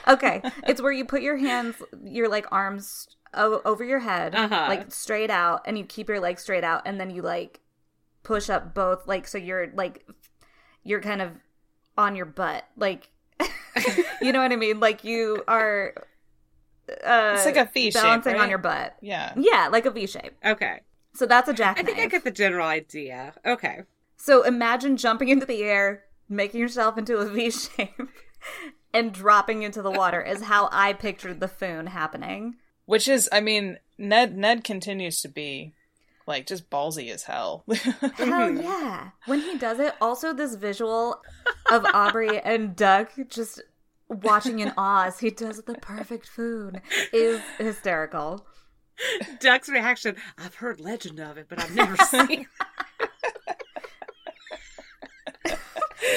okay 0.07 0.43
it's 0.67 0.79
where 0.79 0.91
you 0.91 1.03
put 1.03 1.23
your 1.23 1.37
hands 1.37 1.75
your 2.03 2.29
like 2.29 2.45
arms 2.51 3.07
o- 3.33 3.61
over 3.65 3.83
your 3.83 3.99
head 3.99 4.35
Uh-huh. 4.35 4.65
like 4.67 4.91
straight 4.91 5.29
out 5.29 5.61
and 5.65 5.77
you 5.77 5.83
keep 5.85 6.09
your 6.09 6.19
legs 6.19 6.41
straight 6.41 6.63
out 6.63 6.81
and 6.85 6.99
then 6.99 7.09
you 7.09 7.21
like 7.21 7.59
push 8.23 8.49
up 8.49 8.73
both 8.73 9.07
like 9.07 9.27
so 9.27 9.37
you're 9.37 9.71
like 9.73 10.05
you're 10.83 11.01
kind 11.01 11.21
of 11.21 11.31
on 11.97 12.15
your 12.15 12.25
butt 12.25 12.65
like 12.77 13.09
you 14.21 14.31
know 14.31 14.41
what 14.41 14.51
i 14.51 14.55
mean? 14.55 14.79
Like 14.79 15.03
you 15.03 15.43
are 15.47 15.93
uh 17.05 17.33
It's 17.35 17.45
like 17.45 17.57
a 17.57 17.69
V 17.73 17.89
shape, 17.91 18.01
balancing 18.01 18.35
on 18.35 18.49
your 18.49 18.57
butt. 18.59 18.95
Yeah. 19.01 19.33
yeah 19.37 19.69
like 19.71 19.85
a 19.85 19.91
v 19.91 20.05
shape. 20.07 20.33
Okay, 20.45 20.81
so 21.13 21.25
that's 21.25 21.47
a 21.49 21.53
jackknife 21.53 21.83
I 21.85 21.87
think 21.87 21.99
I 21.99 22.07
get 22.07 22.23
the 22.23 22.31
general 22.31 22.67
idea. 22.67 23.33
Okay, 23.45 23.81
so 24.17 24.43
imagine 24.43 24.97
jumping 24.97 25.29
into 25.29 25.45
the 25.45 25.63
air 25.63 26.03
making 26.29 26.59
yourself 26.59 26.97
into 26.97 27.17
a 27.17 27.25
v 27.25 27.49
shape 27.51 28.01
and 28.93 29.13
dropping 29.13 29.63
into 29.63 29.81
the 29.81 29.91
water 29.91 30.21
is 30.21 30.43
how 30.43 30.67
i 30.71 30.91
pictured 30.93 31.39
the 31.39 31.47
foon 31.47 31.87
happening 31.87 32.55
Which 32.85 33.07
is, 33.07 33.29
I 33.31 33.41
mean, 33.41 33.77
Ned 33.97 34.37
Ned 34.37 34.63
continues 34.63 35.21
to 35.21 35.29
be 35.29 35.73
like 36.27 36.47
just 36.47 36.69
ballsy 36.69 37.11
as 37.11 37.23
hell. 37.23 37.63
Hell 38.15 38.51
yeah. 38.51 39.09
When 39.25 39.41
he 39.41 39.57
does 39.57 39.79
it, 39.79 39.93
also 39.99 40.33
this 40.33 40.55
visual 40.55 41.21
of 41.71 41.85
Aubrey 41.93 42.39
and 42.43 42.75
Duck 42.75 43.11
just 43.29 43.61
watching 44.07 44.59
in 44.59 44.73
awe 44.77 45.05
as 45.05 45.19
he 45.19 45.29
does 45.29 45.61
the 45.63 45.75
perfect 45.75 46.27
foon 46.27 46.81
is 47.13 47.41
hysterical. 47.57 48.45
Duck's 49.39 49.69
reaction, 49.69 50.15
I've 50.37 50.55
heard 50.55 50.79
legend 50.79 51.19
of 51.19 51.37
it, 51.37 51.47
but 51.49 51.59
I've 51.59 51.75
never 51.75 51.97
seen 52.05 52.45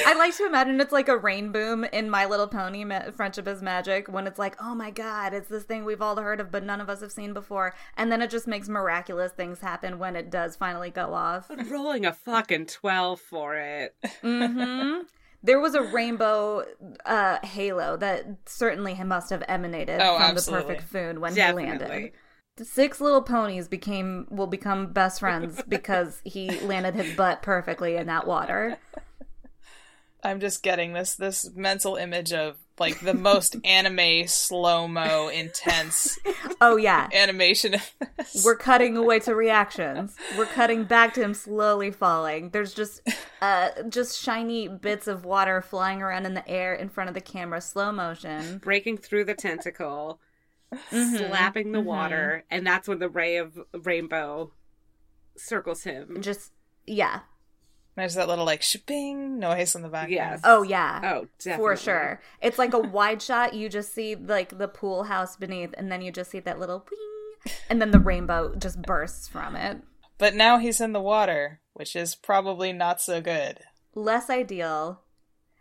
I 0.07 0.15
like 0.15 0.37
to 0.37 0.47
imagine 0.47 0.81
it's 0.81 0.93
like 0.93 1.09
a 1.09 1.19
rainboom 1.19 1.89
in 1.93 2.09
My 2.11 2.25
Little 2.27 2.47
Pony 2.49 2.85
Ma- 2.85 3.11
Friendship 3.13 3.47
is 3.49 3.63
Magic 3.63 4.09
when 4.09 4.27
it's 4.27 4.39
like, 4.39 4.57
oh 4.63 4.75
my 4.75 4.91
god, 4.91 5.35
it's 5.35 5.49
this 5.49 5.65
thing 5.65 5.85
we've 5.85 6.01
all 6.03 6.17
heard 6.21 6.41
of 6.41 6.51
but 6.51 6.65
none 6.65 6.81
of 6.81 6.89
us 6.89 7.01
have 7.01 7.13
seen 7.13 7.33
before. 7.33 7.75
And 7.97 8.11
then 8.11 8.23
it 8.23 8.31
just 8.31 8.47
makes 8.47 8.69
miraculous 8.69 9.33
things 9.33 9.61
happen 9.61 9.99
when 9.99 10.17
it 10.17 10.31
does 10.31 10.57
finally 10.57 10.91
go 10.91 11.15
off. 11.15 11.51
I'm 11.51 11.69
rolling 11.71 12.07
a 12.07 12.13
fucking 12.13 12.67
12 12.67 13.21
for 13.21 13.57
it. 13.57 13.95
hmm 14.23 15.01
There 15.43 15.61
was 15.61 15.75
a 15.75 15.83
rainbow 15.83 16.65
uh, 17.05 17.39
halo 17.45 17.97
that 17.99 18.25
certainly 18.47 18.95
must 19.05 19.29
have 19.31 19.43
emanated 19.49 20.01
Oh, 20.01 20.17
from 20.17 20.23
absolutely. 20.23 20.63
the 20.63 20.75
perfect 20.77 20.91
food 20.91 21.19
when 21.19 21.35
he 21.35 21.53
landed. 21.53 22.13
The 22.57 22.65
six 22.65 23.01
little 23.01 23.21
ponies 23.21 23.67
became 23.67 24.27
will 24.31 24.47
become 24.47 24.93
best 24.93 25.19
friends 25.21 25.61
because 25.69 26.21
he 26.25 26.49
landed 26.61 26.95
his 26.95 27.15
butt 27.17 27.43
perfectly 27.43 27.97
in 27.97 28.07
that 28.07 28.27
water. 28.29 28.79
I'm 30.25 30.41
just 30.41 30.63
getting 30.63 30.93
this 30.95 31.15
this 31.15 31.51
mental 31.55 31.97
image 31.97 32.33
of 32.33 32.57
like 32.79 32.99
the 33.01 33.15
most 33.15 33.57
anime 33.65 34.27
slow 34.27 34.89
mo 34.89 35.29
intense 35.29 36.19
Oh 36.61 36.77
yeah. 36.77 37.09
animation. 37.13 37.77
We're 38.45 38.57
cutting 38.57 38.97
away 38.97 39.21
to 39.21 39.35
reactions. 39.35 40.17
We're 40.37 40.47
cutting 40.47 40.85
back 40.85 41.15
to 41.15 41.23
him 41.23 41.35
slowly 41.35 41.91
falling. 41.91 42.51
There's 42.51 42.75
just 42.75 43.01
uh 43.41 43.69
just 43.89 44.21
shiny 44.21 44.67
bits 44.69 45.07
of 45.07 45.25
water 45.25 45.61
flying 45.63 46.03
around 46.03 46.27
in 46.27 46.35
the 46.35 46.49
air 46.49 46.75
in 46.75 46.89
front 46.89 47.09
of 47.09 47.15
the 47.15 47.21
camera, 47.21 47.61
slow 47.61 47.93
motion. 47.93 48.59
Breaking 48.59 48.97
through 48.97 49.25
the 49.25 49.35
tentacle, 49.35 50.21
Mm-hmm. 50.91 51.17
slapping 51.29 51.71
the 51.71 51.81
water, 51.81 52.45
and 52.51 52.67
that's 52.67 52.89
when 52.89 52.99
the 52.99 53.09
ray 53.09 53.37
of 53.37 53.57
rainbow 53.85 54.51
circles 55.37 55.85
him. 55.85 56.21
Just 56.21 56.51
yeah. 56.85 57.21
There's 57.97 58.15
that 58.15 58.27
little 58.29 58.45
like 58.45 58.63
shipping 58.63 59.39
noise 59.39 59.75
in 59.75 59.83
the 59.83 59.89
background. 59.89 60.13
Yes. 60.13 60.41
Oh 60.45 60.63
yeah. 60.63 61.01
Oh, 61.05 61.27
definitely. 61.39 61.65
For 61.65 61.77
sure. 61.77 62.21
It's 62.43 62.59
like 62.59 62.75
a 62.75 62.79
wide 62.79 63.23
shot. 63.23 63.55
You 63.55 63.69
just 63.69 63.95
see 63.95 64.17
like 64.17 64.59
the 64.59 64.69
pool 64.69 65.05
house 65.05 65.37
beneath, 65.37 65.75
and 65.79 65.91
then 65.93 66.03
you 66.03 66.11
just 66.11 66.31
see 66.31 66.41
that 66.41 66.59
little 66.59 66.85
wing, 66.91 67.53
and 67.71 67.81
then 67.81 67.93
the 67.93 68.01
rainbow 68.01 68.55
just 68.57 68.83
bursts 68.83 69.29
from 69.29 69.55
it. 69.55 69.81
But 70.19 70.35
now 70.35 70.59
he's 70.59 70.81
in 70.81 70.93
the 70.93 71.01
water, 71.01 71.61
which 71.73 71.95
is 71.95 72.15
probably 72.15 72.73
not 72.73 73.01
so 73.01 73.21
good. 73.21 73.61
Less 73.95 74.29
ideal. 74.29 75.01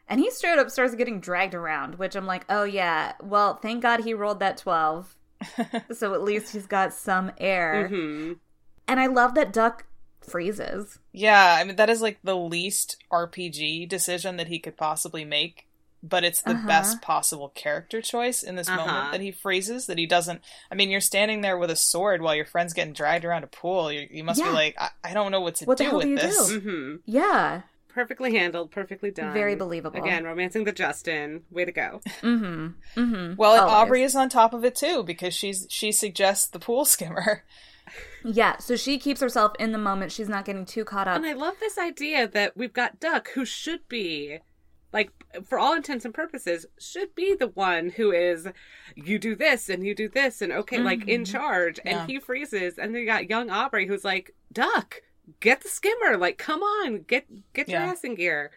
And 0.08 0.20
he 0.20 0.30
straight 0.32 0.60
up 0.60 0.70
starts 0.70 0.96
getting 0.96 1.20
dragged 1.20 1.56
around, 1.56 1.96
which 1.96 2.16
I'm 2.16 2.26
like, 2.26 2.46
oh 2.50 2.64
yeah. 2.64 3.14
Well, 3.22 3.56
thank 3.56 3.82
God 3.82 4.02
he 4.04 4.14
rolled 4.14 4.40
that 4.40 4.58
12. 4.58 5.16
so 5.94 6.14
at 6.14 6.22
least 6.24 6.54
he's 6.54 6.68
got 6.68 6.94
some 6.94 7.32
air. 7.38 7.88
hmm 7.88 8.34
And 8.88 9.00
I 9.00 9.08
love 9.08 9.34
that 9.36 9.54
Duck 9.54 9.86
freezes. 10.26 11.00
Yeah, 11.12 11.58
I 11.60 11.64
mean 11.64 11.76
that 11.78 11.90
is 11.90 12.02
like 12.02 12.20
the 12.24 12.36
least 12.36 12.98
RPG 13.12 13.88
decision 13.90 14.38
that 14.38 14.48
he 14.48 14.60
could 14.60 14.78
possibly 14.78 15.26
make, 15.26 15.68
but 16.02 16.24
it's 16.24 16.42
the 16.42 16.52
Uh-huh. 16.52 16.68
best 16.68 17.02
possible 17.02 17.50
character 17.50 18.02
choice 18.02 18.44
in 18.44 18.56
this 18.56 18.68
Uh-huh. 18.68 18.78
moment 18.78 19.12
that 19.12 19.22
he 19.22 19.32
freezes. 19.32 19.86
That 19.88 19.98
he 19.98 20.06
doesn't. 20.06 20.42
I 20.72 20.76
mean, 20.76 20.90
you're 20.90 21.02
standing 21.02 21.42
there 21.42 21.58
with 21.58 21.70
a 21.72 21.76
sword 21.76 22.22
while 22.22 22.36
your 22.36 22.46
friend's 22.46 22.74
getting 22.74 22.94
dragged 22.94 23.26
around 23.26 23.44
a 23.44 23.48
pool. 23.48 23.92
You, 23.92 24.08
you 24.12 24.24
must 24.24 24.40
Yeah. 24.40 24.48
be 24.50 24.54
like, 24.54 24.76
I, 24.80 24.90
I 25.04 25.14
don't 25.14 25.32
know 25.32 25.42
what 25.42 25.56
to 25.56 25.66
What 25.66 25.78
the 25.78 25.84
do 25.86 25.90
hell 25.90 25.98
with 25.98 26.06
do 26.06 26.12
you 26.12 26.18
this. 26.18 26.48
do? 26.48 26.60
hmm 26.60 26.96
Yeah. 27.06 27.62
Perfectly 27.90 28.36
handled, 28.36 28.72
perfectly 28.72 29.12
done. 29.12 29.34
Very 29.34 29.54
believable. 29.56 30.00
Again, 30.02 30.24
romancing 30.24 30.64
the 30.64 30.72
Justin. 30.72 31.44
Way 31.52 31.66
to 31.66 31.72
go. 31.72 32.02
Mm-hmm. 32.24 32.68
Mm-hmm. 33.00 33.36
Well, 33.36 33.52
Always. 33.62 33.74
Aubrey 33.74 34.04
is 34.04 34.16
on 34.16 34.30
top 34.30 34.54
of 34.56 34.66
it 34.66 34.76
too 34.76 35.04
because 35.04 35.36
she's 35.36 35.68
she 35.70 35.92
suggests 35.92 36.48
the 36.48 36.58
pool 36.60 36.86
skimmer. 36.86 37.44
Yeah, 38.24 38.58
so 38.58 38.76
she 38.76 38.98
keeps 38.98 39.22
herself 39.22 39.54
in 39.60 39.72
the 39.72 39.78
moment. 39.78 40.12
She's 40.12 40.30
not 40.30 40.46
getting 40.46 40.66
too 40.66 40.86
caught 40.86 41.08
up. 41.08 41.18
And 41.18 41.26
I 41.26 41.34
love 41.34 41.56
this 41.60 41.78
idea 41.78 42.28
that 42.28 42.56
we've 42.56 42.74
got 42.74 43.00
Duck, 43.00 43.30
who 43.32 43.46
should 43.46 43.88
be, 43.90 44.40
like, 44.92 45.12
for 45.44 45.60
all 45.60 45.74
intents 45.74 46.06
and 46.06 46.14
purposes, 46.14 46.66
should 46.80 47.14
be 47.16 47.36
the 47.36 47.48
one 47.48 47.90
who 47.90 48.12
is, 48.12 48.48
you 48.96 49.20
do 49.20 49.36
this 49.36 49.70
and 49.70 49.86
you 49.86 49.94
do 49.96 50.08
this 50.08 50.42
and 50.42 50.52
okay, 50.52 50.80
like 50.80 51.08
in 51.08 51.24
mm-hmm. 51.24 51.32
charge. 51.32 51.80
Yeah. 51.86 52.02
And 52.02 52.10
he 52.10 52.20
freezes. 52.20 52.78
And 52.78 52.94
then 52.94 53.02
you 53.02 53.08
got 53.08 53.30
young 53.30 53.50
Aubrey 53.50 53.88
who's 53.88 54.04
like, 54.06 54.34
Duck, 54.52 55.02
get 55.40 55.62
the 55.62 55.70
skimmer. 55.70 56.18
Like, 56.18 56.38
come 56.38 56.62
on, 56.62 57.04
get 57.08 57.26
get 57.54 57.68
your 57.68 57.82
Yeah. 57.82 57.88
ass 57.88 58.04
in 58.04 58.16
gear. 58.16 58.52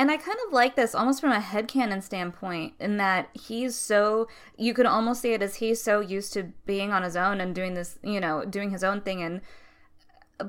And 0.00 0.10
I 0.10 0.16
kind 0.16 0.38
of 0.46 0.54
like 0.54 0.76
this 0.76 0.94
almost 0.94 1.20
from 1.20 1.30
a 1.30 1.40
headcanon 1.40 2.02
standpoint, 2.02 2.72
in 2.80 2.96
that 2.96 3.28
he's 3.34 3.76
so, 3.76 4.28
you 4.56 4.72
could 4.72 4.86
almost 4.86 5.20
see 5.20 5.34
it 5.34 5.42
as 5.42 5.56
he's 5.56 5.82
so 5.82 6.00
used 6.00 6.32
to 6.32 6.54
being 6.64 6.90
on 6.90 7.02
his 7.02 7.16
own 7.16 7.38
and 7.38 7.54
doing 7.54 7.74
this, 7.74 7.98
you 8.02 8.18
know, 8.18 8.46
doing 8.46 8.70
his 8.70 8.82
own 8.82 9.02
thing 9.02 9.20
and 9.20 9.42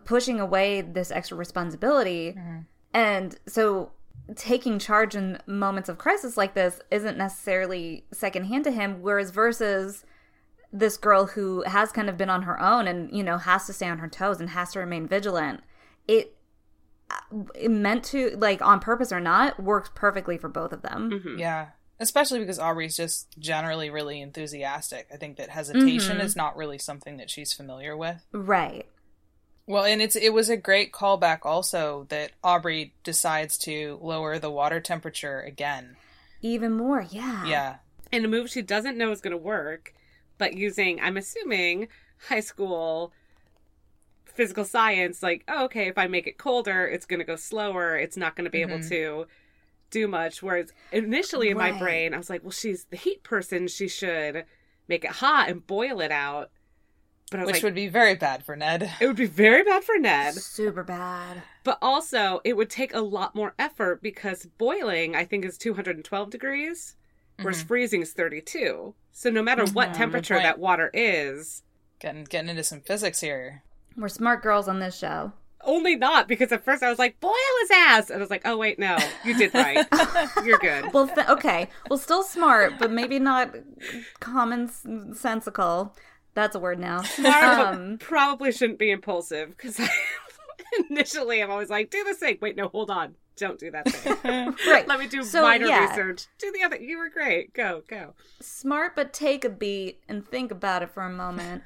pushing 0.06 0.40
away 0.40 0.80
this 0.80 1.12
extra 1.12 1.36
responsibility. 1.36 2.32
Mm-hmm. 2.38 2.60
And 2.94 3.38
so 3.46 3.92
taking 4.38 4.80
charge 4.80 5.16
in 5.16 5.38
moments 5.46 5.90
of 5.90 5.98
crisis 5.98 6.38
like 6.38 6.54
this 6.54 6.80
isn't 6.90 7.18
necessarily 7.18 8.06
secondhand 8.14 8.64
to 8.64 8.72
him, 8.72 9.02
whereas 9.02 9.32
versus 9.32 10.06
this 10.72 10.96
girl 10.96 11.26
who 11.26 11.64
has 11.64 11.92
kind 11.92 12.08
of 12.08 12.16
been 12.16 12.30
on 12.30 12.44
her 12.44 12.58
own 12.62 12.88
and, 12.88 13.12
you 13.12 13.22
know, 13.22 13.38
has 13.38 13.66
to 13.66 13.74
stay 13.74 13.90
on 13.90 13.98
her 13.98 14.08
toes 14.08 14.40
and 14.40 14.52
has 14.52 14.72
to 14.72 14.80
remain 14.80 15.10
vigilant. 15.10 15.60
It 16.08 16.38
meant 17.70 18.04
to 18.06 18.36
like 18.38 18.62
on 18.62 18.80
purpose 18.80 19.12
or 19.12 19.20
not 19.20 19.62
works 19.62 19.90
perfectly 19.96 20.38
for 20.38 20.50
both 20.50 20.72
of 20.74 20.82
them 20.82 21.10
Mhm. 21.12 21.40
Yeah. 21.40 21.70
Especially 22.00 22.40
because 22.40 22.58
Aubrey's 22.58 22.98
just 22.98 23.28
generally 23.38 23.92
really 23.92 24.22
enthusiastic. 24.22 25.08
I 25.14 25.18
think 25.18 25.38
that 25.38 25.50
hesitation 25.52 26.18
Mhm. 26.18 26.24
is 26.24 26.36
not 26.36 26.58
really 26.58 26.80
something 26.80 27.18
that 27.18 27.30
she's 27.30 27.54
familiar 27.54 27.96
with. 27.96 28.26
right 28.32 28.88
Well, 29.68 29.86
and 29.86 30.02
it's 30.02 30.16
it 30.16 30.34
was 30.34 30.50
a 30.50 30.58
great 30.58 30.92
callback 30.92 31.40
also 31.46 32.06
that 32.10 32.32
Aubrey 32.44 32.94
decides 33.04 33.58
to 33.60 34.00
lower 34.02 34.40
the 34.40 34.50
water 34.52 34.80
temperature 34.82 35.40
again. 35.42 35.96
even 36.42 36.72
more 36.74 37.06
yeah 37.12 37.46
Yeah. 37.46 37.76
In 38.12 38.26
a 38.26 38.28
move 38.28 38.50
she 38.50 38.62
doesn't 38.62 38.98
know 38.98 39.12
is 39.12 39.22
going 39.22 39.32
to 39.32 39.38
work, 39.38 39.94
but 40.38 40.54
using, 40.58 41.00
I'm 41.00 41.16
assuming, 41.18 41.88
high 42.28 42.40
school 42.42 43.14
physical 44.32 44.66
science, 44.66 45.22
like, 45.22 45.44
oh, 45.48 45.66
okay, 45.66 45.88
if 45.88 45.98
I 45.98 46.08
make 46.08 46.28
it 46.28 46.38
colder, 46.38 46.88
it's 46.88 47.06
going 47.06 47.20
to 47.20 47.26
go 47.26 47.36
slower. 47.36 47.96
It's 47.98 48.18
not 48.18 48.36
going 48.36 48.46
to 48.46 48.52
be 48.52 48.62
able 48.62 48.80
Mhm. 48.80 48.90
to 48.90 49.28
do 49.90 50.08
much. 50.08 50.42
Whereas 50.42 50.72
initially 50.92 51.50
in 51.50 51.58
my 51.58 51.72
brain, 51.72 52.14
I 52.14 52.18
was 52.18 52.30
like, 52.30 52.44
well, 52.44 52.52
she's 52.52 52.86
the 52.86 52.98
heat 52.98 53.24
person. 53.24 53.68
She 53.68 53.88
should 53.88 54.46
make 54.88 55.04
it 55.04 55.12
hot 55.12 55.50
and 55.50 55.66
boil 55.68 56.00
it 56.02 56.12
out. 56.12 56.52
But 57.30 57.46
Which 57.46 57.56
like, 57.56 57.64
would 57.64 57.76
be 57.76 57.88
very 57.88 58.16
bad 58.16 58.44
for 58.44 58.56
Ned. 58.58 58.92
it 59.00 59.08
would 59.08 59.16
be 59.16 59.26
very 59.26 59.64
bad 59.64 59.84
for 59.86 59.98
Ned. 59.98 60.34
super 60.34 60.84
bad 60.84 61.44
But 61.64 61.78
also, 61.82 62.42
it 62.44 62.58
would 62.58 62.70
take 62.70 62.94
a 62.94 63.00
lot 63.02 63.36
more 63.36 63.54
effort 63.58 64.02
because 64.02 64.46
boiling, 64.58 65.16
I 65.16 65.24
think, 65.26 65.46
is 65.46 65.58
212 65.58 66.30
degrees, 66.30 66.96
whereas 67.40 67.64
Mhm. 67.64 67.68
freezing 67.68 68.02
is 68.02 68.12
32. 68.14 68.96
So 69.14 69.30
no 69.30 69.42
matter 69.44 69.64
what 69.66 69.90
Mhm. 69.92 69.94
temperature 69.94 70.36
that 70.40 70.60
water 70.60 70.90
is, 70.94 71.64
Getting 72.00 72.24
getting 72.26 72.50
into 72.50 72.64
some 72.64 72.82
physics 72.82 73.20
here. 73.22 73.64
We're 73.96 74.08
smart 74.08 74.42
girls 74.42 74.68
on 74.68 74.80
this 74.80 74.98
show 74.98 75.32
only 75.64 75.96
not 75.96 76.28
because 76.28 76.52
at 76.52 76.64
first 76.66 76.84
I 76.84 76.90
was 76.90 77.00
like, 77.00 77.20
boil 77.20 77.34
his 77.62 77.72
ass. 77.72 78.10
And 78.10 78.18
I 78.18 78.22
was 78.22 78.30
like, 78.30 78.42
oh, 78.46 78.58
wait, 78.58 78.80
no, 78.80 78.98
you 79.24 79.38
did 79.38 79.54
right. 79.54 79.86
You're 80.46 80.58
good. 80.58 80.92
well 80.94 81.08
th- 81.08 81.28
okay 81.28 81.68
well 81.90 82.00
still 82.00 82.24
smart 82.24 82.74
but 82.80 82.92
maybe 82.92 83.20
not 83.20 83.56
common 84.20 84.70
sensical 85.14 85.96
that's 86.34 86.56
a 86.56 86.60
word 86.60 86.80
now 86.80 87.02
Smart, 87.02 87.44
um 87.76 87.98
probably 88.00 88.52
shouldn't 88.52 88.80
be 88.80 88.92
impulsive 88.92 89.50
because 89.50 89.80
initially 90.90 91.42
I'm 91.42 91.52
always 91.52 91.70
like, 91.70 91.90
do 91.90 92.04
this 92.04 92.18
thing. 92.18 92.38
Wait, 92.42 92.56
no, 92.56 92.68
hold 92.70 92.90
on. 92.90 93.16
Don't 93.38 93.60
do 93.60 93.72
that 93.72 93.90
thing. 93.90 94.56
right 94.68 94.88
Let 94.88 95.00
me 95.00 95.08
do 95.08 95.24
So, 95.24 95.42
minor 95.42 95.66
yeah. 95.68 95.90
research. 95.90 96.28
Do 96.38 96.52
the 96.52 96.64
other. 96.64 96.78
You 96.78 96.98
were 96.98 97.10
great. 97.10 97.54
Go, 97.54 97.84
go. 97.88 98.14
smart 98.40 98.96
but 98.96 99.14
take 99.14 99.44
a 99.44 99.50
beat 99.50 100.02
and 100.08 100.28
think 100.28 100.52
about 100.52 100.84
it 100.84 100.90
for 100.92 101.04
a 101.04 101.10
moment 101.10 101.64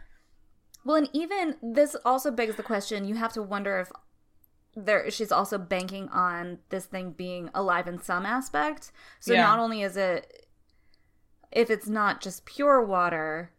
well 0.86 0.96
and 0.96 1.10
even 1.12 1.56
this 1.62 1.96
also 2.06 2.32
begs 2.32 2.56
the 2.56 2.64
question 2.64 3.04
you 3.06 3.16
have 3.16 3.34
to 3.34 3.42
wonder 3.42 3.80
if 3.80 3.92
there 4.78 5.10
she's 5.12 5.32
also 5.32 5.58
banking 5.58 6.08
on 6.10 6.60
this 6.70 6.86
thing 6.86 7.12
being 7.12 7.50
alive 7.54 7.88
in 7.88 8.00
some 8.02 8.26
aspect 8.26 8.92
so 9.20 9.34
Yeah. 9.34 9.44
not 9.44 9.60
only 9.60 9.82
is 9.82 9.98
it 9.98 10.48
if 11.52 11.70
it's 11.70 11.88
not 11.88 12.22
just 12.22 12.46
pure 12.46 12.82
water 12.84 13.52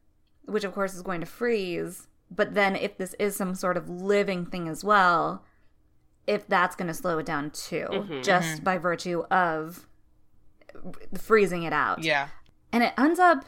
which 0.45 0.65
of 0.65 0.73
course 0.73 0.95
is 0.95 1.03
going 1.03 1.21
to 1.21 1.27
freeze 1.27 2.09
but 2.31 2.55
then 2.55 2.77
if 2.77 2.97
this 2.99 3.15
is 3.19 3.35
some 3.37 3.55
sort 3.55 3.77
of 3.77 3.89
living 3.89 4.45
thing 4.47 4.69
as 4.69 4.85
well 4.85 5.45
if 6.27 6.47
that's 6.49 6.75
going 6.77 6.89
to 6.89 6.95
slow 6.95 7.19
it 7.19 7.27
down 7.27 7.51
too 7.51 7.87
Mhm. 7.91 8.23
just 8.25 8.63
by 8.65 8.77
virtue 8.79 9.23
of 9.31 9.87
freezing 11.19 11.63
it 11.63 11.73
out 11.73 12.03
Yeah. 12.03 12.29
and 12.73 12.83
it 12.83 12.93
ends 12.99 13.19
up 13.19 13.45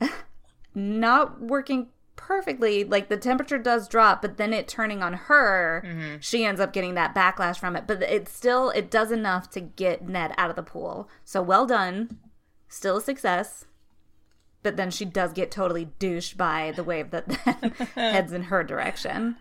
not 0.74 1.40
working 1.40 1.88
perfectly. 2.16 2.82
Like 2.84 3.08
the 3.08 3.16
temperature 3.16 3.58
does 3.58 3.86
drop, 3.88 4.22
but 4.22 4.36
then 4.36 4.52
it 4.52 4.66
turning 4.68 5.02
on 5.02 5.12
her, 5.12 5.82
Mm-hmm. 5.86 6.16
she 6.20 6.44
ends 6.44 6.60
up 6.60 6.72
getting 6.72 6.94
that 6.94 7.14
backlash 7.14 7.58
from 7.58 7.76
it. 7.76 7.86
But 7.86 8.02
it 8.02 8.28
still 8.28 8.70
it 8.70 8.90
does 8.90 9.12
enough 9.12 9.50
to 9.50 9.60
get 9.60 10.08
Ned 10.08 10.34
out 10.36 10.50
of 10.50 10.56
the 10.56 10.62
pool. 10.62 11.08
So 11.24 11.40
well 11.42 11.66
done. 11.66 12.18
Still 12.68 12.96
a 12.98 13.02
success. 13.02 13.64
But 14.62 14.76
then 14.76 14.90
she 14.90 15.04
does 15.04 15.32
get 15.32 15.50
totally 15.52 15.90
douched 16.00 16.36
by 16.36 16.72
the 16.74 16.82
wave 16.82 17.10
that 17.12 17.28
then 17.28 17.70
heads 17.94 18.32
in 18.32 18.44
her 18.44 18.64
direction. 18.64 19.36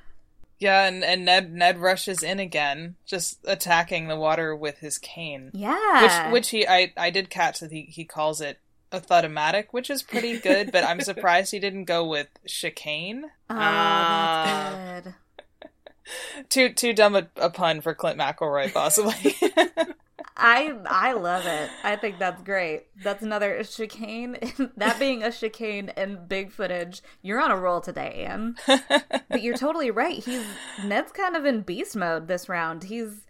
Yeah, 0.60 0.86
and, 0.88 1.04
and 1.04 1.26
Ned 1.26 1.52
Ned 1.52 1.80
rushes 1.80 2.24
in 2.24 2.40
again, 2.40 2.96
just 3.06 3.40
attacking 3.46 4.08
the 4.08 4.16
water 4.16 4.56
with 4.56 4.78
his 4.80 4.98
cane. 4.98 5.50
Yeah. 5.54 6.28
Which 6.28 6.34
which 6.34 6.50
he 6.52 6.68
I, 6.68 6.94
I 6.96 7.10
did 7.10 7.30
catch 7.30 7.60
that 7.60 7.72
he, 7.72 7.82
he 7.90 8.06
calls 8.06 8.40
it 8.40 8.60
a 8.96 9.02
thudomatic, 9.02 9.68
which 9.72 9.90
is 9.90 10.02
pretty 10.04 10.40
good, 10.40 10.72
but 10.72 10.84
I'm 10.84 11.02
surprised 11.12 11.52
he 11.52 11.60
didn't 11.60 11.86
go 11.86 12.06
with 12.06 12.28
chicane. 12.48 13.26
Oh, 13.50 13.56
Ah. 13.58 14.74
that's 15.02 15.06
good. 15.06 15.14
Too 16.50 16.70
too 16.74 16.94
dumb 16.94 17.16
a, 17.16 17.28
a 17.38 17.50
pun 17.50 17.82
for 17.82 17.96
Clint 17.96 18.20
McElroy, 18.20 18.72
possibly. 18.72 19.36
I 20.38 20.74
I 20.86 21.14
love 21.14 21.46
it. 21.48 21.70
I 21.84 21.96
think 21.96 22.20
that's 22.20 22.44
great. 22.44 22.84
That's 23.02 23.24
another 23.24 23.64
chicane. 23.64 24.38
that 24.78 25.00
being 25.00 25.24
a 25.24 25.32
chicane 25.32 25.90
and 25.96 26.28
big 26.28 26.52
footage, 26.52 27.02
you're 27.24 27.42
on 27.42 27.50
a 27.52 27.58
roll 27.58 27.82
today, 27.82 28.26
Ann. 28.28 28.56
but 28.68 29.42
you're 29.42 29.58
totally 29.58 29.90
right. 29.92 30.24
He's 30.24 30.46
Ned's 30.84 31.12
kind 31.12 31.36
of 31.36 31.46
in 31.46 31.62
beast 31.62 31.96
mode 31.96 32.28
this 32.28 32.48
round. 32.50 32.84
He's 32.84 33.22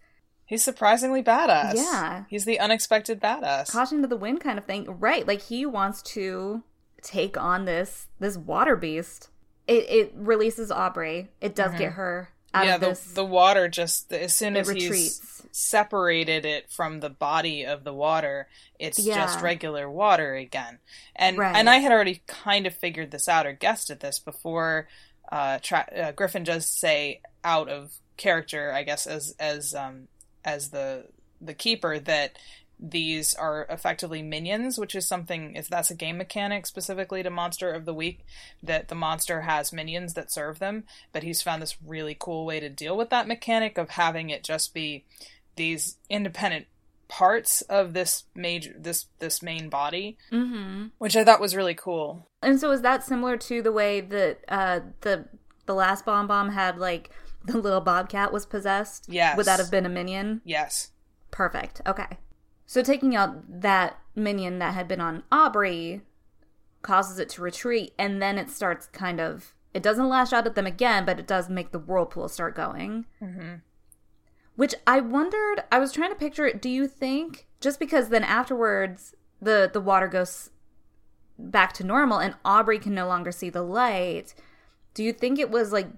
He's 0.46 0.62
surprisingly 0.62 1.22
badass. 1.22 1.74
Yeah. 1.74 2.24
He's 2.30 2.44
the 2.44 2.60
unexpected 2.60 3.20
badass. 3.20 3.70
caution 3.72 4.00
to 4.02 4.08
the 4.08 4.16
wind 4.16 4.40
kind 4.40 4.58
of 4.58 4.64
thing. 4.64 4.98
Right, 5.00 5.26
like 5.26 5.42
he 5.42 5.66
wants 5.66 6.02
to 6.14 6.62
take 7.02 7.36
on 7.36 7.64
this 7.64 8.06
this 8.20 8.36
water 8.36 8.76
beast. 8.76 9.28
It 9.66 9.84
it 9.90 10.12
releases 10.14 10.70
Aubrey. 10.70 11.28
It 11.40 11.54
does 11.56 11.74
get 11.76 11.92
her 11.92 12.30
out 12.54 12.66
yeah, 12.66 12.74
of 12.76 12.80
the, 12.80 12.86
this. 12.90 13.04
the 13.12 13.24
water 13.24 13.68
just 13.68 14.12
as 14.12 14.32
soon 14.34 14.56
as 14.56 14.68
he's 14.68 14.84
retreats. 14.84 15.42
separated 15.50 16.46
it 16.46 16.70
from 16.70 17.00
the 17.00 17.10
body 17.10 17.64
of 17.66 17.82
the 17.84 17.92
water, 17.92 18.48
it's 18.78 18.98
Yeah. 19.00 19.16
just 19.16 19.40
regular 19.42 19.90
water 19.90 20.34
again. 20.36 20.78
And 21.16 21.36
Right. 21.38 21.54
and 21.56 21.68
I 21.68 21.78
had 21.78 21.90
already 21.92 22.22
kind 22.28 22.66
of 22.66 22.74
figured 22.74 23.10
this 23.10 23.28
out 23.28 23.46
or 23.46 23.52
guessed 23.52 23.90
at 23.90 24.00
this 24.00 24.18
before 24.20 24.86
uh, 25.32 25.58
tra- 25.60 25.88
uh 25.96 26.12
Griffin 26.12 26.44
does 26.44 26.66
say 26.66 27.20
out 27.42 27.68
of 27.68 27.94
character, 28.16 28.72
I 28.72 28.84
guess 28.84 29.06
as 29.08 29.34
as 29.40 29.74
um 29.74 30.06
as 30.46 30.70
the 30.70 31.06
the 31.40 31.52
keeper 31.52 31.98
that 31.98 32.38
these 32.78 33.34
are 33.34 33.66
effectively 33.70 34.22
minions, 34.22 34.78
which 34.78 34.94
is 34.94 35.06
something 35.06 35.54
if 35.54 35.68
that's 35.68 35.90
a 35.90 35.94
game 35.94 36.18
mechanic 36.18 36.66
specifically 36.66 37.22
to 37.22 37.30
Monster 37.30 37.72
of 37.72 37.84
the 37.84 37.94
Week, 37.94 38.24
that 38.62 38.88
the 38.88 38.94
monster 38.94 39.42
has 39.42 39.72
minions 39.72 40.14
that 40.14 40.30
serve 40.30 40.58
them, 40.58 40.84
but 41.12 41.22
he's 41.22 41.42
found 41.42 41.62
this 41.62 41.76
really 41.84 42.16
cool 42.18 42.44
way 42.44 42.60
to 42.60 42.68
deal 42.68 42.96
with 42.96 43.10
that 43.10 43.28
mechanic 43.28 43.78
of 43.78 43.90
having 43.90 44.30
it 44.30 44.44
just 44.44 44.74
be 44.74 45.04
these 45.56 45.96
independent 46.10 46.66
parts 47.08 47.62
of 47.62 47.92
this 47.92 48.24
major 48.34 48.74
this 48.78 49.06
this 49.20 49.42
main 49.42 49.68
body, 49.68 50.18
mm-hmm. 50.30 50.86
which 50.98 51.16
I 51.16 51.24
thought 51.24 51.40
was 51.40 51.56
really 51.56 51.74
cool. 51.74 52.28
And 52.42 52.60
so 52.60 52.70
is 52.72 52.82
that 52.82 53.04
similar 53.04 53.36
to 53.38 53.62
the 53.62 53.72
way 53.72 54.00
that 54.00 54.40
uh 54.48 54.80
the 55.00 55.26
the 55.66 55.74
last 55.74 56.04
bomb 56.04 56.26
bomb 56.26 56.50
had 56.50 56.78
like 56.78 57.10
the 57.46 57.58
little 57.58 57.80
bobcat 57.80 58.32
was 58.32 58.46
possessed? 58.46 59.06
Yes. 59.08 59.36
Would 59.36 59.46
that 59.46 59.58
have 59.58 59.70
been 59.70 59.86
a 59.86 59.90
minion? 59.90 60.40
Yes. 60.44 60.90
Perfect. 61.30 61.80
Okay. 61.86 62.18
So 62.66 62.82
taking 62.82 63.14
out 63.14 63.60
that 63.62 63.98
minion 64.14 64.58
that 64.58 64.74
had 64.74 64.88
been 64.88 65.00
on 65.00 65.22
Aubrey 65.30 66.02
causes 66.82 67.18
it 67.18 67.28
to 67.30 67.42
retreat 67.42 67.92
and 67.98 68.20
then 68.22 68.38
it 68.38 68.50
starts 68.50 68.86
kind 68.88 69.20
of 69.20 69.54
it 69.74 69.82
doesn't 69.82 70.08
lash 70.08 70.32
out 70.32 70.46
at 70.46 70.54
them 70.54 70.66
again, 70.66 71.04
but 71.04 71.18
it 71.20 71.26
does 71.26 71.50
make 71.50 71.70
the 71.70 71.78
whirlpool 71.78 72.28
start 72.28 72.54
going. 72.54 73.04
Mhm. 73.22 73.60
Which 74.54 74.74
I 74.86 75.00
wondered, 75.00 75.64
I 75.70 75.78
was 75.78 75.92
trying 75.92 76.08
to 76.10 76.16
picture 76.16 76.46
it. 76.46 76.62
Do 76.62 76.70
you 76.70 76.86
think 76.88 77.46
just 77.60 77.78
because 77.78 78.08
then 78.08 78.24
afterwards 78.24 79.14
the 79.40 79.70
the 79.72 79.80
water 79.80 80.08
goes 80.08 80.50
back 81.38 81.74
to 81.74 81.84
normal 81.84 82.18
and 82.18 82.34
Aubrey 82.44 82.78
can 82.78 82.94
no 82.94 83.06
longer 83.06 83.30
see 83.30 83.50
the 83.50 83.62
light, 83.62 84.34
do 84.94 85.04
you 85.04 85.12
think 85.12 85.38
it 85.38 85.50
was 85.50 85.72
like 85.72 85.88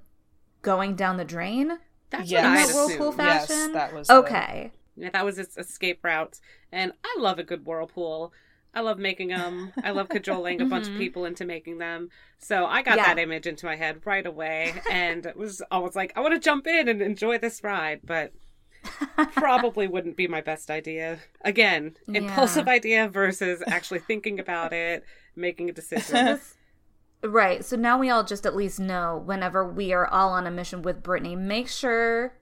going 0.63 0.95
down 0.97 1.17
the 1.17 1.25
drain 1.25 1.79
That's 2.11 2.31
Yes. 2.31 2.43
what 2.43 2.47
in 2.47 2.55
that 2.55 2.75
whirlpool 2.75 3.09
assumed. 3.11 3.19
Yes, 3.29 3.47
fashion? 3.49 3.73
that 3.73 3.93
was 3.95 4.09
the- 4.09 4.15
okay. 4.15 4.73
Yeah, 4.97 5.11
that 5.11 5.25
was 5.25 5.39
its 5.39 5.57
escape 5.59 6.03
route. 6.03 6.41
And 6.73 6.93
I 7.05 7.17
love 7.21 7.39
a 7.39 7.45
good 7.45 7.65
whirlpool. 7.67 8.33
I 8.75 8.81
love 8.81 8.99
making 8.99 9.29
them. 9.29 9.73
I 9.83 9.91
love 9.91 10.09
cajoling 10.09 10.61
a 10.61 10.65
bunch 10.65 10.85
of 10.87 10.91
mm-hmm. 10.93 10.99
people 11.01 11.25
into 11.25 11.45
making 11.45 11.79
them. 11.79 12.11
So 12.39 12.67
I 12.67 12.83
got 12.83 12.97
Yeah. 12.97 13.07
that 13.07 13.19
image 13.19 13.47
into 13.47 13.67
my 13.67 13.77
head 13.77 14.01
right 14.05 14.27
away 14.27 14.75
and 14.91 15.25
it 15.27 15.37
was 15.37 15.63
always 15.71 15.95
like, 15.97 16.13
I 16.17 16.21
want 16.21 16.35
to 16.35 16.41
jump 16.41 16.67
in 16.67 16.89
and 16.89 17.01
enjoy 17.03 17.39
this 17.39 17.63
ride, 17.63 18.01
but 18.05 18.33
probably 19.35 19.87
wouldn't 19.87 20.17
be 20.17 20.29
my 20.29 20.41
best 20.41 20.71
idea. 20.71 21.19
Again, 21.43 21.97
Yeah. 22.07 22.21
impulsive 22.21 22.69
idea 22.69 23.09
versus 23.09 23.63
actually 23.67 24.01
thinking 24.01 24.39
about 24.39 24.73
it, 24.73 25.05
making 25.37 25.69
a 25.69 25.73
decision. 25.73 26.41
Right. 27.23 27.65
So 27.65 27.77
now 27.77 27.99
we 27.99 28.11
all 28.11 28.25
just 28.25 28.47
at 28.47 28.55
least 28.55 28.79
know 28.79 29.23
whenever 29.25 29.65
we 29.65 29.93
are 29.93 30.07
all 30.07 30.31
on 30.31 30.47
a 30.47 30.51
mission 30.51 30.83
with 30.83 31.03
Brittany, 31.03 31.35
make 31.35 31.69
sure 31.69 32.35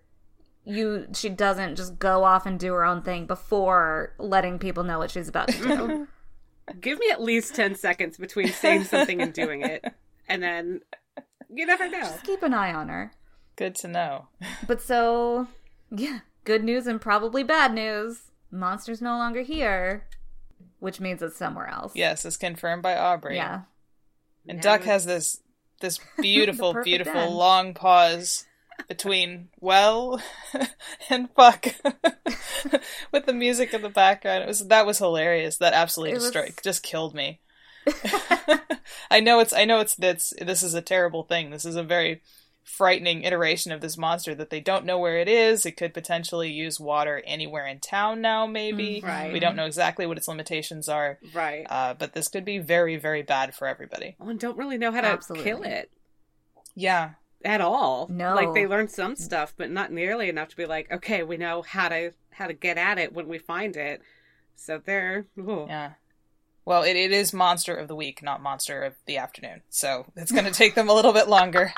you 0.64 1.06
she 1.14 1.28
doesn't 1.28 1.76
just 1.76 1.98
go 1.98 2.24
off 2.24 2.44
and 2.44 2.58
do 2.58 2.72
her 2.72 2.84
own 2.84 3.00
thing 3.02 3.26
before 3.26 4.14
letting 4.18 4.58
people 4.58 4.82
know 4.84 4.98
what 4.98 5.10
she's 5.10 5.28
about 5.28 5.48
to 5.48 5.58
do. 5.58 6.08
Give 6.80 6.98
me 6.98 7.10
at 7.10 7.22
least 7.22 7.54
10 7.54 7.76
seconds 7.76 8.18
between 8.18 8.48
saying 8.48 8.84
something 8.84 9.22
and 9.22 9.32
doing 9.32 9.62
it. 9.62 9.84
And 10.28 10.42
then 10.42 10.80
you 11.48 11.64
never 11.64 11.88
know. 11.88 12.00
just 12.00 12.24
keep 12.24 12.42
an 12.42 12.52
eye 12.52 12.74
on 12.74 12.88
her. 12.88 13.12
Good 13.54 13.76
to 13.76 13.88
know. 13.88 14.26
But 14.66 14.82
so 14.82 15.46
yeah, 15.90 16.20
good 16.44 16.64
news 16.64 16.88
and 16.88 17.00
probably 17.00 17.44
bad 17.44 17.72
news. 17.72 18.32
Monster's 18.50 19.00
no 19.00 19.16
longer 19.16 19.42
here, 19.42 20.08
which 20.80 21.00
means 21.00 21.22
it's 21.22 21.36
somewhere 21.36 21.68
else. 21.68 21.92
Yes, 21.94 22.24
it's 22.24 22.36
confirmed 22.36 22.82
by 22.82 22.96
Aubrey. 22.96 23.36
Yeah. 23.36 23.62
And 24.48 24.58
Now 24.58 24.62
Duck 24.62 24.82
has 24.84 25.04
this 25.06 25.40
this 25.80 25.98
beautiful, 26.20 26.74
beautiful 26.82 27.20
end. 27.20 27.34
long 27.34 27.74
pause 27.74 28.44
between 28.88 29.48
well 29.60 30.20
and 31.10 31.28
fuck 31.34 31.66
with 33.12 33.26
the 33.26 33.32
music 33.32 33.72
in 33.74 33.82
the 33.82 33.88
background. 33.88 34.44
It 34.44 34.46
was 34.48 34.66
that 34.68 34.86
was 34.86 34.98
hilarious. 34.98 35.58
That 35.58 35.72
absolutely 35.74 36.14
was- 36.14 36.24
destroyed 36.24 36.54
just 36.62 36.82
killed 36.82 37.14
me. 37.14 37.40
I 39.10 39.20
know 39.20 39.40
it's 39.40 39.52
I 39.52 39.64
know 39.64 39.80
it's 39.80 39.94
that's 39.94 40.32
this 40.40 40.62
is 40.62 40.74
a 40.74 40.82
terrible 40.82 41.22
thing. 41.22 41.50
This 41.50 41.64
is 41.64 41.76
a 41.76 41.82
very 41.82 42.22
frightening 42.66 43.22
iteration 43.22 43.70
of 43.70 43.80
this 43.80 43.96
monster 43.96 44.34
that 44.34 44.50
they 44.50 44.60
don't 44.60 44.84
know 44.84 44.98
where 44.98 45.18
it 45.18 45.28
is. 45.28 45.64
It 45.64 45.76
could 45.76 45.94
potentially 45.94 46.50
use 46.50 46.80
water 46.80 47.22
anywhere 47.24 47.64
in 47.66 47.78
town 47.78 48.20
now, 48.20 48.44
maybe. 48.46 49.00
Mm, 49.00 49.04
Right. 49.08 49.32
We 49.32 49.38
don't 49.40 49.54
know 49.56 49.66
exactly 49.66 50.04
what 50.04 50.18
its 50.18 50.26
limitations 50.28 50.88
are. 50.88 51.18
Right. 51.32 51.64
Uh, 51.70 51.94
but 51.94 52.12
this 52.12 52.28
could 52.28 52.44
be 52.44 52.58
very, 52.58 52.96
very 52.96 53.22
bad 53.22 53.54
for 53.54 53.66
everybody. 53.68 54.16
Oh, 54.20 54.28
and 54.28 54.38
don't 54.40 54.58
really 54.58 54.78
know 54.78 54.90
how 54.90 55.00
to 55.00 55.06
Absolutely. 55.06 55.44
kill 55.50 55.62
it 55.62 55.90
Yeah. 56.74 57.10
at 57.44 57.60
all. 57.60 58.08
No. 58.10 58.34
like 58.34 58.52
they 58.52 58.66
learned 58.66 58.90
some 58.90 59.14
stuff, 59.14 59.54
but 59.56 59.70
not 59.70 59.92
nearly 59.92 60.28
enough 60.28 60.48
to 60.48 60.56
be 60.56 60.66
like, 60.66 60.90
okay, 60.92 61.22
we 61.22 61.36
know 61.36 61.62
how 61.62 61.88
to 61.88 62.12
how 62.32 62.48
to 62.48 62.52
get 62.52 62.76
at 62.76 62.98
it 62.98 63.14
when 63.14 63.28
we 63.28 63.38
find 63.38 63.76
it. 63.76 64.02
So 64.56 64.80
they're 64.84 65.26
ooh. 65.38 65.66
Yeah. 65.68 65.92
Well, 66.64 66.82
it, 66.82 66.96
it 66.96 67.12
is 67.12 67.32
monster 67.32 67.76
of 67.76 67.86
the 67.86 67.94
week, 67.94 68.24
not 68.24 68.42
monster 68.42 68.82
of 68.82 68.94
the 69.06 69.18
afternoon. 69.18 69.62
So 69.70 70.06
it's 70.16 70.32
going 70.32 70.44
to 70.50 70.50
take 70.50 70.74
them 70.74 70.88
a 70.88 70.92
little 70.94 71.12
bit 71.12 71.28
longer. 71.28 71.72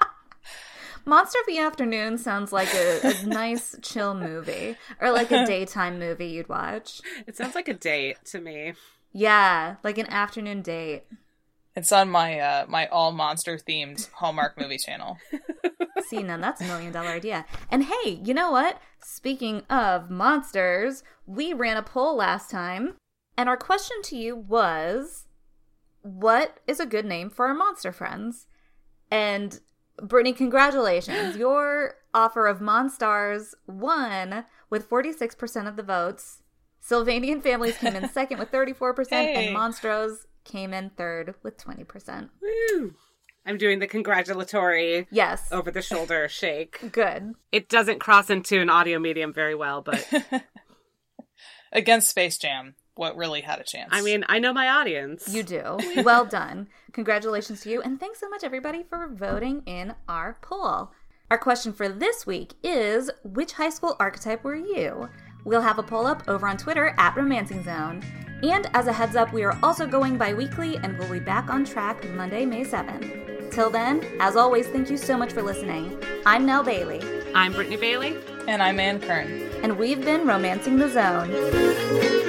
Monster 1.05 1.39
of 1.41 1.47
the 1.47 1.59
Afternoon 1.59 2.19
sounds 2.19 2.53
like 2.53 2.73
a, 2.75 3.01
a 3.03 3.23
nice 3.27 3.77
chill 3.83 4.15
movie 4.15 4.77
or 5.01 5.11
like 5.11 5.31
a 5.31 5.47
daytime 5.47 5.99
movie 5.99 6.27
you'd 6.27 6.49
watch. 6.49 7.01
it 7.27 7.37
sounds 7.37 7.55
like 7.55 7.69
a 7.69 7.75
date 7.75 8.19
to 8.27 8.41
me. 8.41 8.75
Yeah, 9.13 9.77
like 9.83 9.99
an 9.99 10.07
afternoon 10.07 10.63
date. 10.63 11.05
It's 11.75 11.93
on 11.93 12.11
my 12.11 12.41
uh, 12.41 12.67
my 12.69 12.87
all 12.89 13.13
monster 13.13 13.57
themed 13.57 14.11
Hallmark 14.13 14.59
movie 14.61 14.79
channel. 14.79 15.19
See, 16.09 16.23
now 16.23 16.37
that's 16.37 16.61
a 16.61 16.65
million 16.65 16.93
dollar 16.93 17.11
idea. 17.11 17.47
And 17.71 17.85
hey, 17.85 18.21
you 18.25 18.35
know 18.35 18.51
what? 18.51 18.81
Speaking 19.01 19.63
of 19.71 20.11
monsters, 20.11 21.05
we 21.27 21.53
ran 21.53 21.77
a 21.77 21.83
poll 21.83 22.17
last 22.17 22.51
time, 22.51 22.97
and 23.37 23.49
our 23.49 23.57
question 23.57 24.03
to 24.05 24.17
you 24.17 24.35
was 24.35 25.27
what 26.03 26.59
is 26.67 26.81
a 26.81 26.87
good 26.87 27.05
name 27.05 27.31
for 27.31 27.47
our 27.47 27.55
monster 27.55 27.93
friends? 27.93 28.47
And 29.11 29.61
Brittany, 30.03 30.33
congratulations. 30.33 31.37
Your 31.37 31.95
offer 32.15 32.47
of 32.47 32.61
Monstars 32.61 33.55
won 33.67 34.45
with 34.71 34.89
46% 34.89 35.69
of 35.69 35.77
the 35.77 35.83
votes. 35.83 36.43
Sylvanian 36.81 37.43
Families 37.43 37.77
came 37.77 37.97
in 37.97 38.09
second 38.09 38.39
with 38.39 38.51
34%, 38.53 39.09
Hey. 39.11 39.49
and 39.49 39.57
Monstros 39.57 40.27
came 40.45 40.73
in 40.73 40.91
third 40.91 41.35
with 41.43 41.59
20%. 41.59 42.31
Woo! 42.41 42.95
I'm 43.45 43.59
doing 43.59 43.79
the 43.79 43.87
congratulatory 43.87 45.07
Yes, 45.11 45.49
over 45.53 45.71
the 45.71 45.83
shoulder 45.83 46.29
shake. 46.31 46.93
good. 46.93 47.35
It 47.53 47.69
doesn't 47.69 47.99
cross 47.99 48.31
into 48.31 48.61
an 48.61 48.71
audio 48.71 48.99
medium 48.99 49.33
very 49.33 49.55
well, 49.55 49.83
but 49.83 50.07
Against 51.73 52.09
Space 52.09 52.39
Jam. 52.39 52.75
What 52.99 53.17
really 53.17 53.41
had 53.41 53.61
a 53.61 53.65
chance. 53.65 53.91
I 53.93 54.03
mean, 54.03 54.25
I 54.29 54.41
know 54.41 54.53
my 54.53 54.69
audience. 54.69 55.29
You 55.33 55.43
do. 55.45 55.79
well 56.03 56.25
done. 56.25 56.69
Congratulations 56.93 57.61
to 57.63 57.71
you, 57.71 57.81
and 57.81 57.99
thanks 58.01 58.19
so 58.21 58.29
much, 58.29 58.43
everybody, 58.43 58.83
for 58.83 59.09
voting 59.09 59.63
in 59.67 59.95
our 60.09 60.37
poll. 60.43 60.91
Our 61.31 61.39
question 61.39 61.73
for 61.73 61.89
this 61.89 62.27
week 62.27 62.55
is 62.63 63.11
Which 63.23 63.53
high 63.53 63.71
school 63.71 63.97
archetype 64.01 64.43
were 64.43 64.57
you? 64.57 65.09
We'll 65.45 65.63
have 65.63 65.79
a 65.79 65.83
poll 65.83 66.07
up 66.07 66.25
over 66.27 66.49
on 66.49 66.57
Twitter 66.57 66.95
at 66.99 67.17
Romancing 67.17 67.63
Zone. 67.65 68.03
And 68.43 68.69
as 68.75 68.87
a 68.87 68.93
heads 68.93 69.15
up, 69.17 69.33
we 69.33 69.45
are 69.45 69.57
also 69.63 69.87
going 69.87 70.17
bi 70.19 70.35
weekly 70.35 70.77
and 70.79 70.99
we'll 70.99 71.11
be 71.11 71.21
back 71.21 71.51
on 71.51 71.65
track 71.65 72.05
Monday, 72.11 72.45
May 72.45 72.65
7th. 72.65 73.51
Till 73.53 73.71
then, 73.71 74.05
as 74.21 74.37
always, 74.37 74.67
thank 74.69 74.91
you 74.91 74.97
so 74.97 75.17
much 75.17 75.33
for 75.33 75.43
listening. 75.43 76.01
I'm 76.27 76.45
Nell 76.47 76.63
Bailey. 76.63 77.01
I'm 77.35 77.53
Brittany 77.53 77.77
Bailey. 77.77 78.17
and 78.47 78.63
I'm 78.63 78.81
Ann 78.81 79.01
Kern. 79.01 79.49
And 79.63 79.79
we've 79.79 80.05
been 80.05 80.27
Romancing 80.27 80.77
the 80.79 80.89
Zone. 80.89 82.28